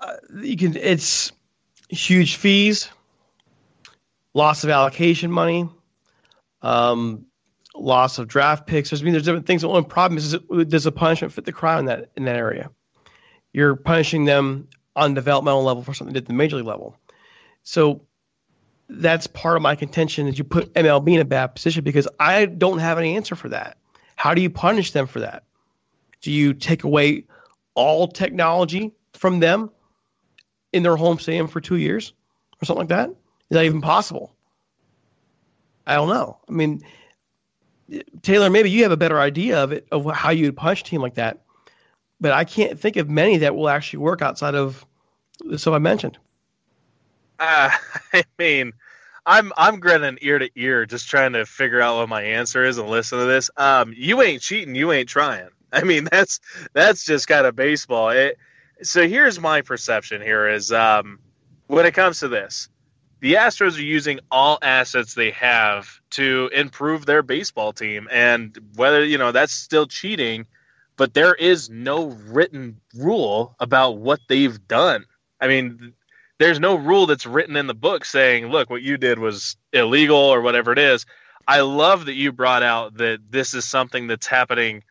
Uh, 0.00 0.14
you 0.40 0.56
can. 0.56 0.76
It's 0.76 1.30
huge 1.90 2.36
fees, 2.36 2.88
loss 4.32 4.64
of 4.64 4.70
allocation 4.70 5.30
money, 5.30 5.68
um, 6.62 7.26
loss 7.74 8.18
of 8.18 8.28
draft 8.28 8.66
picks. 8.66 8.90
There's 8.90 9.02
I 9.02 9.04
mean 9.04 9.12
there's 9.12 9.24
different 9.24 9.46
things. 9.46 9.62
The 9.62 9.68
only 9.68 9.84
problem 9.84 10.16
is, 10.16 10.32
is 10.32 10.66
does 10.68 10.84
the 10.84 10.92
punishment 10.92 11.34
fit 11.34 11.44
the 11.44 11.52
crime 11.52 11.80
in 11.80 11.84
that 11.86 12.10
in 12.16 12.24
that 12.24 12.36
area? 12.36 12.70
You're 13.52 13.76
punishing 13.76 14.24
them 14.24 14.68
on 14.96 15.14
developmental 15.14 15.62
level 15.62 15.82
for 15.82 15.92
something 15.94 16.16
at 16.16 16.26
the 16.26 16.32
major 16.32 16.56
league 16.56 16.66
level. 16.66 16.96
So 17.62 18.02
that's 18.88 19.26
part 19.26 19.56
of 19.56 19.62
my 19.62 19.74
contention 19.74 20.28
is 20.28 20.38
you 20.38 20.44
put 20.44 20.72
MLB 20.72 21.14
in 21.14 21.20
a 21.20 21.24
bad 21.24 21.48
position 21.48 21.84
because 21.84 22.08
I 22.18 22.46
don't 22.46 22.78
have 22.78 22.98
any 22.98 23.16
answer 23.16 23.36
for 23.36 23.50
that. 23.50 23.76
How 24.16 24.34
do 24.34 24.40
you 24.40 24.50
punish 24.50 24.92
them 24.92 25.06
for 25.06 25.20
that? 25.20 25.44
Do 26.20 26.32
you 26.32 26.54
take 26.54 26.84
away 26.84 27.24
all 27.74 28.08
technology 28.08 28.92
from 29.12 29.40
them 29.40 29.70
in 30.72 30.82
their 30.82 30.96
home 30.96 31.18
stadium 31.18 31.48
for 31.48 31.60
two 31.60 31.76
years 31.76 32.12
or 32.60 32.64
something 32.64 32.80
like 32.80 32.88
that? 32.88 33.10
Is 33.10 33.54
that 33.54 33.64
even 33.64 33.80
possible? 33.80 34.34
I 35.86 35.94
don't 35.94 36.08
know. 36.08 36.38
I 36.48 36.52
mean, 36.52 36.82
Taylor, 38.22 38.50
maybe 38.50 38.70
you 38.70 38.82
have 38.82 38.92
a 38.92 38.96
better 38.96 39.18
idea 39.18 39.62
of 39.62 39.72
it 39.72 39.88
of 39.90 40.04
how 40.12 40.30
you 40.30 40.46
would 40.46 40.56
punish 40.56 40.82
a 40.82 40.84
team 40.84 41.00
like 41.00 41.14
that, 41.14 41.40
but 42.20 42.32
I 42.32 42.44
can't 42.44 42.78
think 42.78 42.96
of 42.96 43.08
many 43.08 43.38
that 43.38 43.56
will 43.56 43.68
actually 43.68 44.00
work 44.00 44.20
outside 44.20 44.54
of 44.54 44.84
the 45.40 45.58
stuff 45.58 45.74
I 45.74 45.78
mentioned. 45.78 46.18
Uh, 47.38 47.70
I 48.12 48.24
mean, 48.38 48.72
I'm 49.24 49.52
I'm 49.56 49.80
grinning 49.80 50.18
ear 50.20 50.38
to 50.38 50.50
ear, 50.56 50.84
just 50.84 51.08
trying 51.08 51.32
to 51.34 51.46
figure 51.46 51.80
out 51.80 51.96
what 51.96 52.08
my 52.08 52.22
answer 52.22 52.64
is 52.64 52.76
and 52.78 52.88
listen 52.88 53.18
to 53.18 53.24
this. 53.24 53.50
Um, 53.56 53.94
you 53.96 54.20
ain't 54.20 54.42
cheating, 54.42 54.74
you 54.74 54.92
ain't 54.92 55.08
trying. 55.08 55.48
I 55.72 55.82
mean, 55.82 56.08
that's 56.10 56.40
that's 56.72 57.04
just 57.04 57.28
kind 57.28 57.46
of 57.46 57.54
baseball. 57.54 58.10
It, 58.10 58.38
so 58.82 59.06
here's 59.06 59.40
my 59.40 59.62
perception. 59.62 60.22
Here 60.22 60.48
is 60.48 60.72
um, 60.72 61.18
when 61.66 61.86
it 61.86 61.94
comes 61.94 62.20
to 62.20 62.28
this, 62.28 62.68
the 63.20 63.34
Astros 63.34 63.76
are 63.76 63.82
using 63.82 64.20
all 64.30 64.58
assets 64.62 65.14
they 65.14 65.32
have 65.32 66.00
to 66.10 66.50
improve 66.54 67.04
their 67.04 67.22
baseball 67.22 67.72
team, 67.72 68.08
and 68.10 68.56
whether 68.76 69.04
you 69.04 69.18
know 69.18 69.32
that's 69.32 69.52
still 69.52 69.86
cheating, 69.86 70.46
but 70.96 71.14
there 71.14 71.34
is 71.34 71.68
no 71.68 72.06
written 72.06 72.80
rule 72.94 73.54
about 73.60 73.98
what 73.98 74.20
they've 74.28 74.66
done. 74.68 75.04
I 75.40 75.48
mean, 75.48 75.92
there's 76.38 76.60
no 76.60 76.76
rule 76.76 77.06
that's 77.06 77.26
written 77.26 77.56
in 77.56 77.66
the 77.66 77.74
book 77.74 78.04
saying, 78.04 78.46
look, 78.46 78.70
what 78.70 78.82
you 78.82 78.96
did 78.96 79.18
was 79.18 79.56
illegal 79.72 80.16
or 80.16 80.40
whatever 80.40 80.72
it 80.72 80.78
is. 80.78 81.04
I 81.46 81.60
love 81.60 82.06
that 82.06 82.14
you 82.14 82.32
brought 82.32 82.62
out 82.62 82.98
that 82.98 83.20
this 83.30 83.54
is 83.54 83.64
something 83.64 84.06
that's 84.06 84.26
happening 84.26 84.84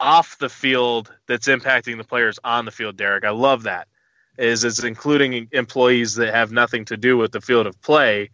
off 0.00 0.38
the 0.38 0.48
field 0.48 1.12
that's 1.26 1.48
impacting 1.48 1.98
the 1.98 2.04
players 2.04 2.38
on 2.44 2.64
the 2.64 2.70
field, 2.70 2.96
Derek. 2.96 3.24
I 3.24 3.30
love 3.30 3.64
that. 3.64 3.88
Is 4.36 4.64
it's 4.64 4.82
including 4.82 5.48
employees 5.52 6.16
that 6.16 6.34
have 6.34 6.50
nothing 6.50 6.86
to 6.86 6.96
do 6.96 7.16
with 7.16 7.30
the 7.30 7.40
field 7.40 7.66
of 7.66 7.80
play. 7.80 8.30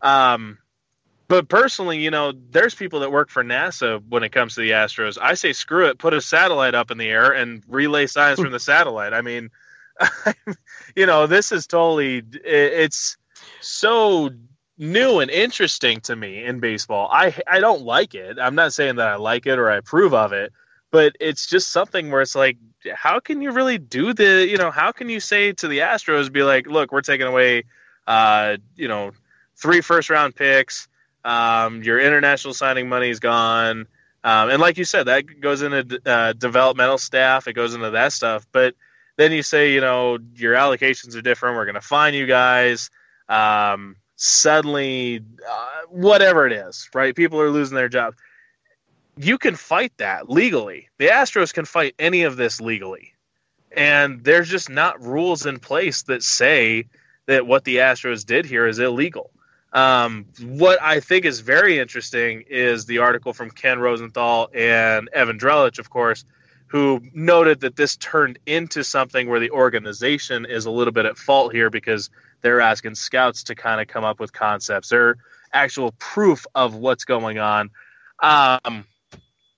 Um, 0.00 0.58
but 1.28 1.48
personally, 1.48 1.98
you 1.98 2.10
know, 2.10 2.32
there's 2.50 2.74
people 2.74 3.00
that 3.00 3.12
work 3.12 3.30
for 3.30 3.44
NASA 3.44 4.02
when 4.08 4.22
it 4.22 4.32
comes 4.32 4.54
to 4.54 4.60
the 4.60 4.70
Astros. 4.70 5.18
I 5.20 5.34
say 5.34 5.52
screw 5.52 5.86
it, 5.86 5.98
put 5.98 6.14
a 6.14 6.20
satellite 6.20 6.74
up 6.74 6.90
in 6.90 6.98
the 6.98 7.08
air 7.08 7.32
and 7.32 7.62
relay 7.68 8.06
signs 8.06 8.38
from 8.38 8.52
the 8.52 8.60
satellite. 8.72 9.12
I 9.12 9.22
mean, 9.22 9.50
you 10.96 11.06
know, 11.06 11.26
this 11.26 11.52
is 11.52 11.66
totally 11.66 12.22
it's 12.44 13.16
so 13.60 14.30
new 14.78 15.20
and 15.20 15.30
interesting 15.30 16.00
to 16.02 16.16
me 16.16 16.44
in 16.44 16.60
baseball. 16.60 17.08
I 17.10 17.34
I 17.46 17.60
don't 17.60 17.82
like 17.82 18.14
it. 18.14 18.38
I'm 18.38 18.54
not 18.54 18.72
saying 18.72 18.96
that 18.96 19.08
I 19.08 19.16
like 19.16 19.46
it 19.46 19.58
or 19.58 19.70
I 19.70 19.76
approve 19.76 20.14
of 20.14 20.32
it, 20.32 20.52
but 20.92 21.16
it's 21.18 21.46
just 21.48 21.72
something 21.72 22.10
where 22.12 22.20
it's 22.20 22.36
like 22.36 22.58
how 22.94 23.18
can 23.18 23.40
you 23.42 23.50
really 23.50 23.78
do 23.78 24.12
the, 24.12 24.46
you 24.48 24.58
know, 24.58 24.70
how 24.70 24.92
can 24.92 25.08
you 25.08 25.18
say 25.18 25.52
to 25.52 25.66
the 25.66 25.80
Astros 25.80 26.30
be 26.30 26.42
like, 26.44 26.66
"Look, 26.68 26.92
we're 26.92 27.00
taking 27.00 27.26
away 27.26 27.64
uh, 28.06 28.58
you 28.76 28.88
know, 28.88 29.12
three 29.56 29.80
first 29.80 30.10
round 30.10 30.36
picks, 30.36 30.88
um, 31.24 31.82
your 31.82 31.98
international 31.98 32.54
signing 32.54 32.88
money 32.88 33.10
is 33.10 33.18
gone." 33.18 33.86
Um, 34.24 34.50
and 34.50 34.60
like 34.60 34.78
you 34.78 34.84
said, 34.84 35.04
that 35.04 35.40
goes 35.40 35.62
into 35.62 36.00
uh, 36.06 36.34
developmental 36.34 36.98
staff. 36.98 37.48
It 37.48 37.54
goes 37.54 37.74
into 37.74 37.90
that 37.90 38.12
stuff. 38.12 38.46
But 38.52 38.74
then 39.16 39.32
you 39.32 39.42
say, 39.42 39.72
you 39.72 39.80
know, 39.80 40.18
your 40.36 40.54
allocations 40.54 41.16
are 41.16 41.22
different. 41.22 41.56
We're 41.56 41.64
going 41.64 41.74
to 41.74 41.80
fine 41.80 42.14
you 42.14 42.26
guys. 42.26 42.90
Um, 43.28 43.96
suddenly, 44.16 45.24
uh, 45.48 45.80
whatever 45.88 46.46
it 46.46 46.52
is, 46.52 46.88
right? 46.94 47.16
People 47.16 47.40
are 47.40 47.50
losing 47.50 47.74
their 47.74 47.88
jobs. 47.88 48.16
You 49.16 49.38
can 49.38 49.56
fight 49.56 49.92
that 49.98 50.30
legally. 50.30 50.88
The 50.98 51.08
Astros 51.08 51.52
can 51.52 51.64
fight 51.64 51.94
any 51.98 52.22
of 52.22 52.36
this 52.36 52.60
legally. 52.60 53.14
And 53.74 54.22
there's 54.24 54.48
just 54.48 54.68
not 54.68 55.02
rules 55.02 55.46
in 55.46 55.58
place 55.58 56.02
that 56.04 56.22
say 56.22 56.86
that 57.26 57.46
what 57.46 57.64
the 57.64 57.76
Astros 57.76 58.24
did 58.24 58.44
here 58.44 58.66
is 58.66 58.78
illegal. 58.78 59.30
Um, 59.72 60.26
what 60.42 60.82
I 60.82 61.00
think 61.00 61.24
is 61.24 61.40
very 61.40 61.78
interesting 61.78 62.44
is 62.48 62.84
the 62.84 62.98
article 62.98 63.32
from 63.32 63.50
Ken 63.50 63.78
Rosenthal 63.78 64.50
and 64.54 65.08
Evan 65.12 65.38
Drellich, 65.38 65.78
of 65.78 65.88
course, 65.88 66.24
who 66.66 67.00
noted 67.14 67.60
that 67.60 67.76
this 67.76 67.96
turned 67.96 68.38
into 68.46 68.84
something 68.84 69.28
where 69.28 69.40
the 69.40 69.50
organization 69.50 70.44
is 70.44 70.66
a 70.66 70.70
little 70.70 70.92
bit 70.92 71.06
at 71.06 71.16
fault 71.16 71.54
here 71.54 71.70
because 71.70 72.10
they're 72.42 72.60
asking 72.60 72.94
scouts 72.94 73.44
to 73.44 73.54
kind 73.54 73.80
of 73.80 73.88
come 73.88 74.04
up 74.04 74.20
with 74.20 74.32
concepts. 74.32 74.88
They're 74.90 75.16
actual 75.52 75.92
proof 75.98 76.46
of 76.54 76.74
what's 76.74 77.04
going 77.04 77.38
on. 77.38 77.70
Um, 78.20 78.84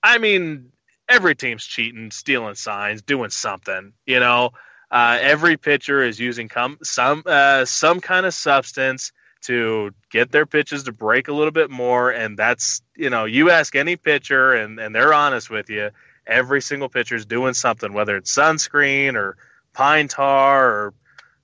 I 0.04 0.18
mean, 0.18 0.70
every 1.08 1.34
team's 1.34 1.64
cheating, 1.64 2.10
stealing 2.10 2.54
signs, 2.54 3.02
doing 3.02 3.30
something. 3.30 3.92
You 4.06 4.20
know, 4.20 4.50
uh, 4.90 5.18
every 5.20 5.56
pitcher 5.56 6.02
is 6.02 6.20
using 6.20 6.48
com- 6.48 6.78
some 6.82 7.22
uh, 7.26 7.64
some 7.64 8.00
kind 8.00 8.26
of 8.26 8.34
substance 8.34 9.12
to 9.42 9.92
get 10.10 10.30
their 10.30 10.46
pitches 10.46 10.84
to 10.84 10.92
break 10.92 11.28
a 11.28 11.32
little 11.32 11.50
bit 11.52 11.70
more, 11.70 12.10
and 12.10 12.36
that's 12.36 12.82
you 12.96 13.10
know, 13.10 13.24
you 13.24 13.50
ask 13.50 13.74
any 13.74 13.96
pitcher, 13.96 14.52
and 14.52 14.78
and 14.78 14.94
they're 14.94 15.14
honest 15.14 15.50
with 15.50 15.70
you 15.70 15.90
every 16.26 16.60
single 16.60 16.88
pitcher 16.88 17.16
is 17.16 17.26
doing 17.26 17.54
something, 17.54 17.92
whether 17.92 18.16
it's 18.16 18.34
sunscreen 18.34 19.14
or 19.14 19.36
pine 19.72 20.08
tar 20.08 20.66
or 20.70 20.94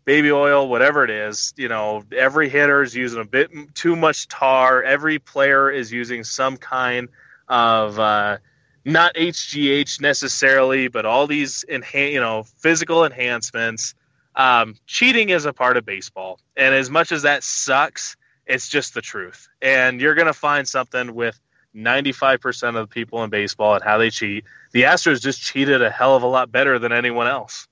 baby 0.05 0.33
oil, 0.33 0.69
whatever 0.69 1.05
it 1.05 1.11
is. 1.11 1.53
You 1.57 1.69
know, 1.69 2.05
every 2.17 2.49
hitter 2.49 2.83
is 2.83 2.95
using 2.95 3.21
a 3.21 3.25
bit 3.25 3.51
too 3.75 3.97
much 3.97 4.29
tar. 4.29 4.83
Every 4.83 5.19
player 5.19 5.71
is 5.71 5.93
using 5.93 6.25
some 6.25 6.57
kind 6.57 7.09
of 7.49 7.99
uh, 7.99 8.39
not 8.85 9.15
HGH 9.15 10.01
necessarily, 10.01 10.89
but 10.89 11.07
all 11.07 11.27
these 11.27 11.65
enhan- 11.69 12.13
you 12.13 12.21
know 12.21 12.45
physical 12.59 13.05
enhancements. 13.05 13.95
Um, 14.35 14.77
cheating 14.87 15.31
is 15.31 15.45
a 15.45 15.53
part 15.53 15.77
of 15.77 15.85
baseball, 15.85 16.39
and 16.57 16.75
as 16.75 16.91
much 16.91 17.13
as 17.13 17.23
that 17.23 17.43
sucks, 17.43 18.17
it's 18.47 18.69
just 18.69 18.95
the 18.95 19.03
truth. 19.03 19.49
And 19.61 20.01
you're 20.01 20.15
gonna 20.15 20.33
find 20.33 20.67
something 20.67 21.15
with 21.15 21.39
95% 21.75 22.69
of 22.69 22.89
the 22.89 22.93
people 22.93 23.23
in 23.23 23.31
baseball 23.31 23.75
and 23.75 23.85
how 23.85 23.99
they 23.99 24.11
cheat. 24.11 24.45
The 24.73 24.83
Astros 24.83 25.21
just 25.21 25.41
cheated 25.41 25.83
a 25.83 25.91
hell 25.91 26.17
of 26.17 26.23
a 26.23 26.27
lot 26.27 26.51
better 26.51 26.79
than 26.79 26.93
anyone 26.93 27.27
else. 27.27 27.69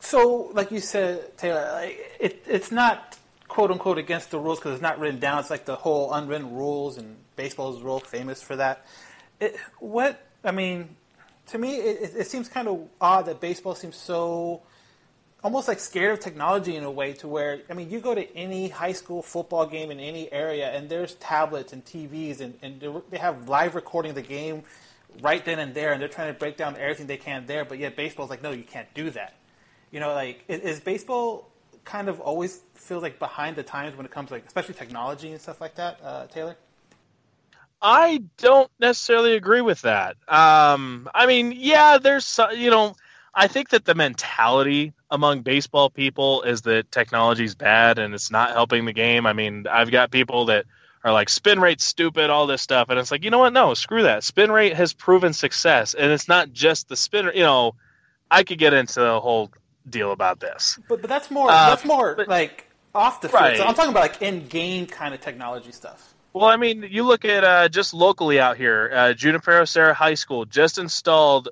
So, 0.00 0.50
like 0.52 0.70
you 0.70 0.80
said, 0.80 1.36
Taylor, 1.36 1.90
it, 2.20 2.44
it's 2.46 2.70
not 2.70 3.18
quote 3.48 3.70
unquote 3.70 3.98
against 3.98 4.30
the 4.30 4.38
rules 4.38 4.58
because 4.58 4.74
it's 4.74 4.82
not 4.82 5.00
written 5.00 5.18
down. 5.18 5.40
It's 5.40 5.50
like 5.50 5.64
the 5.64 5.76
whole 5.76 6.12
unwritten 6.12 6.54
rules, 6.54 6.98
and 6.98 7.16
baseball 7.36 7.76
is 7.76 7.82
real 7.82 7.98
famous 7.98 8.40
for 8.40 8.56
that. 8.56 8.86
It, 9.40 9.56
what 9.78 10.20
I 10.44 10.50
mean, 10.50 10.96
to 11.48 11.58
me, 11.58 11.76
it, 11.76 12.14
it 12.16 12.26
seems 12.26 12.48
kind 12.48 12.68
of 12.68 12.88
odd 13.00 13.26
that 13.26 13.40
baseball 13.40 13.74
seems 13.74 13.96
so 13.96 14.62
almost 15.42 15.68
like 15.68 15.78
scared 15.78 16.12
of 16.12 16.20
technology 16.20 16.76
in 16.76 16.84
a 16.84 16.90
way 16.90 17.12
to 17.12 17.28
where 17.28 17.60
I 17.70 17.74
mean 17.74 17.90
you 17.90 18.00
go 18.00 18.14
to 18.14 18.36
any 18.36 18.68
high 18.68 18.92
school 18.92 19.22
football 19.22 19.66
game 19.66 19.90
in 19.90 20.00
any 20.00 20.30
area 20.32 20.70
and 20.70 20.88
there's 20.88 21.14
tablets 21.14 21.72
and 21.72 21.84
TVs 21.84 22.40
and, 22.40 22.58
and 22.60 23.02
they 23.10 23.18
have 23.18 23.48
live 23.48 23.74
recording 23.74 24.10
of 24.10 24.16
the 24.16 24.22
game 24.22 24.64
right 25.20 25.44
then 25.44 25.58
and 25.58 25.74
there 25.74 25.92
and 25.92 26.00
they're 26.02 26.08
trying 26.08 26.32
to 26.32 26.38
break 26.38 26.56
down 26.56 26.76
everything 26.76 27.06
they 27.06 27.16
can 27.16 27.46
there 27.46 27.64
but 27.64 27.78
yet 27.78 27.94
baseball's 27.94 28.30
like 28.30 28.42
no 28.42 28.50
you 28.50 28.64
can't 28.64 28.92
do 28.94 29.10
that. 29.10 29.34
You 29.92 30.00
know 30.00 30.12
like 30.12 30.44
is, 30.48 30.60
is 30.60 30.80
baseball 30.80 31.48
kind 31.84 32.08
of 32.08 32.20
always 32.20 32.60
feels 32.74 33.02
like 33.02 33.18
behind 33.18 33.54
the 33.54 33.62
times 33.62 33.96
when 33.96 34.04
it 34.04 34.12
comes 34.12 34.28
to 34.28 34.34
like 34.34 34.46
especially 34.46 34.74
technology 34.74 35.30
and 35.30 35.40
stuff 35.40 35.60
like 35.60 35.76
that 35.76 36.00
uh, 36.02 36.26
Taylor 36.26 36.56
I 37.80 38.22
don't 38.38 38.70
necessarily 38.80 39.34
agree 39.34 39.60
with 39.60 39.82
that. 39.82 40.16
Um, 40.28 41.08
I 41.14 41.26
mean, 41.26 41.52
yeah, 41.56 41.98
there's 41.98 42.38
you 42.54 42.70
know, 42.70 42.94
I 43.34 43.46
think 43.46 43.68
that 43.70 43.84
the 43.84 43.94
mentality 43.94 44.92
among 45.10 45.42
baseball 45.42 45.88
people 45.88 46.42
is 46.42 46.62
that 46.62 46.90
technology's 46.90 47.54
bad 47.54 47.98
and 47.98 48.12
it's 48.14 48.30
not 48.30 48.50
helping 48.50 48.84
the 48.84 48.92
game. 48.92 49.26
I 49.26 49.32
mean, 49.32 49.66
I've 49.70 49.90
got 49.90 50.10
people 50.10 50.46
that 50.46 50.66
are 51.04 51.12
like 51.12 51.28
spin 51.28 51.60
rate 51.60 51.80
stupid, 51.80 52.28
all 52.30 52.46
this 52.48 52.60
stuff, 52.60 52.88
and 52.90 52.98
it's 52.98 53.10
like, 53.12 53.22
you 53.24 53.30
know 53.30 53.38
what? 53.38 53.52
No, 53.52 53.74
screw 53.74 54.02
that. 54.02 54.24
Spin 54.24 54.50
rate 54.50 54.74
has 54.74 54.92
proven 54.92 55.32
success, 55.32 55.94
and 55.94 56.10
it's 56.10 56.26
not 56.28 56.52
just 56.52 56.88
the 56.88 56.96
spin. 56.96 57.30
You 57.34 57.42
know, 57.44 57.74
I 58.30 58.42
could 58.42 58.58
get 58.58 58.74
into 58.74 59.00
the 59.00 59.20
whole 59.20 59.50
deal 59.88 60.10
about 60.12 60.40
this. 60.40 60.78
but 60.88 61.00
but 61.00 61.08
that's 61.08 61.30
more 61.30 61.48
Uh, 61.50 61.70
that's 61.70 61.84
more 61.84 62.14
but- 62.16 62.28
like 62.28 62.64
off 62.94 63.20
the 63.20 63.28
field 63.28 63.40
Right. 63.40 63.56
so 63.56 63.64
I'm 63.64 63.74
talking 63.74 63.90
about 63.90 64.02
like 64.02 64.20
in 64.22 64.48
game 64.48 64.86
kind 64.86 65.14
of 65.14 65.20
technology 65.20 65.70
stuff 65.72 66.12
Well, 66.32 66.46
I 66.46 66.56
mean, 66.56 66.86
you 66.88 67.04
look 67.04 67.24
at 67.24 67.44
uh, 67.44 67.68
just 67.68 67.94
locally 67.94 68.38
out 68.38 68.56
here, 68.56 68.90
uh, 68.92 69.12
Junipero 69.14 69.64
Serra 69.64 69.94
High 69.94 70.14
School 70.14 70.44
just 70.44 70.78
installed 70.78 71.48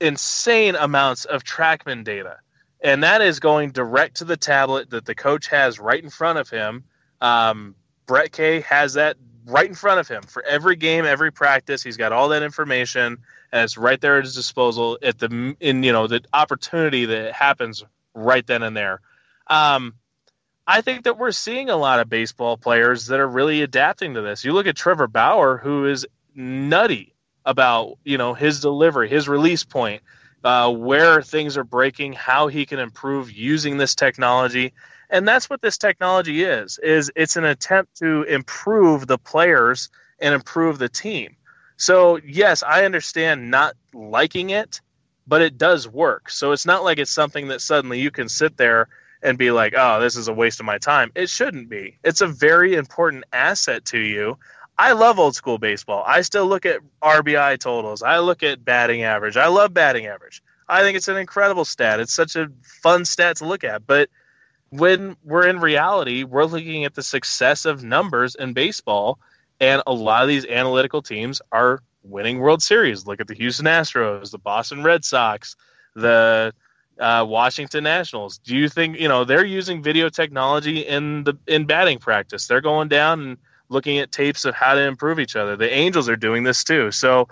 insane 0.00 0.76
amounts 0.76 1.24
of 1.24 1.42
TrackMan 1.42 2.04
data, 2.04 2.38
and 2.80 3.02
that 3.02 3.22
is 3.22 3.40
going 3.40 3.70
direct 3.70 4.18
to 4.18 4.24
the 4.24 4.36
tablet 4.36 4.90
that 4.90 5.04
the 5.04 5.14
coach 5.14 5.48
has 5.48 5.78
right 5.78 6.02
in 6.02 6.10
front 6.10 6.38
of 6.38 6.48
him. 6.48 6.84
Um, 7.20 7.74
Brett 8.06 8.32
K 8.32 8.60
has 8.60 8.94
that 8.94 9.16
right 9.46 9.68
in 9.68 9.74
front 9.74 10.00
of 10.00 10.08
him 10.08 10.22
for 10.22 10.44
every 10.44 10.76
game, 10.76 11.04
every 11.04 11.32
practice. 11.32 11.82
He's 11.82 11.96
got 11.96 12.12
all 12.12 12.28
that 12.28 12.42
information, 12.42 13.18
and 13.52 13.64
it's 13.64 13.78
right 13.78 14.00
there 14.00 14.18
at 14.18 14.24
his 14.24 14.34
disposal 14.34 14.98
at 15.02 15.18
the 15.18 15.56
in 15.60 15.82
you 15.82 15.92
know 15.92 16.06
the 16.06 16.22
opportunity 16.32 17.06
that 17.06 17.32
happens 17.32 17.84
right 18.14 18.46
then 18.46 18.62
and 18.62 18.76
there. 18.76 19.00
Um, 19.46 19.94
I 20.70 20.82
think 20.82 21.02
that 21.02 21.18
we're 21.18 21.32
seeing 21.32 21.68
a 21.68 21.76
lot 21.76 21.98
of 21.98 22.08
baseball 22.08 22.56
players 22.56 23.06
that 23.06 23.18
are 23.18 23.26
really 23.26 23.62
adapting 23.62 24.14
to 24.14 24.20
this. 24.20 24.44
You 24.44 24.52
look 24.52 24.68
at 24.68 24.76
Trevor 24.76 25.08
Bauer, 25.08 25.56
who 25.56 25.86
is 25.86 26.06
nutty 26.32 27.16
about 27.44 27.98
you 28.04 28.18
know 28.18 28.34
his 28.34 28.60
delivery, 28.60 29.08
his 29.08 29.28
release 29.28 29.64
point, 29.64 30.00
uh, 30.44 30.72
where 30.72 31.22
things 31.22 31.56
are 31.56 31.64
breaking, 31.64 32.12
how 32.12 32.46
he 32.46 32.66
can 32.66 32.78
improve 32.78 33.32
using 33.32 33.78
this 33.78 33.96
technology, 33.96 34.72
and 35.10 35.26
that's 35.26 35.50
what 35.50 35.60
this 35.60 35.76
technology 35.76 36.44
is. 36.44 36.78
Is 36.78 37.10
it's 37.16 37.34
an 37.34 37.46
attempt 37.46 37.96
to 37.96 38.22
improve 38.22 39.08
the 39.08 39.18
players 39.18 39.90
and 40.20 40.36
improve 40.36 40.78
the 40.78 40.88
team. 40.88 41.34
So 41.78 42.20
yes, 42.24 42.62
I 42.62 42.84
understand 42.84 43.50
not 43.50 43.74
liking 43.92 44.50
it, 44.50 44.80
but 45.26 45.42
it 45.42 45.58
does 45.58 45.88
work. 45.88 46.30
So 46.30 46.52
it's 46.52 46.64
not 46.64 46.84
like 46.84 46.98
it's 46.98 47.10
something 47.10 47.48
that 47.48 47.60
suddenly 47.60 47.98
you 47.98 48.12
can 48.12 48.28
sit 48.28 48.56
there 48.56 48.88
and 49.22 49.38
be 49.38 49.50
like, 49.50 49.74
oh, 49.76 50.00
this 50.00 50.16
is 50.16 50.28
a 50.28 50.32
waste 50.32 50.60
of 50.60 50.66
my 50.66 50.78
time. 50.78 51.12
It 51.14 51.28
shouldn't 51.28 51.68
be. 51.68 51.98
It's 52.02 52.20
a 52.20 52.26
very 52.26 52.74
important 52.74 53.24
asset 53.32 53.84
to 53.86 53.98
you. 53.98 54.38
I 54.78 54.92
love 54.92 55.18
old 55.18 55.34
school 55.34 55.58
baseball. 55.58 56.02
I 56.06 56.22
still 56.22 56.46
look 56.46 56.64
at 56.64 56.80
RBI 57.02 57.58
totals. 57.58 58.02
I 58.02 58.18
look 58.20 58.42
at 58.42 58.64
batting 58.64 59.02
average. 59.02 59.36
I 59.36 59.48
love 59.48 59.74
batting 59.74 60.06
average. 60.06 60.42
I 60.66 60.82
think 60.82 60.96
it's 60.96 61.08
an 61.08 61.18
incredible 61.18 61.64
stat. 61.64 62.00
It's 62.00 62.14
such 62.14 62.36
a 62.36 62.50
fun 62.62 63.04
stat 63.04 63.36
to 63.36 63.44
look 63.44 63.64
at. 63.64 63.86
But 63.86 64.08
when 64.70 65.16
we're 65.22 65.46
in 65.48 65.60
reality, 65.60 66.24
we're 66.24 66.44
looking 66.44 66.84
at 66.84 66.94
the 66.94 67.02
success 67.02 67.66
of 67.66 67.84
numbers 67.84 68.36
in 68.36 68.52
baseball, 68.54 69.18
and 69.58 69.82
a 69.86 69.92
lot 69.92 70.22
of 70.22 70.28
these 70.28 70.46
analytical 70.46 71.02
teams 71.02 71.42
are 71.52 71.82
winning 72.02 72.38
World 72.38 72.62
Series. 72.62 73.06
Look 73.06 73.20
at 73.20 73.28
the 73.28 73.34
Houston 73.34 73.66
Astros, 73.66 74.30
the 74.30 74.38
Boston 74.38 74.82
Red 74.82 75.04
Sox, 75.04 75.56
the 75.94 76.54
uh, 77.00 77.24
Washington 77.26 77.84
Nationals. 77.84 78.38
Do 78.38 78.54
you 78.56 78.68
think 78.68 78.98
you 78.98 79.08
know 79.08 79.24
they're 79.24 79.44
using 79.44 79.82
video 79.82 80.08
technology 80.08 80.80
in 80.80 81.24
the 81.24 81.36
in 81.46 81.64
batting 81.64 81.98
practice? 81.98 82.46
They're 82.46 82.60
going 82.60 82.88
down 82.88 83.20
and 83.20 83.38
looking 83.68 83.98
at 83.98 84.12
tapes 84.12 84.44
of 84.44 84.54
how 84.54 84.74
to 84.74 84.82
improve 84.82 85.18
each 85.18 85.36
other. 85.36 85.56
The 85.56 85.72
Angels 85.72 86.08
are 86.08 86.16
doing 86.16 86.42
this 86.42 86.64
too. 86.64 86.90
So 86.90 87.28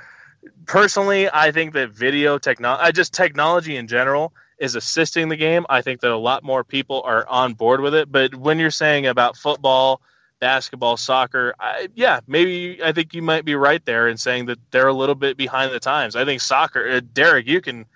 personally, 0.67 1.29
I 1.31 1.53
think 1.53 1.75
that 1.75 1.91
video 1.91 2.39
technology, 2.39 2.93
just 2.93 3.13
technology 3.13 3.77
in 3.77 3.89
general 3.89 4.33
is 4.59 4.75
assisting 4.75 5.29
the 5.29 5.37
game. 5.37 5.67
I 5.69 5.83
think 5.83 6.01
that 6.01 6.11
a 6.11 6.17
lot 6.17 6.43
more 6.43 6.65
people 6.65 7.03
are 7.05 7.27
on 7.29 7.55
board 7.55 7.81
with 7.81 7.95
it. 7.95 8.11
But 8.11 8.35
when 8.35 8.59
you're 8.59 8.71
saying 8.71 9.07
about 9.07 9.37
football, 9.37 10.01
basketball, 10.41 10.97
soccer, 10.97 11.55
I, 11.59 11.89
yeah, 11.95 12.21
maybe 12.27 12.81
I 12.83 12.93
think 12.93 13.15
you 13.15 13.23
might 13.23 13.45
be 13.45 13.55
right 13.55 13.85
there 13.85 14.09
in 14.09 14.17
saying 14.17 14.47
that 14.47 14.59
they're 14.71 14.89
a 14.89 14.95
little 14.95 15.15
bit 15.15 15.37
behind 15.37 15.73
the 15.73 15.81
times. 15.81 16.17
I 16.17 16.25
think 16.25 16.41
soccer, 16.41 16.89
uh, 16.89 17.01
Derek, 17.13 17.47
you 17.47 17.61
can 17.61 17.87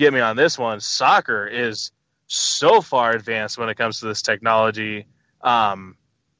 get 0.00 0.12
me 0.12 0.20
on 0.20 0.34
this 0.34 0.58
one. 0.58 0.80
Soccer 0.80 1.46
is 1.46 1.92
so 2.26 2.80
far 2.80 3.12
advanced 3.12 3.58
when 3.58 3.68
it 3.68 3.76
comes 3.76 4.00
to 4.00 4.06
this 4.06 4.22
technology. 4.22 5.06
Um, 5.42 5.96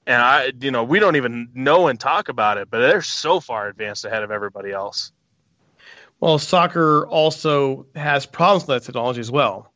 and 0.07 0.21
I, 0.21 0.53
you 0.61 0.71
know, 0.71 0.83
we 0.85 0.99
don't 0.99 1.17
even 1.17 1.51
know 1.55 1.87
and 1.89 2.01
talk 2.01 2.29
about 2.29 2.59
it, 2.59 2.69
but 2.71 2.81
they're 2.81 3.03
so 3.03 3.39
far 3.39 3.69
advanced 3.69 4.05
ahead 4.05 4.23
of 4.23 4.31
everybody 4.31 4.73
else. 4.73 5.13
Well, 6.19 6.39
soccer 6.39 7.07
also 7.07 7.87
has 7.95 8.27
problems 8.27 8.67
with 8.67 8.83
that 8.83 8.87
technology 8.87 9.21
as 9.21 9.31
well. 9.31 9.73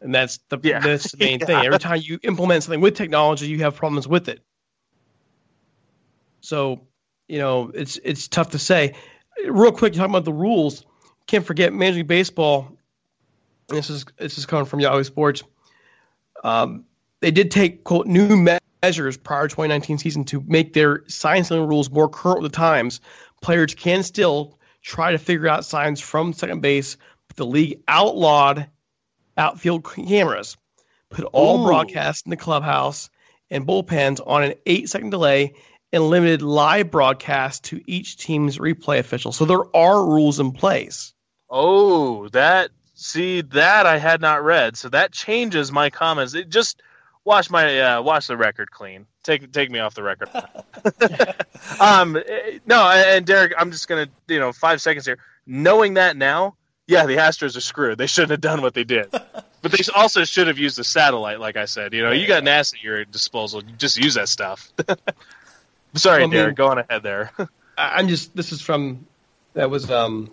And 0.00 0.14
that's 0.14 0.38
the 0.48 0.58
Yeah. 0.62 0.80
that's 0.80 1.12
the 1.12 1.18
main 1.18 1.40
Yeah. 1.40 1.46
thing. 1.46 1.64
Every 1.64 1.78
time 1.78 2.00
you 2.02 2.18
implement 2.22 2.64
something 2.64 2.80
with 2.80 2.96
technology, 2.96 3.46
you 3.46 3.60
have 3.60 3.76
problems 3.76 4.08
with 4.08 4.28
it. 4.28 4.40
So, 6.40 6.86
you 7.28 7.38
know, 7.38 7.70
it's 7.74 7.98
it's 8.02 8.28
tough 8.28 8.50
to 8.50 8.58
say. 8.58 8.94
Real 9.46 9.72
quick, 9.72 9.92
talking 9.92 10.10
about 10.10 10.24
the 10.24 10.32
rules. 10.32 10.84
Can't 11.26 11.44
forget 11.44 11.72
Major 11.72 11.96
League 11.96 12.06
Baseball. 12.06 12.76
This 13.68 13.90
is 13.90 14.04
this 14.16 14.38
is 14.38 14.46
coming 14.46 14.64
from 14.64 14.80
Yahoo 14.80 15.02
Sports. 15.02 15.42
Um, 16.44 16.84
they 17.20 17.30
did 17.30 17.50
take 17.50 17.82
quote 17.82 18.06
new 18.06 18.36
me- 18.36 18.58
measures 18.82 19.16
prior 19.16 19.48
to 19.48 19.48
2019 19.48 19.98
season 19.98 20.24
to 20.26 20.42
make 20.46 20.72
their 20.72 21.02
sign 21.08 21.42
stealing 21.42 21.68
rules 21.68 21.90
more 21.90 22.08
current 22.08 22.42
with 22.42 22.52
the 22.52 22.56
times. 22.56 23.00
Players 23.42 23.74
can 23.74 24.02
still 24.02 24.58
try 24.82 25.12
to 25.12 25.18
figure 25.18 25.48
out 25.48 25.64
signs 25.64 26.00
from 26.00 26.32
second 26.32 26.60
base, 26.60 26.96
but 27.26 27.36
the 27.36 27.46
league 27.46 27.82
outlawed 27.88 28.68
outfield 29.36 29.84
cameras, 29.84 30.56
put 31.10 31.24
all 31.24 31.60
Ooh. 31.60 31.66
broadcasts 31.66 32.22
in 32.24 32.30
the 32.30 32.36
clubhouse 32.36 33.10
and 33.50 33.66
bullpens 33.66 34.20
on 34.24 34.44
an 34.44 34.54
eight 34.64 34.88
second 34.88 35.10
delay, 35.10 35.54
and 35.92 36.08
limited 36.08 36.42
live 36.42 36.90
broadcast 36.90 37.64
to 37.64 37.80
each 37.86 38.16
team's 38.16 38.58
replay 38.58 38.98
official. 38.98 39.32
So 39.32 39.44
there 39.44 39.76
are 39.76 40.04
rules 40.04 40.40
in 40.40 40.52
place. 40.52 41.14
Oh, 41.48 42.28
that 42.28 42.70
see 42.94 43.42
that 43.42 43.86
I 43.86 43.98
had 43.98 44.20
not 44.20 44.42
read, 44.42 44.76
so 44.76 44.88
that 44.88 45.12
changes 45.12 45.70
my 45.70 45.90
comments. 45.90 46.34
It 46.34 46.48
just 46.48 46.82
wash 47.24 47.50
my 47.50 47.78
uh, 47.80 48.02
wash 48.02 48.26
the 48.26 48.36
record 48.36 48.70
clean. 48.70 49.06
Take 49.22 49.52
take 49.52 49.70
me 49.70 49.78
off 49.78 49.94
the 49.94 50.02
record. 50.02 50.28
um, 51.80 52.16
eh, 52.16 52.58
no, 52.66 52.88
and 52.90 53.26
Derek, 53.26 53.52
I'm 53.58 53.70
just 53.70 53.86
gonna 53.88 54.08
you 54.28 54.40
know 54.40 54.52
five 54.52 54.80
seconds 54.80 55.06
here. 55.06 55.18
Knowing 55.46 55.94
that 55.94 56.16
now, 56.16 56.56
yeah, 56.86 57.06
the 57.06 57.16
Astros 57.16 57.56
are 57.56 57.60
screwed. 57.60 57.98
They 57.98 58.06
shouldn't 58.06 58.30
have 58.30 58.40
done 58.40 58.62
what 58.62 58.74
they 58.74 58.84
did, 58.84 59.08
but 59.62 59.72
they 59.72 59.78
also 59.94 60.24
should 60.24 60.48
have 60.48 60.58
used 60.58 60.78
the 60.78 60.84
satellite. 60.84 61.38
Like 61.38 61.56
I 61.56 61.66
said, 61.66 61.92
you 61.92 62.02
know, 62.02 62.12
you 62.12 62.26
got 62.26 62.42
NASA 62.42 62.74
at 62.74 62.82
your 62.82 63.04
disposal. 63.04 63.62
Just 63.78 63.96
use 63.98 64.14
that 64.14 64.28
stuff. 64.28 64.72
Sorry, 65.94 66.22
Well, 66.22 66.28
I 66.28 66.30
mean- 66.30 66.30
Derek. 66.30 66.56
Go 66.56 66.68
on 66.68 66.78
ahead 66.78 67.02
there. 67.02 67.30
I'm 67.78 68.08
just 68.08 68.34
this 68.34 68.52
is 68.52 68.60
from 68.62 69.06
that 69.54 69.70
was 69.70 69.90
um 69.90 70.30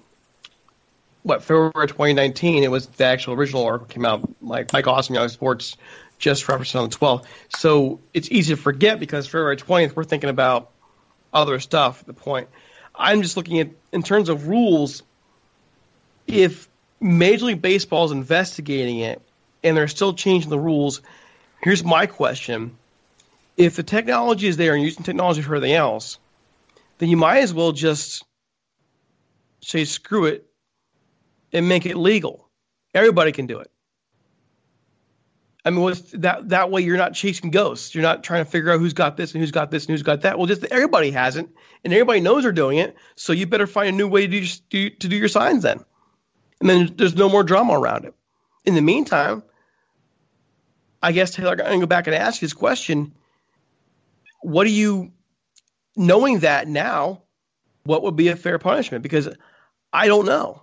what 1.24 1.41
February 1.43 1.88
2019. 1.88 2.63
It 2.63 2.71
was 2.71 2.88
the 2.88 3.05
actual 3.05 3.34
original 3.34 3.65
article 3.65 3.88
came 3.88 4.05
out 4.05 4.28
like 4.41 4.71
Mike 4.71 4.88
Awesome 4.88 5.15
Yahoo 5.15 5.30
Sports 5.30 5.78
just 6.19 6.47
referenced 6.47 6.76
on 6.76 6.89
the 6.89 6.95
12th. 6.95 7.26
So 7.49 7.99
it's 8.13 8.32
easy 8.32 8.55
to 8.55 8.61
forget 8.61 8.99
because 8.99 9.28
February 9.28 9.57
20th 9.57 9.95
we're 9.95 10.03
thinking 10.03 10.30
about 10.30 10.69
other 11.34 11.59
stuff. 11.59 12.01
At 12.01 12.07
the 12.07 12.13
point 12.13 12.49
I'm 12.95 13.21
just 13.21 13.38
looking 13.38 13.59
at 13.59 13.69
in 13.91 14.03
terms 14.03 14.30
of 14.30 14.47
rules. 14.47 15.03
If 16.26 16.69
Major 17.01 17.47
League 17.47 17.61
Baseball 17.61 18.05
is 18.05 18.11
investigating 18.11 18.99
it 18.99 19.21
and 19.63 19.76
they're 19.76 19.89
still 19.89 20.13
changing 20.13 20.49
the 20.49 20.59
rules, 20.59 21.01
here's 21.61 21.84
my 21.84 22.05
question: 22.05 22.78
If 23.57 23.76
the 23.76 23.84
technology 23.84 24.47
is 24.47 24.55
there 24.55 24.74
and 24.74 24.84
using 24.84 25.03
technology 25.03 25.41
for 25.41 25.55
everything 25.55 25.76
else 25.76 26.17
then 27.03 27.09
you 27.09 27.17
might 27.17 27.39
as 27.39 27.53
well 27.53 27.71
just 27.71 28.24
say 29.61 29.86
screw 29.86 30.26
it 30.26 30.45
and 31.53 31.69
make 31.69 31.85
it 31.85 31.95
legal. 31.97 32.49
Everybody 32.93 33.31
can 33.31 33.47
do 33.47 33.59
it. 33.59 33.71
I 35.65 35.69
mean, 35.69 35.81
what's 35.81 36.01
that 36.11 36.49
that 36.49 36.71
way 36.71 36.81
you're 36.81 36.97
not 36.97 37.13
chasing 37.13 37.49
ghosts. 37.49 37.95
You're 37.95 38.01
not 38.01 38.23
trying 38.23 38.43
to 38.43 38.51
figure 38.51 38.71
out 38.71 38.79
who's 38.79 38.93
got 38.93 39.15
this 39.15 39.33
and 39.33 39.41
who's 39.41 39.51
got 39.51 39.71
this 39.71 39.85
and 39.85 39.91
who's 39.91 40.03
got 40.03 40.21
that. 40.21 40.37
Well, 40.37 40.47
just 40.47 40.65
everybody 40.65 41.11
has 41.11 41.37
it, 41.37 41.47
and 41.83 41.93
everybody 41.93 42.19
knows 42.19 42.43
they're 42.43 42.51
doing 42.51 42.79
it. 42.79 42.95
So 43.15 43.31
you 43.31 43.47
better 43.47 43.67
find 43.67 43.89
a 43.89 43.91
new 43.97 44.07
way 44.07 44.27
to 44.27 44.41
do, 44.41 44.77
your- 44.77 44.89
to 44.89 45.07
do 45.07 45.15
your 45.15 45.29
signs 45.29 45.63
then, 45.63 45.79
and 46.59 46.69
then 46.69 46.93
there's 46.97 47.15
no 47.15 47.29
more 47.29 47.43
drama 47.43 47.79
around 47.79 48.05
it. 48.05 48.13
In 48.65 48.75
the 48.75 48.81
meantime, 48.81 49.43
I 51.01 51.13
guess 51.13 51.31
Taylor, 51.31 51.51
I'm 51.51 51.57
to 51.57 51.79
go 51.79 51.85
back 51.85 52.07
and 52.07 52.15
ask 52.15 52.41
this 52.41 52.53
question: 52.53 53.13
What 54.41 54.65
do 54.65 54.71
you 54.71 55.13
knowing 55.95 56.39
that 56.39 56.67
now, 56.67 57.23
what 57.85 58.03
would 58.03 58.17
be 58.17 58.29
a 58.29 58.35
fair 58.35 58.59
punishment? 58.59 59.03
Because 59.03 59.29
I 59.93 60.07
don't 60.07 60.25
know. 60.25 60.62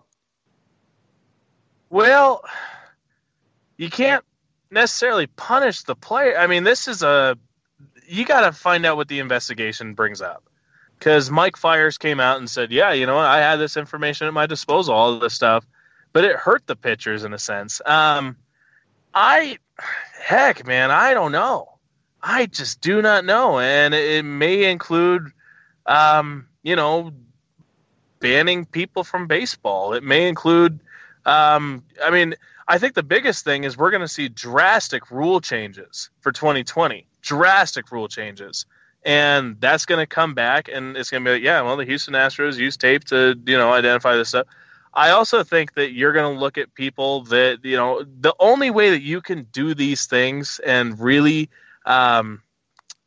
Well, 1.90 2.44
you 3.76 3.90
can't 3.90 4.24
necessarily 4.70 5.26
punish 5.26 5.82
the 5.82 5.96
player. 5.96 6.38
I 6.38 6.46
mean, 6.46 6.64
this 6.64 6.88
is 6.88 7.02
a 7.02 7.36
you 8.06 8.24
got 8.24 8.40
to 8.42 8.52
find 8.52 8.86
out 8.86 8.96
what 8.96 9.08
the 9.08 9.18
investigation 9.18 9.94
brings 9.94 10.20
up. 10.22 10.44
Because 10.98 11.30
Mike 11.30 11.56
Fiers 11.56 11.96
came 11.96 12.20
out 12.20 12.38
and 12.38 12.48
said, 12.48 12.72
"Yeah, 12.72 12.92
you 12.92 13.06
know? 13.06 13.18
I 13.18 13.38
had 13.38 13.56
this 13.56 13.76
information 13.76 14.26
at 14.26 14.34
my 14.34 14.46
disposal, 14.46 14.94
all 14.94 15.18
this 15.18 15.34
stuff, 15.34 15.66
but 16.12 16.24
it 16.24 16.36
hurt 16.36 16.66
the 16.66 16.76
pitchers 16.76 17.24
in 17.24 17.32
a 17.32 17.38
sense." 17.38 17.80
Um, 17.84 18.36
I, 19.14 19.58
heck, 20.22 20.66
man, 20.66 20.90
I 20.90 21.14
don't 21.14 21.32
know. 21.32 21.78
I 22.22 22.46
just 22.46 22.82
do 22.82 23.00
not 23.00 23.24
know, 23.24 23.58
and 23.58 23.94
it, 23.94 24.18
it 24.18 24.22
may 24.24 24.70
include, 24.70 25.32
um, 25.86 26.46
you 26.62 26.76
know, 26.76 27.12
banning 28.20 28.66
people 28.66 29.02
from 29.02 29.26
baseball. 29.26 29.94
It 29.94 30.04
may 30.04 30.28
include 30.28 30.80
um, 31.24 31.84
I 32.02 32.10
mean, 32.10 32.34
I 32.66 32.78
think 32.78 32.94
the 32.94 33.02
biggest 33.02 33.44
thing 33.44 33.64
is 33.64 33.76
we're 33.76 33.90
going 33.90 34.00
to 34.02 34.08
see 34.08 34.28
drastic 34.28 35.10
rule 35.10 35.40
changes 35.40 36.10
for 36.20 36.32
2020. 36.32 37.06
Drastic 37.20 37.90
rule 37.90 38.08
changes. 38.08 38.66
And 39.04 39.60
that's 39.60 39.86
going 39.86 39.98
to 39.98 40.06
come 40.06 40.34
back 40.34 40.68
and 40.68 40.96
it's 40.96 41.10
going 41.10 41.24
to 41.24 41.28
be 41.28 41.34
like, 41.34 41.42
yeah, 41.42 41.62
well, 41.62 41.76
the 41.76 41.84
Houston 41.84 42.14
Astros 42.14 42.58
use 42.58 42.76
tape 42.76 43.04
to, 43.04 43.34
you 43.46 43.56
know, 43.56 43.72
identify 43.72 44.14
this 44.16 44.28
stuff. 44.28 44.46
I 44.92 45.10
also 45.10 45.42
think 45.42 45.74
that 45.74 45.92
you're 45.92 46.12
going 46.12 46.34
to 46.34 46.40
look 46.40 46.58
at 46.58 46.74
people 46.74 47.22
that, 47.24 47.64
you 47.64 47.76
know, 47.76 48.04
the 48.04 48.34
only 48.38 48.70
way 48.70 48.90
that 48.90 49.02
you 49.02 49.20
can 49.20 49.44
do 49.52 49.74
these 49.74 50.06
things 50.06 50.60
and 50.64 50.98
really 50.98 51.48
um, 51.86 52.42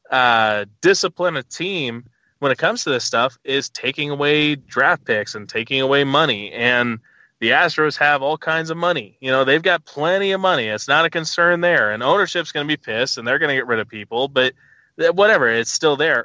uh, 0.09 0.65
discipline 0.81 1.35
a 1.35 1.43
team 1.43 2.05
when 2.39 2.51
it 2.51 2.57
comes 2.57 2.83
to 2.83 2.89
this 2.89 3.03
stuff 3.03 3.37
is 3.43 3.69
taking 3.69 4.09
away 4.09 4.55
draft 4.55 5.05
picks 5.05 5.35
and 5.35 5.47
taking 5.47 5.81
away 5.81 6.03
money. 6.03 6.51
And 6.51 6.99
the 7.43 7.49
Astros 7.49 7.97
have 7.97 8.21
all 8.21 8.37
kinds 8.37 8.69
of 8.69 8.77
money. 8.77 9.17
You 9.19 9.29
know, 9.29 9.43
they've 9.43 9.61
got 9.61 9.83
plenty 9.83 10.31
of 10.31 10.39
money. 10.39 10.69
It's 10.69 10.87
not 10.87 11.03
a 11.03 11.09
concern 11.09 11.59
there. 11.59 11.91
And 11.91 12.01
ownership's 12.01 12.53
going 12.53 12.65
to 12.65 12.71
be 12.71 12.77
pissed 12.77 13.17
and 13.17 13.27
they're 13.27 13.37
going 13.37 13.49
to 13.49 13.55
get 13.55 13.67
rid 13.67 13.79
of 13.79 13.89
people, 13.89 14.29
but 14.29 14.53
whatever, 14.95 15.49
it's 15.49 15.69
still 15.69 15.97
there. 15.97 16.23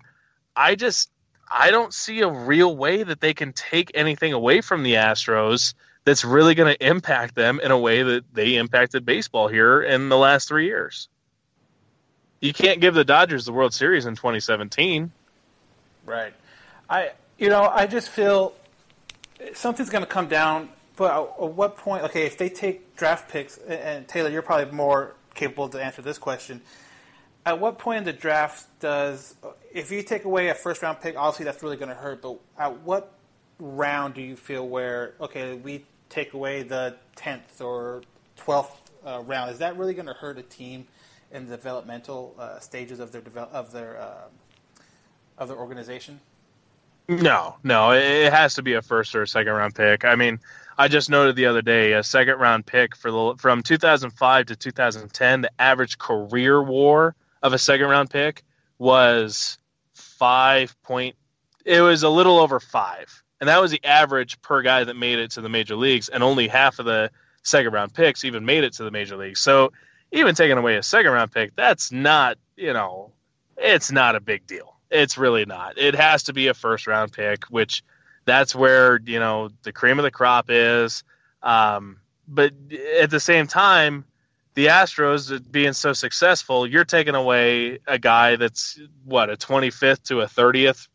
I 0.55 0.77
just 0.77 1.11
I 1.51 1.73
don't 1.73 1.93
see 1.93 2.21
a 2.21 2.29
real 2.29 2.77
way 2.77 3.03
that 3.03 3.21
they 3.21 3.35
can 3.35 3.53
take 3.53 3.91
anything 3.97 4.33
away 4.33 4.61
from 4.61 4.85
the 4.85 4.95
Astros 4.95 5.75
that's 6.05 6.25
really 6.25 6.55
going 6.55 6.73
to 6.73 6.87
impact 6.87 7.35
them 7.35 7.59
in 7.59 7.73
a 7.73 7.79
way 7.79 8.05
that 8.05 8.23
they 8.33 8.55
impacted 8.55 9.05
baseball 9.05 9.49
here 9.49 9.83
in 9.83 10.11
the 10.11 10.17
last 10.17 10.47
3 10.47 10.67
years. 10.67 11.09
You 12.41 12.53
can't 12.53 12.81
give 12.81 12.95
the 12.95 13.05
Dodgers 13.05 13.45
the 13.45 13.53
World 13.53 13.75
Series 13.75 14.07
in 14.07 14.15
2017. 14.15 15.11
Right. 16.07 16.33
I 16.89 17.11
you 17.39 17.49
know 17.49 17.65
I 17.65 17.89
just 17.89 18.09
feel 18.09 18.53
something's 19.55 19.91
going 19.91 20.05
to 20.05 20.09
come 20.09 20.29
down. 20.29 20.69
But 20.99 21.13
at 21.13 21.43
at 21.45 21.53
what 21.53 21.77
point? 21.77 22.03
Okay, 22.05 22.27
if 22.27 22.37
they 22.37 22.49
take 22.49 22.97
draft 22.97 23.31
picks, 23.31 23.57
and- 23.59 24.07
Taylor, 24.09 24.29
you're 24.29 24.43
probably 24.43 24.75
more 24.75 25.15
capable 25.35 25.69
to 25.69 25.83
answer 25.83 26.03
this 26.03 26.19
question. 26.19 26.61
At 27.47 27.61
what 27.61 27.79
point 27.79 27.99
in 27.99 28.05
the 28.05 28.13
draft 28.13 28.67
does, 28.81 29.37
if 29.73 29.93
you 29.93 30.03
take 30.03 30.25
away 30.25 30.49
a 30.49 30.55
first 30.55 30.83
round 30.83 31.01
pick, 31.01 31.17
obviously 31.17 31.45
that's 31.45 31.63
really 31.63 31.77
going 31.77 31.89
to 31.89 31.95
hurt. 31.95 32.21
But 32.21 32.41
at 32.59 32.81
what 32.81 33.13
round 33.61 34.15
do 34.15 34.21
you 34.21 34.37
feel 34.37 34.69
where 34.69 35.15
okay, 35.21 35.55
we 35.55 35.85
take 36.09 36.35
away 36.35 36.65
the 36.65 36.97
tenth 37.15 37.61
or 37.61 38.03
twelfth 38.37 38.91
uh, 39.07 39.23
round? 39.25 39.53
Is 39.53 39.59
that 39.59 39.79
really 39.79 39.95
going 39.95 40.07
to 40.07 40.15
hurt 40.15 40.37
a 40.37 40.43
team 40.43 40.87
in 41.31 41.47
the 41.47 41.57
developmental 41.57 42.35
uh, 42.39 42.59
stages 42.59 42.99
of 42.99 43.13
their 43.13 43.21
develop 43.21 43.55
of 43.55 43.71
their 43.71 44.01
uh, 44.01 44.29
of 45.39 45.47
their 45.47 45.59
organization? 45.59 46.21
No, 47.09 47.57
no, 47.63 47.93
it 47.93 48.31
has 48.33 48.55
to 48.57 48.63
be 48.63 48.75
a 48.75 48.83
first 48.83 49.15
or 49.15 49.23
a 49.23 49.29
second 49.29 49.53
round 49.53 49.75
pick. 49.75 50.05
I 50.05 50.15
mean, 50.15 50.41
I 50.81 50.87
just 50.87 51.11
noted 51.11 51.35
the 51.35 51.47
other 51.47 51.61
day 51.61 51.95
a 51.95 52.05
second 52.05 52.39
round 52.39 52.65
pick 52.65 52.95
for 52.95 53.11
the 53.11 53.35
from 53.39 53.65
2005 53.65 54.47
to 54.47 54.57
2010. 54.57 55.41
The 55.41 55.51
average 55.59 55.99
career 55.99 56.63
WAR 56.63 57.17
of 57.43 57.53
a 57.53 57.59
second 57.59 57.89
round 57.89 58.11
pick 58.11 58.45
was 58.79 59.59
five 59.95 60.81
point. 60.85 61.17
It 61.65 61.81
was 61.81 62.05
a 62.05 62.09
little 62.09 62.39
over 62.39 62.61
five, 62.61 63.25
and 63.41 63.49
that 63.49 63.61
was 63.61 63.73
the 63.73 63.85
average 63.85 64.41
per 64.41 64.63
guy 64.63 64.85
that 64.85 64.95
made 64.95 65.19
it 65.19 65.33
to 65.33 65.41
the 65.41 65.49
major 65.49 65.75
leagues, 65.75 66.09
and 66.09 66.23
only 66.23 66.47
half 66.47 66.79
of 66.79 66.85
the 66.85 67.11
second 67.43 67.73
round 67.73 67.93
picks 67.93 68.25
even 68.25 68.45
made 68.45 68.63
it 68.63 68.75
to 68.75 68.85
the 68.85 68.93
major 68.93 69.17
leagues. 69.17 69.41
So 69.41 69.73
even 70.13 70.37
taking 70.37 70.59
away 70.59 70.77
a 70.77 70.83
second 70.85 71.11
round 71.11 71.33
pick, 71.33 71.57
that's 71.57 71.91
not 71.91 72.39
you 72.57 72.73
know, 72.73 73.11
it's 73.57 73.91
not 73.91 74.15
a 74.15 74.21
big 74.21 74.47
deal. 74.47 74.77
It's 74.93 75.19
really 75.19 75.45
not. 75.45 75.77
It 75.77 75.97
has 75.97 76.23
to 76.25 76.33
be 76.33 76.47
a 76.47 76.55
first 76.55 76.87
round 76.87 77.13
pick, 77.13 77.47
which 77.47 77.83
that's 78.29 78.55
where 78.55 79.01
you 79.05 79.19
know 79.19 79.51
the 79.63 79.73
cream 79.73 79.99
of 79.99 80.03
the 80.03 80.11
crop 80.11 80.47
is. 80.49 81.05
Um, 81.43 82.01
but 82.27 82.53
at 83.01 83.11
the 83.11 83.21
same 83.21 83.47
time, 83.47 84.05
the 84.55 84.67
Astros 84.67 85.51
being 85.51 85.73
so 85.73 85.93
successful, 85.93 86.67
you're 86.67 86.85
taking 86.85 87.15
away 87.15 87.79
a 87.87 87.99
guy 87.99 88.37
that's 88.37 88.79
what 89.05 89.31
a 89.31 89.37
25th 89.37 90.03
to 90.05 90.21
a 90.21 90.27
30th 90.27 90.89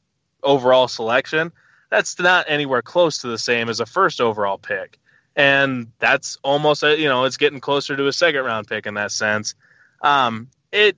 overall 0.44 0.88
selection. 0.88 1.52
That's 1.90 2.20
not 2.20 2.46
anywhere 2.50 2.82
close 2.82 3.20
to 3.20 3.28
the 3.28 3.38
same 3.38 3.70
as 3.70 3.80
a 3.80 3.86
first 3.86 4.20
overall 4.20 4.58
pick, 4.58 5.00
and 5.36 5.92
that's 6.00 6.38
almost 6.44 6.84
a, 6.84 7.00
you 7.00 7.08
know 7.08 7.24
it's 7.26 7.38
getting 7.38 7.60
closer 7.60 7.96
to 7.96 8.08
a 8.08 8.14
second 8.14 8.44
round 8.44 8.68
pick 8.68 8.86
in 8.86 8.96
that 8.96 9.12
sense. 9.12 9.56
Um, 10.02 10.50
it 10.72 10.98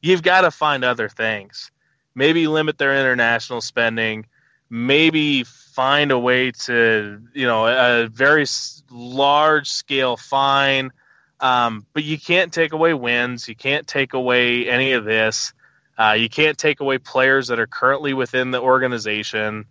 you've 0.00 0.22
got 0.22 0.42
to 0.42 0.50
find 0.50 0.84
other 0.84 1.08
things. 1.08 1.70
Maybe 2.14 2.46
limit 2.46 2.78
their 2.78 2.96
international 2.98 3.60
spending. 3.60 4.26
Maybe 4.70 5.44
find 5.44 6.10
a 6.10 6.18
way 6.18 6.52
to, 6.52 7.20
you 7.34 7.46
know, 7.46 7.66
a 7.66 8.08
very 8.08 8.46
large 8.90 9.70
scale 9.70 10.16
fine. 10.16 10.92
Um, 11.40 11.86
but 11.92 12.04
you 12.04 12.18
can't 12.18 12.52
take 12.52 12.72
away 12.72 12.94
wins. 12.94 13.48
You 13.48 13.56
can't 13.56 13.86
take 13.86 14.14
away 14.14 14.68
any 14.68 14.92
of 14.92 15.04
this. 15.04 15.52
Uh, 15.98 16.16
you 16.18 16.28
can't 16.28 16.56
take 16.56 16.80
away 16.80 16.98
players 16.98 17.48
that 17.48 17.58
are 17.58 17.66
currently 17.66 18.14
within 18.14 18.50
the 18.50 18.60
organization. 18.60 19.66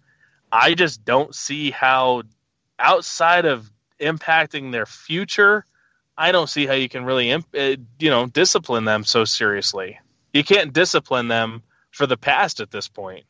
I 0.52 0.74
just 0.74 1.04
don't 1.04 1.34
see 1.34 1.72
how, 1.72 2.24
outside 2.78 3.46
of 3.46 3.70
impacting 4.00 4.72
their 4.72 4.86
future, 4.86 5.66
I 6.18 6.32
don't 6.32 6.50
see 6.50 6.66
how 6.68 6.74
you 6.74 6.90
can 6.90 7.06
really, 7.06 7.32
imp- 7.32 7.56
uh, 7.58 7.76
you 7.98 8.10
know, 8.10 8.28
discipline 8.28 8.86
them 8.86 9.04
so 9.04 9.26
seriously. 9.26 10.00
You 10.32 10.44
can't 10.44 10.74
discipline 10.74 11.28
them 11.28 11.64
for 11.92 12.06
the 12.06 12.18
past 12.18 12.60
at 12.60 12.72
this 12.72 12.88
point, 12.88 13.26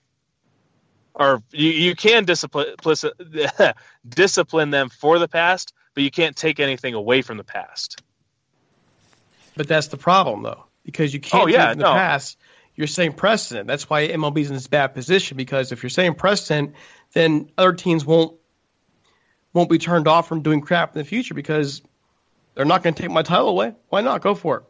or 1.15 1.43
you, 1.51 1.69
you 1.69 1.95
can 1.95 2.25
discipline 2.25 2.75
discipline 4.07 4.69
them 4.69 4.89
for 4.89 5.19
the 5.19 5.27
past, 5.27 5.73
but 5.93 6.03
you 6.03 6.11
can't 6.11 6.35
take 6.35 6.59
anything 6.59 6.93
away 6.93 7.21
from 7.21 7.37
the 7.37 7.43
past. 7.43 8.01
But 9.55 9.67
that's 9.67 9.87
the 9.87 9.97
problem, 9.97 10.43
though, 10.43 10.65
because 10.83 11.13
you 11.13 11.19
can't 11.19 11.43
Oh, 11.43 11.47
do 11.47 11.53
yeah, 11.53 11.69
it 11.69 11.73
in 11.73 11.77
the 11.79 11.83
no. 11.83 11.93
past. 11.93 12.37
You're 12.75 12.87
saying 12.87 13.13
precedent. 13.13 13.67
That's 13.67 13.87
why 13.87 14.07
MLB's 14.07 14.47
in 14.49 14.55
this 14.55 14.67
bad 14.67 14.95
position 14.95 15.37
because 15.37 15.71
if 15.71 15.83
you're 15.83 15.91
saying 15.91 16.15
precedent, 16.15 16.73
then 17.13 17.51
other 17.57 17.73
teams 17.73 18.03
won't 18.03 18.35
won't 19.53 19.69
be 19.69 19.77
turned 19.77 20.07
off 20.07 20.27
from 20.27 20.41
doing 20.41 20.61
crap 20.61 20.95
in 20.95 20.99
the 20.99 21.05
future 21.05 21.35
because 21.35 21.83
they're 22.55 22.65
not 22.65 22.81
going 22.81 22.95
to 22.95 23.01
take 23.01 23.11
my 23.11 23.21
title 23.21 23.49
away. 23.49 23.75
Why 23.89 24.01
not? 24.01 24.21
Go 24.21 24.33
for 24.33 24.57
it. 24.57 24.63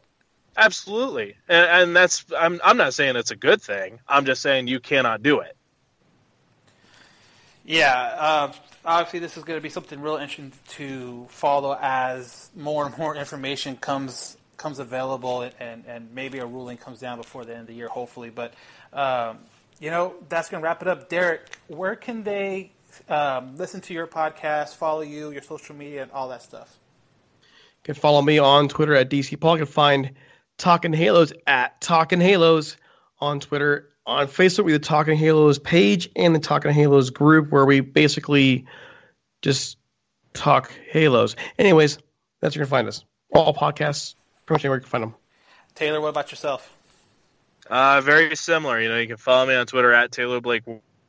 Absolutely, 0.58 1.36
and, 1.48 1.66
and 1.66 1.96
that's 1.96 2.26
I'm 2.38 2.60
I'm 2.64 2.78
not 2.78 2.94
saying 2.94 3.16
it's 3.16 3.32
a 3.32 3.36
good 3.38 3.62
thing. 3.62 4.00
I'm 4.08 4.26
just 4.26 4.42
saying 4.42 4.68
you 4.68 4.82
cannot 4.82 5.24
do 5.24 5.40
it. 5.40 5.56
Yeah, 7.66 7.94
uh, 7.94 8.54
obviously 8.84 9.20
this 9.20 9.38
is 9.38 9.44
going 9.44 9.58
to 9.58 9.64
be 9.64 9.70
something 9.70 10.02
real 10.02 10.16
interesting 10.16 10.52
to 10.70 11.26
follow 11.30 11.78
as 11.80 12.50
more 12.56 12.86
and 12.86 12.98
more 12.98 13.16
information 13.24 13.78
comes 13.78 14.38
comes 14.58 14.80
available, 14.80 15.50
and, 15.60 15.84
and 15.88 16.14
maybe 16.14 16.40
a 16.40 16.46
ruling 16.46 16.78
comes 16.78 17.00
down 17.00 17.18
before 17.18 17.44
the 17.44 17.52
end 17.52 17.62
of 17.62 17.68
the 17.68 17.74
year, 17.74 17.90
hopefully. 17.90 18.30
But 18.30 18.54
um, 18.94 19.40
you 19.80 19.90
know, 19.90 20.14
that's 20.30 20.50
going 20.50 20.62
to 20.62 20.66
wrap 20.66 20.82
it 20.82 20.88
up. 20.88 21.10
Derek, 21.10 21.42
where 21.68 21.96
can 21.96 22.24
they 22.24 22.72
um, 23.10 23.58
listen 23.58 23.82
to 23.82 23.94
your 23.94 24.08
podcast, 24.08 24.76
follow 24.76 25.02
you, 25.02 25.32
your 25.32 25.42
social 25.42 25.76
media, 25.76 26.04
and 26.04 26.12
all 26.12 26.30
that 26.30 26.42
stuff? 26.42 26.78
You 27.42 27.94
can 27.94 27.96
follow 27.96 28.22
me 28.22 28.40
on 28.40 28.70
Twitter 28.70 28.96
at 28.96 29.10
DC 29.10 29.38
Paul. 29.40 29.58
You 29.58 29.66
can 29.66 29.74
find 29.74 30.12
Talking 30.58 30.94
Halos 30.94 31.34
at 31.48 31.82
Talking 31.82 32.22
Halos 32.22 32.78
on 33.20 33.40
Twitter. 33.40 33.90
On 34.06 34.28
Facebook, 34.28 34.66
we 34.66 34.74
have 34.74 34.82
the 34.82 34.88
Talking 34.88 35.18
Halos 35.18 35.60
page 35.60 36.10
and 36.16 36.36
the 36.36 36.40
Talking 36.40 36.72
Halos 36.72 37.10
group 37.10 37.52
where 37.52 37.66
we 37.66 37.80
basically 37.80 38.66
just 39.42 39.78
talk 40.34 40.74
Halos. 40.90 41.36
Anyways, 41.58 42.00
that's 42.42 42.56
where 42.56 42.64
you 42.64 42.66
can 42.66 42.70
find 42.70 42.88
us. 42.88 43.06
All 43.34 43.54
podcasts, 43.54 44.16
pretty 44.46 44.58
much 44.58 44.66
anywhere 44.66 44.78
you 44.78 44.82
can 44.82 44.90
find 44.90 45.04
them. 45.04 45.16
Taylor, 45.76 46.02
what 46.02 46.10
about 46.10 46.32
yourself? 46.32 46.70
Uh, 47.70 48.02
very 48.02 48.36
similar. 48.36 48.80
You 48.82 48.90
know, 48.90 49.00
you 49.00 49.08
can 49.08 49.18
follow 49.18 49.48
me 49.48 49.56
on 49.56 49.66
Twitter 49.66 49.94
at 49.94 50.12
Taylor 50.12 50.42
Blake 50.42 50.64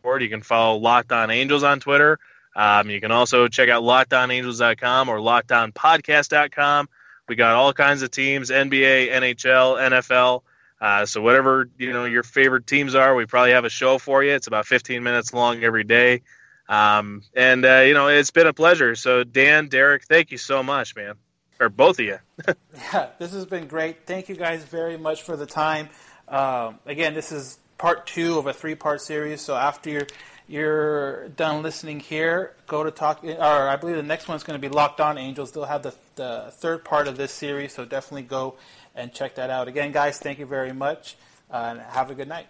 Ward. 0.05 0.23
You 0.23 0.29
can 0.29 0.43
follow 0.43 0.79
Locked 0.79 1.11
On 1.11 1.31
Angels 1.31 1.65
on 1.65 1.81
Twitter. 1.81 2.19
Um, 2.55 2.89
you 2.91 3.01
can 3.01 3.11
also 3.11 3.49
check 3.49 3.69
out 3.69 3.83
LockedOnAngels.com 3.83 5.09
or 5.09 5.19
LockedOnPodcast.com. 5.19 6.89
We 7.29 7.37
got 7.37 7.55
all 7.55 7.73
kinds 7.73 8.03
of 8.03 8.11
teams: 8.11 8.51
NBA, 8.51 9.11
NHL, 9.11 9.91
NFL. 9.91 10.43
Uh, 10.85 11.07
so 11.07 11.23
whatever 11.23 11.71
you 11.79 11.95
know 11.95 12.05
your 12.05 12.23
favorite 12.23 12.67
teams 12.67 12.95
are, 12.95 13.15
we 13.15 13.25
probably 13.25 13.53
have 13.53 13.65
a 13.65 13.71
show 13.71 13.97
for 13.97 14.23
you. 14.23 14.33
It's 14.33 14.49
about 14.49 14.67
15 14.67 15.03
minutes 15.03 15.33
long 15.33 15.65
every 15.65 15.83
day. 15.83 16.21
Um, 16.69 17.23
and 17.35 17.65
uh, 17.65 17.85
you 17.87 17.95
know 17.95 18.09
it's 18.09 18.31
been 18.31 18.47
a 18.47 18.53
pleasure. 18.53 18.95
So 18.95 19.25
Dan, 19.25 19.69
Derek, 19.69 20.05
thank 20.05 20.31
you 20.31 20.37
so 20.37 20.63
much, 20.63 20.95
man, 20.95 21.15
or 21.59 21.71
both 21.71 22.01
of 22.01 22.05
you. 22.05 22.19
Yeah, 22.93 23.09
this 23.19 23.33
has 23.33 23.47
been 23.47 23.67
great. 23.67 24.05
Thank 24.05 24.29
you 24.29 24.37
guys 24.37 24.63
very 24.65 24.99
much 24.99 25.23
for 25.23 25.39
the 25.39 25.47
time. 25.47 25.89
Um, 26.29 26.79
again, 26.85 27.15
this 27.15 27.33
is 27.33 27.59
part 27.79 28.07
two 28.07 28.39
of 28.39 28.47
a 28.47 28.53
three-part 28.53 29.01
series. 29.01 29.41
So 29.41 29.57
after 29.57 29.89
you're 29.89 30.07
you're 30.47 31.29
done 31.31 31.63
listening 31.63 32.01
here, 32.01 32.53
go 32.67 32.85
to 32.85 32.91
talk. 32.91 33.25
Or 33.25 33.69
I 33.69 33.77
believe 33.77 33.97
the 33.97 34.03
next 34.03 34.29
one's 34.29 34.43
going 34.43 34.61
to 34.61 34.69
be 34.69 34.73
Locked 34.73 35.01
On 35.01 35.17
Angels. 35.17 35.51
They'll 35.53 35.65
have 35.65 35.83
the 35.83 35.95
the 36.17 36.53
third 36.53 36.85
part 36.85 37.09
of 37.09 37.17
this 37.17 37.33
series. 37.33 37.73
So 37.73 37.87
definitely 37.87 38.25
go 38.25 38.57
and 38.95 39.13
check 39.13 39.35
that 39.37 39.51
out. 39.51 39.69
Again, 39.69 39.93
guys, 39.93 40.19
thank 40.19 40.39
you 40.39 40.47
very 40.47 40.73
much, 40.73 41.17
uh, 41.51 41.69
and 41.71 41.81
have 41.81 42.11
a 42.11 42.15
good 42.15 42.29
night. 42.29 42.47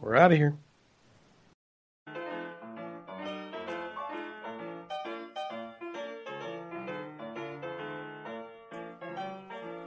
We're 0.00 0.16
out 0.16 0.32
of 0.32 0.38
here. 0.38 0.54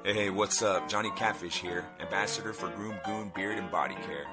Hey, 0.03 0.13
hey, 0.13 0.29
what's 0.31 0.63
up? 0.63 0.89
Johnny 0.89 1.11
Catfish 1.15 1.59
here, 1.59 1.85
ambassador 1.99 2.51
for 2.51 2.69
Groom 2.69 2.95
Goon 3.05 3.31
Beard 3.35 3.59
and 3.59 3.69
Body 3.69 3.93
Care. 3.93 4.25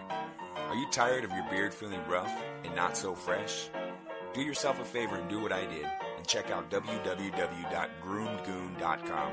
Are 0.57 0.75
you 0.75 0.89
tired 0.91 1.23
of 1.23 1.31
your 1.33 1.45
beard 1.51 1.75
feeling 1.75 2.01
rough 2.09 2.33
and 2.65 2.75
not 2.75 2.97
so 2.97 3.15
fresh? 3.15 3.69
Do 4.33 4.41
yourself 4.41 4.81
a 4.81 4.85
favor 4.85 5.17
and 5.17 5.29
do 5.29 5.39
what 5.39 5.53
I 5.53 5.67
did 5.67 5.87
and 6.17 6.27
check 6.27 6.51
out 6.51 6.71
www.groomedgoon.com. 6.71 9.33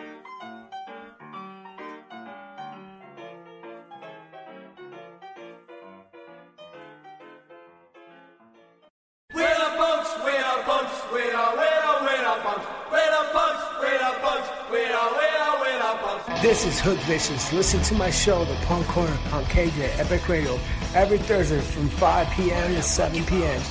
This 16.41 16.65
is 16.65 16.79
Hood 16.79 16.97
Vicious. 17.01 17.53
Listen 17.53 17.83
to 17.83 17.93
my 17.93 18.09
show, 18.09 18.43
The 18.45 18.55
Punk 18.65 18.87
Corner, 18.87 19.15
on 19.31 19.43
KJ 19.43 19.99
Epic 19.99 20.27
Radio, 20.27 20.59
every 20.95 21.19
Thursday 21.19 21.59
from 21.59 21.87
5 21.87 22.31
p.m. 22.31 22.73
to 22.73 22.81
7 22.81 23.23
p.m. 23.25 23.61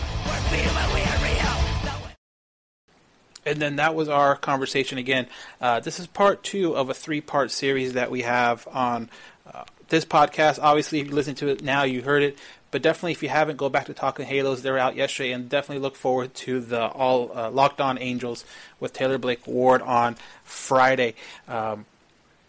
And 3.45 3.61
then 3.61 3.75
that 3.77 3.97
was 3.97 4.09
our 4.09 4.37
conversation 4.37 4.99
again. 4.99 5.27
Uh, 5.61 5.81
this 5.81 5.99
is 5.99 6.07
part 6.07 6.45
two 6.45 6.77
of 6.77 6.91
a 6.91 6.95
three 6.95 7.21
part 7.21 7.51
series 7.51 7.95
that 7.95 8.09
we 8.09 8.23
have 8.23 8.69
on 8.71 9.11
uh, 9.53 9.65
this 9.89 10.05
podcast. 10.05 10.61
Obviously, 10.63 11.01
if 11.01 11.09
you 11.09 11.13
listen 11.13 11.35
to 11.35 11.49
it 11.49 11.65
now, 11.65 11.83
you 11.83 12.03
heard 12.03 12.23
it. 12.23 12.39
But 12.71 12.83
definitely, 12.83 13.13
if 13.13 13.23
you 13.25 13.31
haven't, 13.31 13.57
go 13.57 13.69
back 13.69 13.87
to 13.87 13.95
Talking 13.95 14.27
Halos. 14.27 14.63
They're 14.63 14.79
out 14.79 14.95
yesterday, 14.95 15.33
and 15.33 15.49
definitely 15.49 15.83
look 15.83 15.97
forward 15.97 16.35
to 16.35 16.61
the 16.61 16.87
all 16.87 17.37
uh, 17.37 17.51
Locked 17.51 17.81
On 17.81 17.99
Angels 17.99 18.45
with 18.79 18.93
Taylor 18.93 19.19
Blake 19.19 19.45
Ward 19.45 19.83
on 19.83 20.15
Friday. 20.45 21.17
Um, 21.49 21.85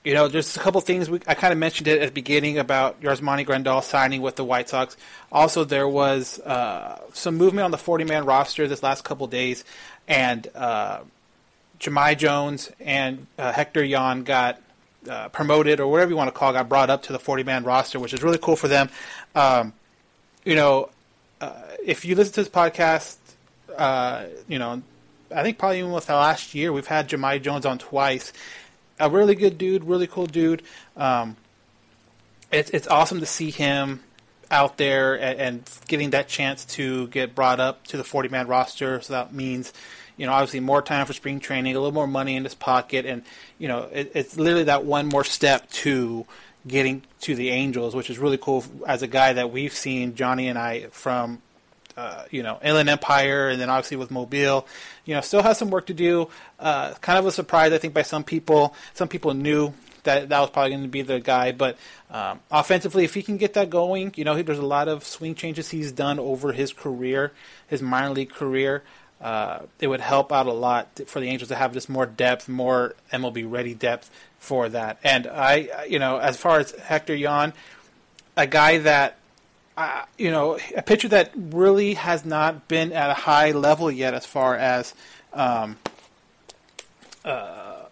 you 0.03 0.15
know, 0.15 0.27
there's 0.27 0.55
a 0.57 0.59
couple 0.59 0.81
things 0.81 1.09
we, 1.09 1.19
I 1.27 1.35
kind 1.35 1.53
of 1.53 1.59
mentioned 1.59 1.87
it 1.87 2.01
at 2.01 2.07
the 2.07 2.13
beginning 2.13 2.57
about 2.57 3.01
Yasmani 3.01 3.45
Grandal 3.45 3.83
signing 3.83 4.21
with 4.21 4.35
the 4.35 4.43
White 4.43 4.67
Sox. 4.69 4.97
Also, 5.31 5.63
there 5.63 5.87
was 5.87 6.39
uh, 6.39 6.99
some 7.13 7.37
movement 7.37 7.65
on 7.65 7.71
the 7.71 7.77
40-man 7.77 8.25
roster 8.25 8.67
this 8.67 8.81
last 8.81 9.03
couple 9.03 9.27
days, 9.27 9.63
and 10.07 10.47
uh, 10.55 11.01
Jahmai 11.79 12.17
Jones 12.17 12.71
and 12.79 13.27
uh, 13.37 13.51
Hector 13.51 13.83
Yan 13.83 14.23
got 14.23 14.59
uh, 15.07 15.29
promoted, 15.29 15.79
or 15.79 15.87
whatever 15.87 16.09
you 16.09 16.17
want 16.17 16.29
to 16.29 16.31
call, 16.31 16.49
it, 16.49 16.53
got 16.53 16.67
brought 16.67 16.89
up 16.89 17.03
to 17.03 17.13
the 17.13 17.19
40-man 17.19 17.63
roster, 17.63 17.99
which 17.99 18.13
is 18.13 18.23
really 18.23 18.39
cool 18.39 18.55
for 18.55 18.67
them. 18.67 18.89
Um, 19.35 19.73
you 20.43 20.55
know, 20.55 20.89
uh, 21.39 21.53
if 21.85 22.05
you 22.05 22.15
listen 22.15 22.33
to 22.33 22.41
this 22.41 22.49
podcast, 22.49 23.17
uh, 23.77 24.25
you 24.47 24.57
know, 24.57 24.81
I 25.33 25.43
think 25.43 25.59
probably 25.59 25.79
even 25.79 25.91
with 25.91 26.07
the 26.07 26.13
last 26.13 26.55
year, 26.55 26.73
we've 26.73 26.87
had 26.87 27.07
Jahmai 27.07 27.41
Jones 27.41 27.65
on 27.65 27.77
twice. 27.77 28.33
A 29.01 29.09
really 29.09 29.35
good 29.35 29.57
dude, 29.57 29.83
really 29.83 30.07
cool 30.07 30.27
dude. 30.27 30.63
Um, 30.95 31.35
it's 32.51 32.69
it's 32.71 32.87
awesome 32.87 33.19
to 33.19 33.25
see 33.25 33.51
him 33.51 34.01
out 34.49 34.77
there 34.77 35.15
and, 35.15 35.39
and 35.39 35.69
getting 35.87 36.11
that 36.11 36.27
chance 36.27 36.65
to 36.65 37.07
get 37.07 37.33
brought 37.33 37.59
up 37.59 37.87
to 37.87 37.97
the 37.97 38.03
40 38.03 38.29
man 38.29 38.47
roster. 38.47 39.01
So 39.01 39.13
that 39.13 39.33
means, 39.33 39.71
you 40.17 40.25
know, 40.25 40.33
obviously 40.33 40.59
more 40.59 40.81
time 40.81 41.05
for 41.05 41.13
spring 41.13 41.39
training, 41.39 41.75
a 41.75 41.79
little 41.79 41.93
more 41.93 42.07
money 42.07 42.35
in 42.35 42.43
his 42.43 42.53
pocket, 42.53 43.05
and 43.05 43.23
you 43.57 43.67
know, 43.67 43.89
it, 43.91 44.11
it's 44.13 44.37
literally 44.37 44.65
that 44.65 44.83
one 44.83 45.07
more 45.07 45.23
step 45.23 45.69
to 45.71 46.25
getting 46.67 47.01
to 47.21 47.35
the 47.35 47.49
Angels, 47.49 47.95
which 47.95 48.09
is 48.09 48.19
really 48.19 48.37
cool 48.37 48.63
as 48.85 49.01
a 49.01 49.07
guy 49.07 49.33
that 49.33 49.51
we've 49.51 49.73
seen 49.73 50.15
Johnny 50.15 50.47
and 50.47 50.59
I 50.59 50.87
from 50.91 51.41
uh, 52.01 52.25
you 52.31 52.41
know, 52.41 52.59
Inland 52.63 52.89
Empire, 52.89 53.49
and 53.49 53.61
then 53.61 53.69
obviously 53.69 53.97
with 53.97 54.09
Mobile, 54.09 54.67
you 55.05 55.13
know, 55.13 55.21
still 55.21 55.43
has 55.43 55.59
some 55.59 55.69
work 55.69 55.85
to 55.85 55.93
do. 55.93 56.29
Uh, 56.59 56.95
kind 56.95 57.19
of 57.19 57.27
a 57.27 57.31
surprise, 57.31 57.71
I 57.73 57.77
think, 57.77 57.93
by 57.93 58.01
some 58.01 58.23
people. 58.23 58.73
Some 58.95 59.07
people 59.07 59.35
knew 59.35 59.73
that 60.03 60.29
that 60.29 60.39
was 60.39 60.49
probably 60.49 60.71
going 60.71 60.81
to 60.81 60.89
be 60.89 61.03
the 61.03 61.19
guy, 61.19 61.51
but 61.51 61.77
um, 62.09 62.39
offensively, 62.49 63.03
if 63.03 63.13
he 63.13 63.21
can 63.21 63.37
get 63.37 63.53
that 63.53 63.69
going, 63.69 64.13
you 64.15 64.23
know, 64.23 64.41
there's 64.41 64.57
a 64.57 64.65
lot 64.65 64.87
of 64.87 65.03
swing 65.03 65.35
changes 65.35 65.69
he's 65.69 65.91
done 65.91 66.17
over 66.17 66.53
his 66.53 66.73
career, 66.73 67.33
his 67.67 67.83
minor 67.83 68.09
league 68.09 68.31
career. 68.31 68.81
Uh, 69.21 69.59
it 69.79 69.85
would 69.85 70.01
help 70.01 70.31
out 70.31 70.47
a 70.47 70.51
lot 70.51 70.87
for 71.05 71.19
the 71.19 71.27
Angels 71.27 71.49
to 71.49 71.55
have 71.55 71.71
just 71.73 71.87
more 71.87 72.07
depth, 72.07 72.49
more 72.49 72.95
MLB 73.13 73.45
ready 73.47 73.75
depth 73.75 74.09
for 74.39 74.67
that. 74.69 74.97
And 75.03 75.27
I, 75.27 75.85
you 75.87 75.99
know, 75.99 76.17
as 76.17 76.37
far 76.37 76.57
as 76.57 76.71
Hector 76.71 77.13
Yan, 77.13 77.53
a 78.35 78.47
guy 78.47 78.79
that 78.79 79.19
uh, 79.77 80.03
you 80.17 80.31
know, 80.31 80.57
a 80.75 80.81
pitcher 80.81 81.07
that 81.09 81.31
really 81.35 81.93
has 81.93 82.25
not 82.25 82.67
been 82.67 82.91
at 82.91 83.09
a 83.09 83.13
high 83.13 83.51
level 83.51 83.91
yet 83.91 84.13
as 84.13 84.25
far 84.25 84.55
as 84.55 84.93
um, 85.33 85.77
uh, 87.23 87.83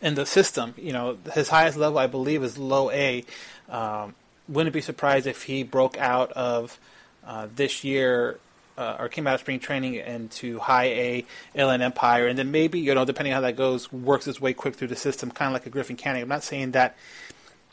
in 0.00 0.14
the 0.14 0.26
system. 0.26 0.74
You 0.76 0.92
know, 0.92 1.18
his 1.32 1.48
highest 1.48 1.76
level, 1.76 1.98
I 1.98 2.06
believe, 2.06 2.42
is 2.42 2.58
low 2.58 2.90
A. 2.90 3.24
Um, 3.68 4.14
wouldn't 4.48 4.74
be 4.74 4.80
surprised 4.80 5.26
if 5.26 5.44
he 5.44 5.62
broke 5.62 5.96
out 5.98 6.32
of 6.32 6.78
uh, 7.24 7.48
this 7.54 7.84
year 7.84 8.38
uh, 8.76 8.96
or 8.98 9.08
came 9.08 9.26
out 9.26 9.34
of 9.34 9.40
spring 9.40 9.60
training 9.60 9.94
into 9.94 10.58
high 10.58 10.86
A, 10.86 11.26
Inland 11.54 11.82
Empire, 11.82 12.26
and 12.26 12.38
then 12.38 12.50
maybe, 12.50 12.80
you 12.80 12.94
know, 12.94 13.04
depending 13.04 13.34
on 13.34 13.42
how 13.42 13.48
that 13.48 13.56
goes, 13.56 13.92
works 13.92 14.24
his 14.24 14.40
way 14.40 14.54
quick 14.54 14.74
through 14.74 14.88
the 14.88 14.96
system, 14.96 15.30
kind 15.30 15.48
of 15.48 15.52
like 15.52 15.66
a 15.66 15.70
Griffin 15.70 15.96
Canning. 15.96 16.22
I'm 16.22 16.28
not 16.28 16.42
saying 16.42 16.72
that 16.72 16.96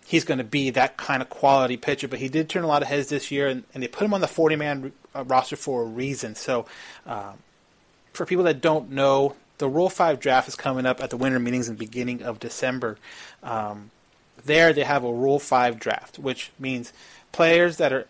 he's 0.07 0.23
going 0.23 0.37
to 0.37 0.43
be 0.43 0.69
that 0.69 0.95
kind 0.95 1.21
of 1.21 1.29
quality 1.29 1.75
pitcher. 1.75 2.07
But 2.07 2.19
he 2.19 2.29
did 2.29 2.47
turn 2.47 2.63
a 2.63 2.67
lot 2.67 2.81
of 2.81 2.87
heads 2.87 3.09
this 3.09 3.29
year, 3.29 3.47
and, 3.47 3.65
and 3.73 3.83
they 3.83 3.89
put 3.89 4.05
him 4.05 4.13
on 4.13 4.21
the 4.21 4.27
40 4.27 4.55
man 4.55 4.93
uh, 5.13 5.25
roster 5.25 5.57
for 5.57 5.83
a 5.83 5.85
reason. 5.85 6.33
So, 6.35 6.65
um, 7.05 7.33
for 8.13 8.25
people 8.25 8.45
that 8.45 8.61
don't 8.61 8.89
know, 8.89 9.35
the 9.57 9.67
Rule 9.67 9.89
5 9.89 10.19
draft 10.21 10.47
is 10.47 10.55
coming 10.55 10.85
up 10.85 11.03
at 11.03 11.09
the 11.09 11.17
winter 11.17 11.39
meetings 11.39 11.67
in 11.67 11.75
the 11.75 11.79
beginning 11.79 12.23
of 12.23 12.39
December. 12.39 12.97
Um, 13.43 13.91
there, 14.45 14.71
they 14.71 14.83
have 14.83 15.03
a 15.03 15.11
Rule 15.11 15.39
5 15.39 15.77
draft, 15.77 16.17
which 16.17 16.51
means 16.57 16.93
players 17.33 17.77
that 17.77 17.91
are 17.91 18.07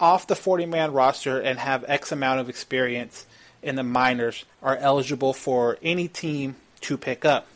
off 0.00 0.26
the 0.26 0.36
40 0.36 0.64
man 0.64 0.92
roster 0.92 1.38
and 1.38 1.58
have 1.58 1.84
X 1.88 2.10
amount 2.10 2.40
of 2.40 2.48
experience 2.48 3.26
in 3.62 3.74
the 3.74 3.82
minors 3.82 4.46
are 4.62 4.76
eligible 4.76 5.34
for 5.34 5.76
any 5.82 6.08
team 6.08 6.56
to 6.80 6.96
pick 6.96 7.26
up. 7.26 7.46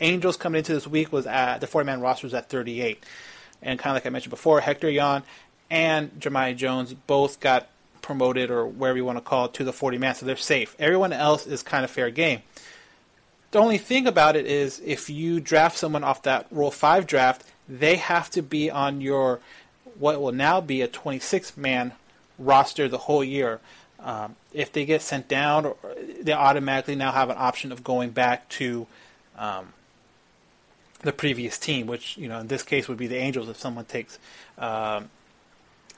Angels 0.00 0.36
coming 0.36 0.58
into 0.58 0.72
this 0.72 0.86
week 0.86 1.12
was 1.12 1.26
at 1.26 1.58
the 1.58 1.66
40 1.66 1.86
man 1.86 2.00
roster 2.00 2.26
was 2.26 2.34
at 2.34 2.48
38. 2.48 3.04
And 3.62 3.78
kind 3.78 3.92
of 3.92 3.96
like 3.96 4.06
I 4.06 4.10
mentioned 4.10 4.30
before, 4.30 4.60
Hector 4.60 4.90
Yan 4.90 5.22
and 5.70 6.10
Jahmai 6.20 6.56
Jones 6.56 6.94
both 6.94 7.40
got 7.40 7.68
promoted 8.02 8.50
or 8.50 8.66
wherever 8.66 8.96
you 8.96 9.04
want 9.04 9.18
to 9.18 9.22
call 9.22 9.46
it 9.46 9.54
to 9.54 9.64
the 9.64 9.72
40 9.72 9.98
man, 9.98 10.14
so 10.14 10.24
they're 10.24 10.36
safe. 10.36 10.74
Everyone 10.78 11.12
else 11.12 11.46
is 11.46 11.62
kind 11.62 11.84
of 11.84 11.90
fair 11.90 12.10
game. 12.10 12.42
The 13.50 13.58
only 13.58 13.78
thing 13.78 14.06
about 14.06 14.36
it 14.36 14.46
is 14.46 14.80
if 14.84 15.08
you 15.10 15.40
draft 15.40 15.76
someone 15.76 16.04
off 16.04 16.22
that 16.22 16.46
Rule 16.50 16.70
5 16.70 17.06
draft, 17.06 17.44
they 17.68 17.96
have 17.96 18.30
to 18.30 18.42
be 18.42 18.70
on 18.70 19.00
your 19.00 19.40
what 19.98 20.20
will 20.20 20.32
now 20.32 20.60
be 20.60 20.80
a 20.80 20.88
26 20.88 21.56
man 21.56 21.92
roster 22.38 22.88
the 22.88 22.98
whole 22.98 23.24
year. 23.24 23.60
Um, 24.00 24.36
if 24.52 24.70
they 24.72 24.84
get 24.84 25.02
sent 25.02 25.28
down, 25.28 25.74
they 26.20 26.32
automatically 26.32 26.94
now 26.94 27.10
have 27.10 27.30
an 27.30 27.36
option 27.38 27.72
of 27.72 27.82
going 27.82 28.10
back 28.10 28.48
to 28.50 28.86
um, 29.36 29.72
the 31.00 31.12
previous 31.12 31.58
team, 31.58 31.86
which 31.86 32.16
you 32.16 32.28
know 32.28 32.40
in 32.40 32.48
this 32.48 32.62
case 32.62 32.88
would 32.88 32.98
be 32.98 33.06
the 33.06 33.16
Angels 33.16 33.48
if 33.48 33.56
someone 33.56 33.84
takes 33.84 34.18
um, 34.58 35.10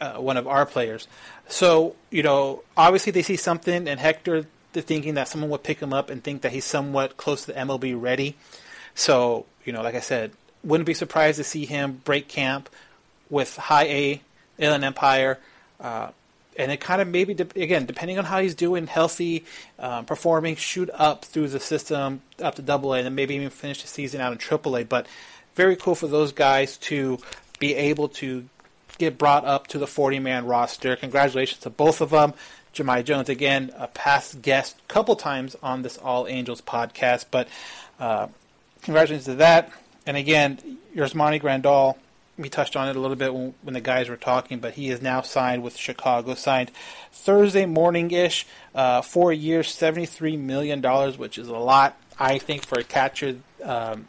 uh, 0.01 0.15
one 0.15 0.37
of 0.37 0.47
our 0.47 0.67
players. 0.67 1.09
So 1.49 1.97
you 2.11 2.23
know, 2.23 2.63
obviously 2.77 3.13
they 3.13 3.23
see 3.23 3.37
something, 3.37 3.89
and 3.89 4.01
Hector 4.01 4.47
they're 4.73 4.83
thinking 4.83 5.15
that 5.15 5.27
someone 5.27 5.51
would 5.51 5.65
pick 5.65 5.81
him 5.81 5.93
up 5.93 6.11
and 6.11 6.23
think 6.23 6.43
that 6.43 6.53
he's 6.53 6.65
somewhat 6.65 7.17
close 7.17 7.45
to 7.45 7.53
the 7.53 7.59
MLB 7.59 8.01
ready. 8.01 8.37
So 8.95 9.47
you 9.65 9.73
know, 9.73 9.83
like 9.83 9.95
I 9.95 10.01
said, 10.01 10.33
wouldn't 10.63 10.87
be 10.87 10.95
surprised 10.95 11.39
to 11.39 11.45
see 11.45 11.65
him 11.65 12.01
break 12.05 12.29
camp 12.29 12.69
with 13.29 13.57
High 13.57 13.85
A, 13.85 14.23
Inland 14.59 14.85
Empire. 14.85 15.39
Uh, 15.81 16.11
and 16.57 16.71
it 16.71 16.81
kind 16.81 17.01
of 17.01 17.09
maybe 17.09 17.35
de- 17.35 17.63
again 17.63 17.87
depending 17.87 18.19
on 18.19 18.25
how 18.25 18.41
he's 18.41 18.55
doing, 18.55 18.87
healthy, 18.87 19.45
um, 19.79 20.05
performing, 20.05 20.57
shoot 20.57 20.91
up 20.95 21.25
through 21.25 21.49
the 21.49 21.61
system 21.61 22.23
up 22.41 22.57
to 22.57 22.63
Double 22.63 22.95
A, 22.95 22.99
and 22.99 23.07
then 23.07 23.15
maybe 23.15 23.35
even 23.35 23.51
finish 23.51 23.83
the 23.83 23.89
season 23.89 24.21
out 24.21 24.33
in 24.33 24.39
Triple 24.39 24.77
A. 24.77 24.85
But 24.85 25.07
very 25.55 25.77
cool 25.77 25.95
for 25.95 26.07
those 26.07 26.33
guys 26.33 26.77
to 26.79 27.19
be 27.59 27.75
able 27.75 28.09
to 28.09 28.47
get 28.99 29.19
brought 29.19 29.45
up 29.45 29.67
to 29.69 29.79
the 29.79 29.87
40 29.87 30.19
man 30.19 30.47
roster. 30.47 30.97
Congratulations 30.97 31.61
to 31.61 31.71
both 31.71 32.01
of 32.01 32.11
them. 32.11 32.35
Jahmai 32.75 33.05
Jones 33.05 33.29
again, 33.29 33.73
a 33.77 33.89
past 33.89 34.43
guest, 34.43 34.77
couple 34.87 35.17
times 35.17 35.57
on 35.63 35.83
this 35.83 35.99
All 35.99 36.29
Angels 36.29 36.61
podcast, 36.61 37.27
but 37.31 37.49
uh, 37.99 38.29
congratulations 38.83 39.25
to 39.25 39.35
that. 39.37 39.73
And 40.07 40.17
again, 40.17 40.79
Yasmani 40.95 41.43
Grandal 41.43 41.97
we 42.41 42.49
touched 42.49 42.77
on 42.77 42.89
it 42.89 42.97
a 42.97 43.01
little 43.01 43.17
bit 43.17 43.35
when, 43.35 43.75
the 43.75 43.81
guys 43.81 44.09
were 44.09 44.17
talking, 44.17 44.59
but 44.59 44.75
he 44.75 44.91
is 44.91 45.03
now 45.03 45.21
signed 45.21 45.63
with 45.63 45.77
Chicago. 45.77 46.35
Signed 46.35 46.71
Thursday 47.13 47.67
morning 47.67 48.11
ish, 48.11 48.47
uh, 48.75 49.03
four 49.03 49.33
years, 49.33 49.69
$73 49.69 50.39
million, 50.39 50.83
which 51.19 51.39
is 51.39 51.49
a 51.49 51.57
lot, 51.57 51.97
I 52.19 52.39
think, 52.39 52.65
for 52.65 52.79
a 52.79 52.85
catcher 52.85 53.37
um, 53.63 54.09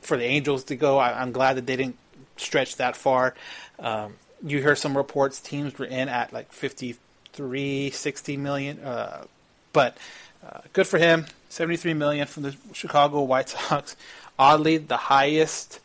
for 0.00 0.16
the 0.16 0.24
Angels 0.24 0.64
to 0.64 0.76
go. 0.76 0.98
I, 0.98 1.22
am 1.22 1.32
glad 1.32 1.56
that 1.56 1.66
they 1.66 1.76
didn't 1.76 1.98
stretch 2.36 2.76
that 2.76 2.96
far. 2.96 3.34
Um, 3.78 4.14
you 4.44 4.58
hear 4.58 4.76
some 4.76 4.96
reports 4.96 5.40
teams 5.40 5.78
were 5.78 5.86
in 5.86 6.08
at 6.08 6.32
like 6.32 6.52
53, 6.52 7.90
60 7.90 8.36
million, 8.36 8.80
uh, 8.80 9.24
but 9.72 9.96
uh, 10.44 10.60
good 10.72 10.86
for 10.86 10.98
him. 10.98 11.26
73 11.50 11.94
million 11.94 12.26
from 12.26 12.44
the 12.44 12.56
Chicago 12.72 13.22
White 13.22 13.48
Sox. 13.48 13.96
Oddly, 14.38 14.78
the 14.78 14.96
highest, 14.96 15.80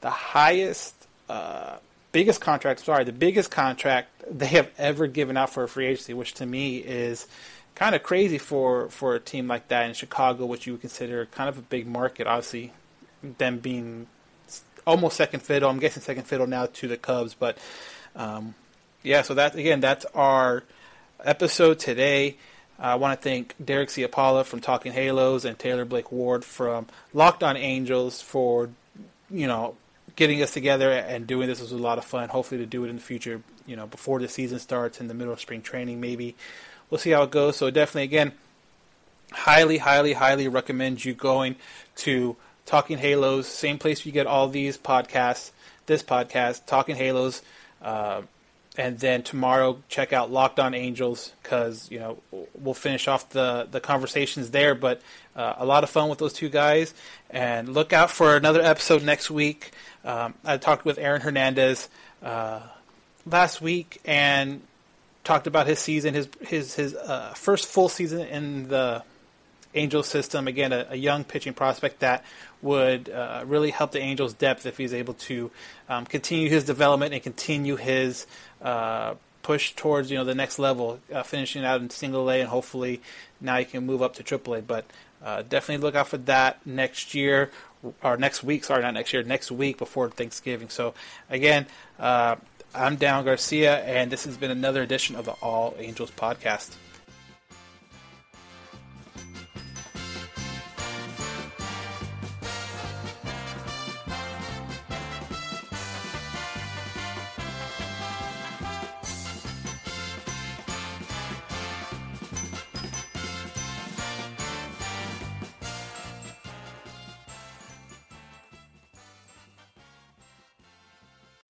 the 0.00 0.10
highest, 0.10 0.94
uh, 1.28 1.76
biggest 2.12 2.40
contract. 2.40 2.80
Sorry, 2.80 3.04
the 3.04 3.12
biggest 3.12 3.50
contract 3.50 4.08
they 4.30 4.46
have 4.46 4.70
ever 4.78 5.06
given 5.06 5.36
out 5.36 5.50
for 5.50 5.64
a 5.64 5.68
free 5.68 5.86
agency, 5.86 6.14
which 6.14 6.34
to 6.34 6.46
me 6.46 6.78
is 6.78 7.26
kind 7.74 7.94
of 7.94 8.02
crazy 8.02 8.38
for 8.38 8.88
for 8.88 9.14
a 9.14 9.20
team 9.20 9.46
like 9.46 9.68
that 9.68 9.86
in 9.86 9.94
Chicago, 9.94 10.46
which 10.46 10.66
you 10.66 10.74
would 10.74 10.80
consider 10.80 11.26
kind 11.26 11.48
of 11.48 11.58
a 11.58 11.62
big 11.62 11.86
market. 11.86 12.26
Obviously, 12.26 12.72
them 13.22 13.58
being 13.58 14.06
almost 14.86 15.16
second 15.16 15.40
fiddle. 15.40 15.70
I'm 15.70 15.78
guessing 15.78 16.02
second 16.02 16.24
fiddle 16.24 16.46
now 16.46 16.66
to 16.66 16.88
the 16.88 16.96
Cubs, 16.96 17.34
but 17.34 17.58
um, 18.16 18.54
yeah. 19.02 19.22
So 19.22 19.34
that 19.34 19.54
again, 19.54 19.80
that's 19.80 20.04
our 20.14 20.64
episode 21.24 21.78
today. 21.78 22.36
I 22.80 22.94
want 22.94 23.20
to 23.20 23.28
thank 23.28 23.54
Derek 23.64 23.90
C. 23.90 24.02
Ciapala 24.04 24.44
from 24.44 24.60
Talking 24.60 24.92
Halos 24.92 25.44
and 25.44 25.58
Taylor 25.58 25.84
Blake 25.84 26.12
Ward 26.12 26.44
from 26.44 26.86
Locked 27.12 27.42
On 27.42 27.56
Angels 27.56 28.22
for 28.22 28.70
you 29.30 29.46
know 29.46 29.76
getting 30.18 30.42
us 30.42 30.52
together 30.52 30.90
and 30.90 31.28
doing 31.28 31.46
this 31.46 31.60
was 31.60 31.70
a 31.70 31.76
lot 31.76 31.96
of 31.96 32.04
fun. 32.04 32.28
Hopefully 32.28 32.60
to 32.60 32.66
do 32.66 32.84
it 32.84 32.88
in 32.88 32.96
the 32.96 33.02
future, 33.02 33.40
you 33.66 33.76
know, 33.76 33.86
before 33.86 34.18
the 34.18 34.26
season 34.26 34.58
starts 34.58 35.00
in 35.00 35.06
the 35.06 35.14
middle 35.14 35.32
of 35.32 35.40
spring 35.40 35.62
training, 35.62 36.00
maybe. 36.00 36.34
We'll 36.90 36.98
see 36.98 37.10
how 37.10 37.22
it 37.22 37.30
goes. 37.30 37.56
So 37.56 37.70
definitely, 37.70 38.02
again, 38.02 38.32
highly, 39.30 39.78
highly, 39.78 40.14
highly 40.14 40.48
recommend 40.48 41.04
you 41.04 41.14
going 41.14 41.54
to 41.98 42.36
Talking 42.66 42.98
Halos, 42.98 43.46
same 43.46 43.78
place 43.78 44.04
you 44.04 44.10
get 44.10 44.26
all 44.26 44.48
these 44.48 44.76
podcasts, 44.76 45.52
this 45.86 46.02
podcast, 46.02 46.66
Talking 46.66 46.96
Halos. 46.96 47.40
Uh, 47.80 48.22
and 48.78 48.96
then 49.00 49.22
tomorrow 49.24 49.82
check 49.88 50.12
out 50.12 50.30
Locked 50.30 50.60
On 50.60 50.72
Angels 50.72 51.32
because 51.42 51.90
you 51.90 51.98
know 51.98 52.18
we'll 52.54 52.74
finish 52.74 53.08
off 53.08 53.28
the 53.30 53.66
the 53.68 53.80
conversations 53.80 54.52
there. 54.52 54.76
But 54.76 55.02
uh, 55.36 55.54
a 55.58 55.66
lot 55.66 55.82
of 55.82 55.90
fun 55.90 56.08
with 56.08 56.20
those 56.20 56.32
two 56.32 56.48
guys, 56.48 56.94
and 57.28 57.68
look 57.74 57.92
out 57.92 58.10
for 58.10 58.36
another 58.36 58.62
episode 58.62 59.02
next 59.02 59.30
week. 59.30 59.72
Um, 60.04 60.34
I 60.44 60.56
talked 60.56 60.84
with 60.84 60.96
Aaron 60.98 61.20
Hernandez 61.20 61.88
uh, 62.22 62.60
last 63.26 63.60
week 63.60 64.00
and 64.04 64.62
talked 65.24 65.48
about 65.48 65.66
his 65.66 65.80
season, 65.80 66.14
his 66.14 66.28
his 66.40 66.74
his 66.74 66.94
uh, 66.94 67.34
first 67.34 67.66
full 67.66 67.88
season 67.88 68.20
in 68.20 68.68
the 68.68 69.02
Angels 69.78 70.06
system. 70.06 70.48
Again, 70.48 70.72
a, 70.72 70.86
a 70.90 70.96
young 70.96 71.24
pitching 71.24 71.54
prospect 71.54 72.00
that 72.00 72.24
would 72.62 73.08
uh, 73.08 73.44
really 73.46 73.70
help 73.70 73.92
the 73.92 74.00
Angels' 74.00 74.34
depth 74.34 74.66
if 74.66 74.76
he's 74.76 74.92
able 74.92 75.14
to 75.14 75.50
um, 75.88 76.04
continue 76.04 76.48
his 76.48 76.64
development 76.64 77.14
and 77.14 77.22
continue 77.22 77.76
his 77.76 78.26
uh, 78.62 79.14
push 79.42 79.72
towards 79.74 80.10
you 80.10 80.18
know 80.18 80.24
the 80.24 80.34
next 80.34 80.58
level, 80.58 80.98
uh, 81.14 81.22
finishing 81.22 81.64
out 81.64 81.80
in 81.80 81.90
single 81.90 82.30
A, 82.30 82.40
and 82.40 82.48
hopefully 82.48 83.00
now 83.40 83.56
he 83.56 83.64
can 83.64 83.86
move 83.86 84.02
up 84.02 84.14
to 84.16 84.22
triple 84.22 84.54
A. 84.54 84.62
But 84.62 84.84
uh, 85.24 85.42
definitely 85.42 85.82
look 85.84 85.94
out 85.94 86.08
for 86.08 86.18
that 86.18 86.64
next 86.66 87.14
year 87.14 87.50
or 88.02 88.16
next 88.16 88.42
week. 88.42 88.64
Sorry, 88.64 88.82
not 88.82 88.94
next 88.94 89.12
year, 89.12 89.22
next 89.22 89.50
week 89.50 89.78
before 89.78 90.10
Thanksgiving. 90.10 90.68
So 90.68 90.94
again. 91.30 91.66
Uh, 91.98 92.36
I'm 92.74 92.96
Dan 92.96 93.24
Garcia, 93.24 93.78
and 93.78 94.10
this 94.12 94.24
has 94.24 94.36
been 94.36 94.50
another 94.50 94.82
edition 94.82 95.16
of 95.16 95.24
the 95.24 95.32
All 95.32 95.74
Angels 95.78 96.10
podcast. 96.10 96.76